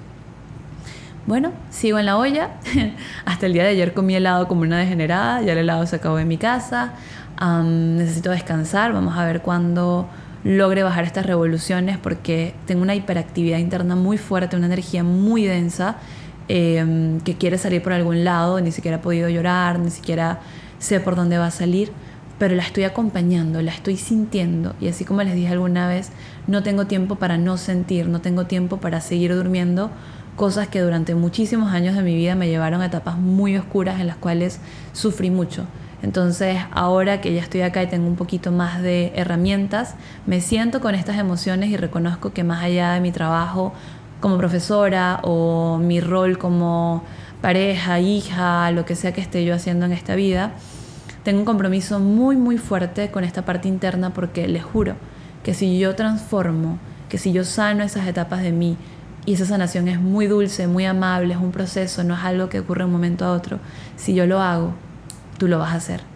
Bueno, 1.25 1.51
sigo 1.69 1.99
en 1.99 2.05
la 2.05 2.17
olla. 2.17 2.51
hasta 3.25 3.45
el 3.45 3.53
día 3.53 3.63
de 3.63 3.69
ayer 3.69 3.93
comí 3.93 4.15
helado 4.15 4.47
como 4.47 4.61
una 4.61 4.77
degenerada, 4.77 5.41
ya 5.41 5.53
el 5.53 5.59
helado 5.59 5.85
se 5.85 5.95
acabó 5.95 6.19
en 6.19 6.27
mi 6.27 6.37
casa. 6.37 6.93
necesito 7.63 8.31
descansar, 8.31 8.93
vamos 8.93 9.17
a 9.17 9.25
ver 9.25 9.41
cuándo 9.41 10.07
logre 10.43 10.83
bajar 10.83 11.05
estas 11.05 11.25
revoluciones 11.25 11.97
porque 11.97 12.53
tengo 12.67 12.83
una 12.83 12.93
hiperactividad 12.93 13.57
interna 13.57 13.95
muy 13.95 14.17
fuerte, 14.17 14.55
una 14.55 14.67
energía 14.67 15.03
muy 15.03 15.45
densa 15.45 15.97
Em, 16.47 17.21
que 17.21 17.35
quiere 17.35 17.57
salir 17.57 17.81
por 17.81 17.91
algún 17.91 18.23
lado, 18.23 18.61
ni 18.61 18.71
siquiera 18.71 18.97
ha 18.97 19.01
podido 19.01 19.29
llorar, 19.29 19.79
ni 19.79 19.89
siquiera 19.89 20.41
sé 20.77 20.99
por 20.99 21.15
dónde 21.15 21.39
va 21.39 21.47
a 21.47 21.51
salir, 21.51 21.91
pero 22.37 22.53
la 22.53 22.61
estoy 22.61 22.83
acompañando, 22.83 23.63
la 23.63 23.71
estoy 23.71 23.97
sintiendo 23.97 24.75
y 24.79 24.87
así 24.87 25.05
como 25.05 25.23
les 25.23 25.33
dije 25.33 25.47
alguna 25.47 25.87
vez, 25.87 26.11
no 26.45 26.61
tengo 26.61 26.85
tiempo 26.85 27.15
para 27.15 27.37
no 27.37 27.57
sentir, 27.57 28.07
no 28.09 28.21
tengo 28.21 28.45
tiempo 28.45 28.77
para 28.77 29.01
seguir 29.01 29.33
durmiendo, 29.33 29.89
cosas 30.35 30.67
que 30.67 30.81
durante 30.81 31.15
muchísimos 31.15 31.71
años 31.71 31.95
de 31.95 32.01
mi 32.01 32.15
vida 32.15 32.35
me 32.35 32.47
llevaron 32.47 32.81
a 32.81 32.87
etapas 32.87 33.17
muy 33.17 33.57
oscuras 33.57 33.99
en 33.99 34.07
las 34.07 34.17
cuales 34.17 34.59
sufrí 34.93 35.29
mucho. 35.29 35.65
Entonces, 36.01 36.57
ahora 36.71 37.21
que 37.21 37.33
ya 37.33 37.41
estoy 37.41 37.61
acá 37.61 37.81
y 37.81 37.87
tengo 37.87 38.07
un 38.07 38.15
poquito 38.15 38.51
más 38.51 38.81
de 38.81 39.11
herramientas, 39.15 39.95
me 40.27 40.41
siento 40.41 40.81
con 40.81 40.93
estas 40.93 41.17
emociones 41.17 41.69
y 41.69 41.77
reconozco 41.77 42.33
que 42.33 42.43
más 42.43 42.63
allá 42.63 42.91
de 42.91 42.99
mi 42.99 43.11
trabajo 43.11 43.73
como 44.19 44.37
profesora 44.37 45.19
o 45.23 45.77
mi 45.77 46.01
rol 46.01 46.37
como 46.37 47.03
pareja, 47.41 47.99
hija, 47.99 48.71
lo 48.71 48.85
que 48.85 48.95
sea 48.95 49.13
que 49.13 49.21
esté 49.21 49.45
yo 49.45 49.55
haciendo 49.55 49.85
en 49.85 49.93
esta 49.93 50.15
vida, 50.15 50.51
tengo 51.23 51.39
un 51.39 51.45
compromiso 51.45 51.99
muy, 51.99 52.35
muy 52.35 52.57
fuerte 52.57 53.09
con 53.09 53.23
esta 53.23 53.45
parte 53.45 53.67
interna 53.67 54.11
porque 54.11 54.47
les 54.47 54.63
juro 54.63 54.95
que 55.43 55.53
si 55.53 55.79
yo 55.79 55.95
transformo, 55.95 56.77
que 57.09 57.17
si 57.17 57.31
yo 57.31 57.43
sano 57.43 57.83
esas 57.83 58.07
etapas 58.07 58.41
de 58.41 58.51
mí, 58.51 58.77
y 59.25 59.33
esa 59.33 59.45
sanación 59.45 59.87
es 59.87 59.99
muy 59.99 60.27
dulce, 60.27 60.67
muy 60.67 60.85
amable, 60.85 61.33
es 61.33 61.39
un 61.39 61.51
proceso, 61.51 62.03
no 62.03 62.13
es 62.15 62.23
algo 62.23 62.49
que 62.49 62.59
ocurre 62.59 62.79
de 62.79 62.85
un 62.85 62.91
momento 62.91 63.25
a 63.25 63.31
otro, 63.31 63.59
si 63.95 64.13
yo 64.13 64.25
lo 64.25 64.41
hago, 64.41 64.73
tú 65.37 65.47
lo 65.47 65.59
vas 65.59 65.73
a 65.73 65.75
hacer 65.75 66.15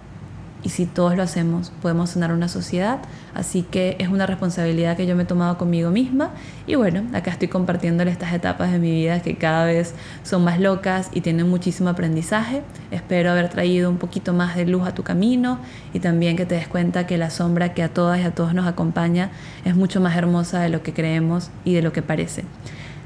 y 0.62 0.70
si 0.70 0.86
todos 0.86 1.16
lo 1.16 1.24
hacemos 1.24 1.72
podemos 1.82 2.12
sanar 2.12 2.34
una 2.34 2.48
sociedad. 2.48 3.00
Así 3.34 3.64
que 3.64 3.96
es 4.00 4.10
una 4.10 4.26
responsabilidad 4.26 4.98
que 4.98 5.06
yo 5.06 5.16
me 5.16 5.24
he 5.24 5.26
tomado 5.26 5.58
conmigo 5.58 5.92
misma 5.92 6.32
y 6.68 6.76
bueno, 6.76 7.04
acá 7.14 7.32
estoy 7.32 7.48
compartiéndole 7.48 8.12
estas 8.12 8.34
etapas 8.34 8.72
de 8.72 8.80
mi 8.80 8.92
vida 8.92 9.22
que 9.22 9.36
cada 9.36 9.66
vez 9.66 9.94
son 10.24 10.44
más 10.44 10.60
locas 10.60 11.10
y 11.14 11.22
tienen 11.22 11.50
muchísimo 11.50 11.90
aprendizaje. 11.90 12.64
Espero 12.92 13.32
haber 13.32 13.50
traído 13.50 13.90
un 13.90 13.98
poquito 13.98 14.34
más 14.34 14.56
de 14.56 14.66
luz 14.66 14.88
a 14.88 14.94
tu 14.94 15.04
camino 15.04 15.60
y 15.94 16.00
también 16.00 16.36
que 16.36 16.46
te 16.46 16.56
des 16.56 16.68
cuenta 16.68 17.08
que 17.08 17.18
la 17.18 17.30
sombra 17.30 17.74
que 17.74 17.84
a 17.84 17.90
todas 17.90 18.20
y 18.20 18.24
a 18.24 18.32
todos 18.32 18.54
nos 18.54 18.68
acompaña 18.68 19.30
es 19.64 19.76
mucho 19.76 20.02
más 20.02 20.18
hermosa 20.18 20.60
de 20.60 20.70
lo 20.70 20.84
que 20.84 20.94
creemos 20.94 21.52
y 21.64 21.74
de 21.74 21.82
lo 21.82 21.94
que 21.94 22.02
parece. 22.02 22.44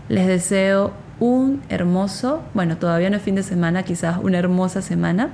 Les 0.09 0.27
deseo 0.27 0.91
un 1.19 1.61
hermoso, 1.69 2.41
bueno, 2.53 2.77
todavía 2.77 3.09
no 3.09 3.17
es 3.17 3.23
fin 3.23 3.35
de 3.35 3.43
semana, 3.43 3.83
quizás 3.83 4.17
una 4.21 4.37
hermosa 4.37 4.81
semana 4.81 5.29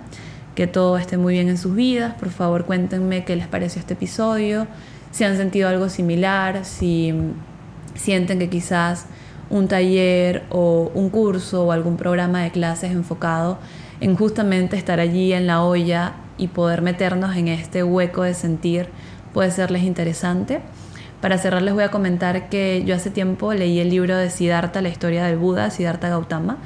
que 0.56 0.68
todo 0.68 0.98
esté 0.98 1.18
muy 1.18 1.34
bien 1.34 1.50
en 1.50 1.58
sus 1.58 1.76
vidas. 1.76 2.14
Por 2.16 2.30
favor, 2.30 2.66
cuéntenme 2.66 3.24
qué 3.24 3.36
les 3.36 3.48
pareció 3.48 3.80
este 3.80 3.94
episodio, 3.94 4.68
si 5.12 5.24
han 5.24 5.38
sentido 5.38 5.70
algo 5.70 5.90
similar, 5.90 6.66
si 6.66 7.14
sienten 7.96 8.40
que 8.40 8.50
quizás 8.50 9.06
un 9.50 9.68
taller 9.68 10.44
o 10.50 10.92
un 10.94 11.10
curso 11.10 11.66
o 11.66 11.72
algún 11.72 11.98
programa 11.98 12.44
de 12.44 12.52
clases 12.52 12.92
enfocado 12.92 13.58
en 14.00 14.16
justamente 14.16 14.78
estar 14.78 15.00
allí 15.00 15.34
en 15.34 15.48
la 15.48 15.64
olla 15.64 16.14
y 16.38 16.48
poder 16.48 16.82
meternos 16.82 17.36
en 17.36 17.48
este 17.48 17.84
hueco 17.84 18.24
de 18.24 18.34
sentir 18.34 18.90
puede 19.34 19.52
serles 19.52 19.84
interesante. 19.84 20.62
Para 21.22 21.38
cerrar 21.38 21.62
les 21.62 21.74
voy 21.74 21.84
a 21.84 21.92
comentar 21.92 22.50
que 22.50 22.84
yo 22.86 22.96
hace 22.96 23.10
tiempo 23.10 23.54
leí 23.54 23.80
el 23.80 23.90
libro 23.90 24.16
de 24.16 24.30
Siddhartha, 24.30 24.82
la 24.82 24.90
historia 24.90 25.26
del 25.26 25.38
Buda, 25.38 25.70
Siddhartha 25.70 26.10
Gautama, 26.10 26.58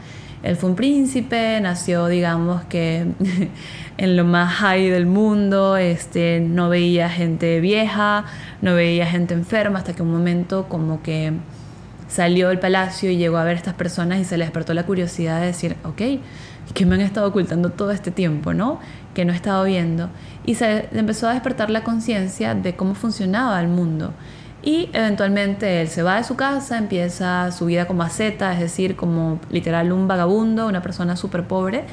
él 0.44 0.58
fue 0.58 0.70
un 0.70 0.76
príncipe, 0.76 1.60
nació, 1.62 2.08
digamos 2.08 2.64
que 2.66 3.08
en 3.98 4.18
lo 4.18 4.26
más 4.26 4.54
high 4.56 4.90
del 4.90 5.06
mundo, 5.06 5.78
este, 5.78 6.42
no 6.42 6.68
veía 6.68 7.10
gente 7.10 7.62
vieja, 7.62 8.26
no 8.62 8.76
veía 8.76 9.06
gente 9.06 9.34
enferma, 9.34 9.80
hasta 9.80 9.94
que 9.94 10.04
un 10.04 10.12
momento 10.12 10.68
como 10.68 11.02
que 11.02 11.32
salió 12.10 12.50
del 12.50 12.60
palacio 12.60 13.10
y 13.10 13.16
llegó 13.16 13.38
a 13.38 13.46
ver 13.46 13.56
estas 13.56 13.74
personas 13.74 14.20
y 14.20 14.26
se 14.26 14.38
le 14.38 14.44
despertó 14.44 14.74
la 14.74 14.86
curiosidad 14.86 15.40
de 15.40 15.48
decir, 15.48 15.78
ok, 15.84 16.02
¿qué 16.74 16.86
me 16.86 16.96
han 16.96 17.02
estado 17.02 17.28
ocultando 17.28 17.70
todo 17.70 17.92
este 17.92 18.12
tiempo, 18.12 18.54
no? 18.54 18.80
Que 19.14 19.24
no 19.24 19.32
he 19.32 19.36
estado 19.36 19.64
viendo. 19.64 20.10
Y 20.46 20.56
se 20.56 20.90
empezó 20.92 21.30
a 21.30 21.34
despertar 21.34 21.70
la 21.70 21.84
conciencia 21.84 22.54
de 22.54 22.76
cómo 22.76 22.96
funcionaba 22.96 23.60
el 23.62 23.70
mundo. 23.70 24.14
Y 24.64 24.90
eventualmente 24.94 25.82
él 25.82 25.90
se 25.90 26.04
va 26.04 26.18
de 26.18 26.24
su 26.24 26.38
casa, 26.38 26.78
empieza 26.78 27.52
su 27.52 27.66
vida 27.66 27.86
como 27.86 28.04
asceta, 28.04 28.54
es 28.54 28.62
decir, 28.62 28.96
como 28.96 29.40
literal 29.52 29.92
un 29.92 30.08
vagabundo, 30.08 30.68
una 30.68 30.82
persona 30.82 31.18
súper 31.18 31.44
pobre. 31.44 31.84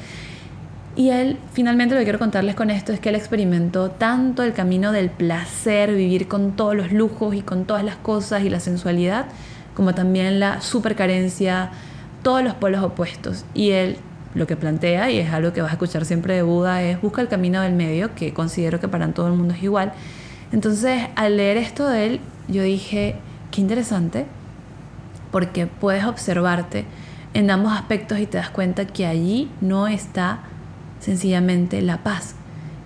Y 0.95 1.09
él, 1.09 1.37
finalmente 1.51 1.95
lo 1.95 1.99
que 1.99 2.05
quiero 2.05 2.19
contarles 2.19 2.55
con 2.55 2.69
esto 2.69 2.93
es 2.93 2.99
que 2.99 3.09
él 3.09 3.15
experimentó 3.15 3.91
tanto 3.91 4.43
el 4.43 4.53
camino 4.53 4.93
del 4.93 5.09
placer, 5.09 5.93
vivir 5.93 6.29
con 6.29 6.53
todos 6.53 6.75
los 6.75 6.93
lujos 6.93 7.35
y 7.35 7.41
con 7.41 7.65
todas 7.65 7.83
las 7.83 7.97
cosas 7.97 8.43
y 8.43 8.49
la 8.49 8.61
sensualidad, 8.61 9.25
como 9.73 9.93
también 9.93 10.39
la 10.39 10.61
super 10.61 10.95
carencia, 10.95 11.71
todos 12.23 12.43
los 12.43 12.53
polos 12.53 12.83
opuestos. 12.83 13.45
Y 13.53 13.71
él 13.71 13.97
lo 14.33 14.47
que 14.47 14.55
plantea, 14.55 15.11
y 15.11 15.19
es 15.19 15.33
algo 15.33 15.51
que 15.51 15.61
vas 15.61 15.71
a 15.71 15.73
escuchar 15.73 16.05
siempre 16.05 16.35
de 16.35 16.41
Buda, 16.41 16.81
es 16.83 17.01
busca 17.01 17.21
el 17.21 17.27
camino 17.27 17.61
del 17.61 17.73
medio, 17.73 18.15
que 18.15 18.33
considero 18.33 18.79
que 18.79 18.87
para 18.87 19.07
todo 19.09 19.27
el 19.27 19.33
mundo 19.33 19.53
es 19.53 19.63
igual. 19.63 19.91
Entonces, 20.51 21.03
al 21.15 21.37
leer 21.37 21.57
esto 21.57 21.87
de 21.87 22.05
él, 22.05 22.19
yo 22.51 22.63
dije, 22.63 23.15
qué 23.49 23.61
interesante, 23.61 24.25
porque 25.31 25.67
puedes 25.67 26.05
observarte 26.05 26.85
en 27.33 27.49
ambos 27.49 27.73
aspectos 27.73 28.19
y 28.19 28.25
te 28.25 28.37
das 28.37 28.49
cuenta 28.49 28.85
que 28.85 29.05
allí 29.05 29.49
no 29.61 29.87
está 29.87 30.39
sencillamente 30.99 31.81
la 31.81 32.03
paz. 32.03 32.35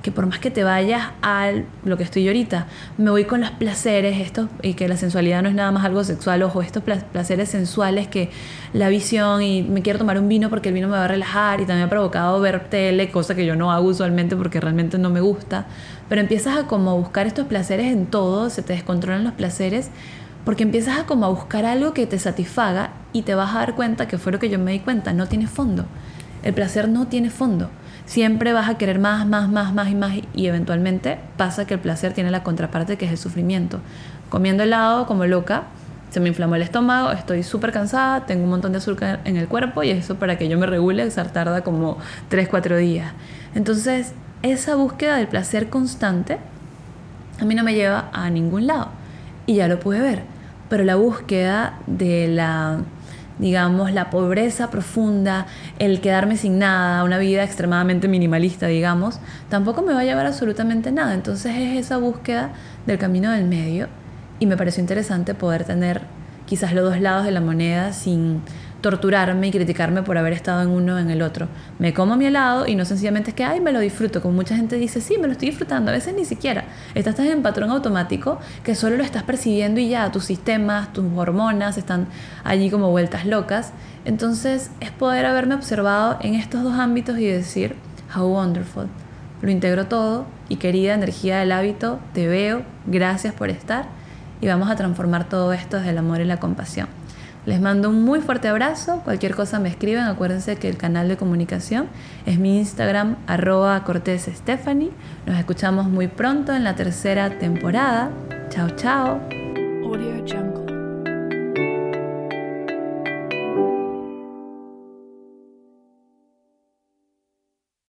Que 0.05 0.11
por 0.11 0.27
más 0.27 0.37
que 0.37 0.51
te 0.51 0.63
vayas 0.63 1.09
a 1.23 1.51
lo 1.83 1.97
que 1.97 2.03
estoy 2.03 2.27
ahorita, 2.27 2.67
me 2.99 3.09
voy 3.09 3.25
con 3.25 3.41
los 3.41 3.49
placeres, 3.49 4.19
estos, 4.19 4.49
y 4.61 4.75
que 4.75 4.87
la 4.87 4.97
sensualidad 4.97 5.41
no 5.41 5.49
es 5.49 5.55
nada 5.55 5.71
más 5.71 5.83
algo 5.83 6.03
sexual, 6.03 6.43
ojo, 6.43 6.61
estos 6.61 6.83
placeres 6.83 7.49
sensuales 7.49 8.07
que 8.07 8.29
la 8.73 8.89
visión 8.89 9.41
y 9.41 9.63
me 9.63 9.81
quiero 9.81 9.97
tomar 9.97 10.19
un 10.19 10.29
vino 10.29 10.51
porque 10.51 10.69
el 10.69 10.75
vino 10.75 10.87
me 10.87 10.97
va 10.97 11.05
a 11.05 11.07
relajar 11.07 11.59
y 11.59 11.65
también 11.65 11.79
me 11.79 11.85
ha 11.85 11.89
provocado 11.89 12.39
ver 12.39 12.69
tele, 12.69 13.09
cosa 13.09 13.33
que 13.33 13.47
yo 13.47 13.55
no 13.55 13.71
hago 13.71 13.87
usualmente 13.87 14.35
porque 14.35 14.59
realmente 14.59 14.99
no 14.99 15.09
me 15.09 15.21
gusta 15.21 15.65
pero 16.09 16.21
empiezas 16.21 16.57
a 16.57 16.67
como 16.67 16.97
buscar 16.97 17.27
estos 17.27 17.47
placeres 17.47 17.91
en 17.91 18.05
todo, 18.05 18.49
se 18.49 18.61
te 18.61 18.73
descontrolan 18.73 19.23
los 19.23 19.33
placeres, 19.33 19.89
porque 20.43 20.63
empiezas 20.63 20.99
a 20.99 21.05
como 21.05 21.25
a 21.25 21.29
buscar 21.29 21.65
algo 21.65 21.93
que 21.93 22.05
te 22.05 22.19
satisfaga 22.19 22.91
y 23.13 23.23
te 23.23 23.33
vas 23.33 23.55
a 23.55 23.59
dar 23.59 23.75
cuenta, 23.75 24.07
que 24.07 24.17
fue 24.17 24.31
lo 24.31 24.39
que 24.39 24.49
yo 24.49 24.59
me 24.59 24.71
di 24.71 24.79
cuenta, 24.79 25.13
no 25.13 25.27
tiene 25.27 25.47
fondo. 25.47 25.85
El 26.43 26.53
placer 26.53 26.87
no 26.87 27.07
tiene 27.07 27.31
fondo. 27.31 27.71
Siempre 28.05 28.53
vas 28.53 28.69
a 28.69 28.77
querer 28.77 28.99
más, 28.99 29.25
más, 29.27 29.49
más, 29.49 29.73
más 29.73 29.89
y 29.89 29.95
más 29.95 30.13
y 30.33 30.45
eventualmente 30.47 31.17
pasa 31.37 31.65
que 31.65 31.73
el 31.73 31.79
placer 31.79 32.13
tiene 32.13 32.31
la 32.31 32.43
contraparte 32.43 32.97
que 32.97 33.05
es 33.05 33.11
el 33.11 33.17
sufrimiento. 33.17 33.79
Comiendo 34.29 34.63
helado 34.63 35.07
como 35.07 35.25
loca, 35.25 35.63
se 36.11 36.19
me 36.19 36.29
inflamó 36.29 36.55
el 36.55 36.61
estómago, 36.61 37.11
estoy 37.11 37.43
súper 37.43 37.71
cansada, 37.71 38.25
tengo 38.25 38.43
un 38.43 38.49
montón 38.49 38.71
de 38.71 38.77
azúcar 38.77 39.19
en 39.25 39.37
el 39.37 39.47
cuerpo 39.47 39.83
y 39.83 39.89
eso 39.89 40.15
para 40.15 40.37
que 40.37 40.47
yo 40.47 40.57
me 40.57 40.65
regule 40.65 41.09
se 41.11 41.23
tarda 41.25 41.61
como 41.61 41.97
3, 42.29 42.47
4 42.47 42.77
días. 42.77 43.11
Entonces 43.55 44.13
esa 44.43 44.75
búsqueda 44.75 45.17
del 45.17 45.27
placer 45.27 45.69
constante 45.69 46.37
a 47.39 47.45
mí 47.45 47.55
no 47.55 47.63
me 47.63 47.73
lleva 47.73 48.09
a 48.13 48.29
ningún 48.29 48.67
lado. 48.67 48.89
Y 49.45 49.55
ya 49.55 49.67
lo 49.67 49.79
pude 49.79 49.99
ver. 49.99 50.23
Pero 50.69 50.83
la 50.83 50.95
búsqueda 50.95 51.79
de 51.85 52.27
la, 52.27 52.79
digamos, 53.39 53.91
la 53.91 54.09
pobreza 54.09 54.69
profunda, 54.69 55.45
el 55.79 56.01
quedarme 56.01 56.37
sin 56.37 56.59
nada, 56.59 57.03
una 57.03 57.17
vida 57.17 57.43
extremadamente 57.43 58.07
minimalista, 58.07 58.67
digamos, 58.67 59.19
tampoco 59.49 59.81
me 59.81 59.93
va 59.93 60.01
a 60.01 60.03
llevar 60.03 60.25
absolutamente 60.25 60.91
nada. 60.91 61.13
Entonces 61.13 61.55
es 61.55 61.77
esa 61.77 61.97
búsqueda 61.97 62.51
del 62.85 62.97
camino 62.97 63.31
del 63.31 63.45
medio. 63.45 63.87
Y 64.39 64.45
me 64.45 64.57
pareció 64.57 64.81
interesante 64.81 65.33
poder 65.33 65.63
tener 65.63 66.01
quizás 66.45 66.73
los 66.73 66.83
dos 66.83 66.99
lados 66.99 67.25
de 67.25 67.31
la 67.31 67.41
moneda 67.41 67.93
sin 67.93 68.41
torturarme 68.85 69.47
y 69.47 69.51
criticarme 69.51 70.03
por 70.03 70.15
haber 70.15 70.33
estado 70.33 70.61
en 70.61 70.69
uno 70.69 70.93
o 70.93 70.97
en 70.99 71.09
el 71.09 71.23
otro. 71.23 71.47
Me 71.79 71.91
como 71.91 72.15
mi 72.17 72.27
helado 72.27 72.67
y 72.67 72.75
no 72.75 72.85
sencillamente 72.85 73.31
es 73.31 73.35
que, 73.35 73.43
ay, 73.43 73.59
me 73.59 73.71
lo 73.71 73.79
disfruto, 73.79 74.21
como 74.21 74.35
mucha 74.35 74.55
gente 74.55 74.75
dice, 74.75 75.01
sí, 75.01 75.17
me 75.17 75.25
lo 75.25 75.31
estoy 75.31 75.49
disfrutando, 75.49 75.89
a 75.89 75.95
veces 75.95 76.13
ni 76.13 76.23
siquiera. 76.23 76.65
Estás 76.93 77.17
en 77.17 77.41
patrón 77.41 77.71
automático 77.71 78.37
que 78.63 78.75
solo 78.75 78.95
lo 78.95 79.03
estás 79.03 79.23
percibiendo 79.23 79.79
y 79.79 79.89
ya, 79.89 80.11
tus 80.11 80.25
sistemas, 80.25 80.93
tus 80.93 81.03
hormonas 81.15 81.79
están 81.79 82.05
allí 82.43 82.69
como 82.69 82.91
vueltas 82.91 83.25
locas. 83.25 83.71
Entonces 84.05 84.69
es 84.81 84.91
poder 84.91 85.25
haberme 85.25 85.55
observado 85.55 86.19
en 86.21 86.35
estos 86.35 86.61
dos 86.61 86.77
ámbitos 86.77 87.17
y 87.17 87.25
decir, 87.25 87.75
how 88.15 88.27
wonderful. 88.27 88.85
Lo 89.41 89.49
integro 89.49 89.87
todo 89.87 90.27
y 90.47 90.57
querida 90.57 90.93
energía 90.93 91.39
del 91.39 91.53
hábito, 91.53 91.99
te 92.13 92.27
veo, 92.27 92.61
gracias 92.85 93.33
por 93.33 93.49
estar 93.49 93.87
y 94.41 94.47
vamos 94.47 94.69
a 94.69 94.75
transformar 94.75 95.27
todo 95.27 95.53
esto 95.53 95.77
desde 95.77 95.89
el 95.89 95.97
amor 95.97 96.21
y 96.21 96.25
la 96.25 96.39
compasión. 96.39 96.87
Les 97.45 97.61
mando 97.61 97.89
un 97.89 98.03
muy 98.03 98.21
fuerte 98.21 98.47
abrazo. 98.47 99.01
Cualquier 99.03 99.35
cosa 99.35 99.59
me 99.59 99.69
escriben. 99.69 100.03
Acuérdense 100.03 100.55
que 100.57 100.67
el 100.67 100.77
canal 100.77 101.07
de 101.07 101.17
comunicación 101.17 101.87
es 102.25 102.39
mi 102.39 102.57
Instagram, 102.57 103.17
arroba 103.27 103.83
Cortés 103.83 104.29
Stephanie. 104.33 104.91
Nos 105.25 105.37
escuchamos 105.37 105.87
muy 105.87 106.07
pronto 106.07 106.53
en 106.53 106.63
la 106.63 106.75
tercera 106.75 107.37
temporada. 107.37 108.09
Chao, 108.49 108.69
chao. 108.71 109.21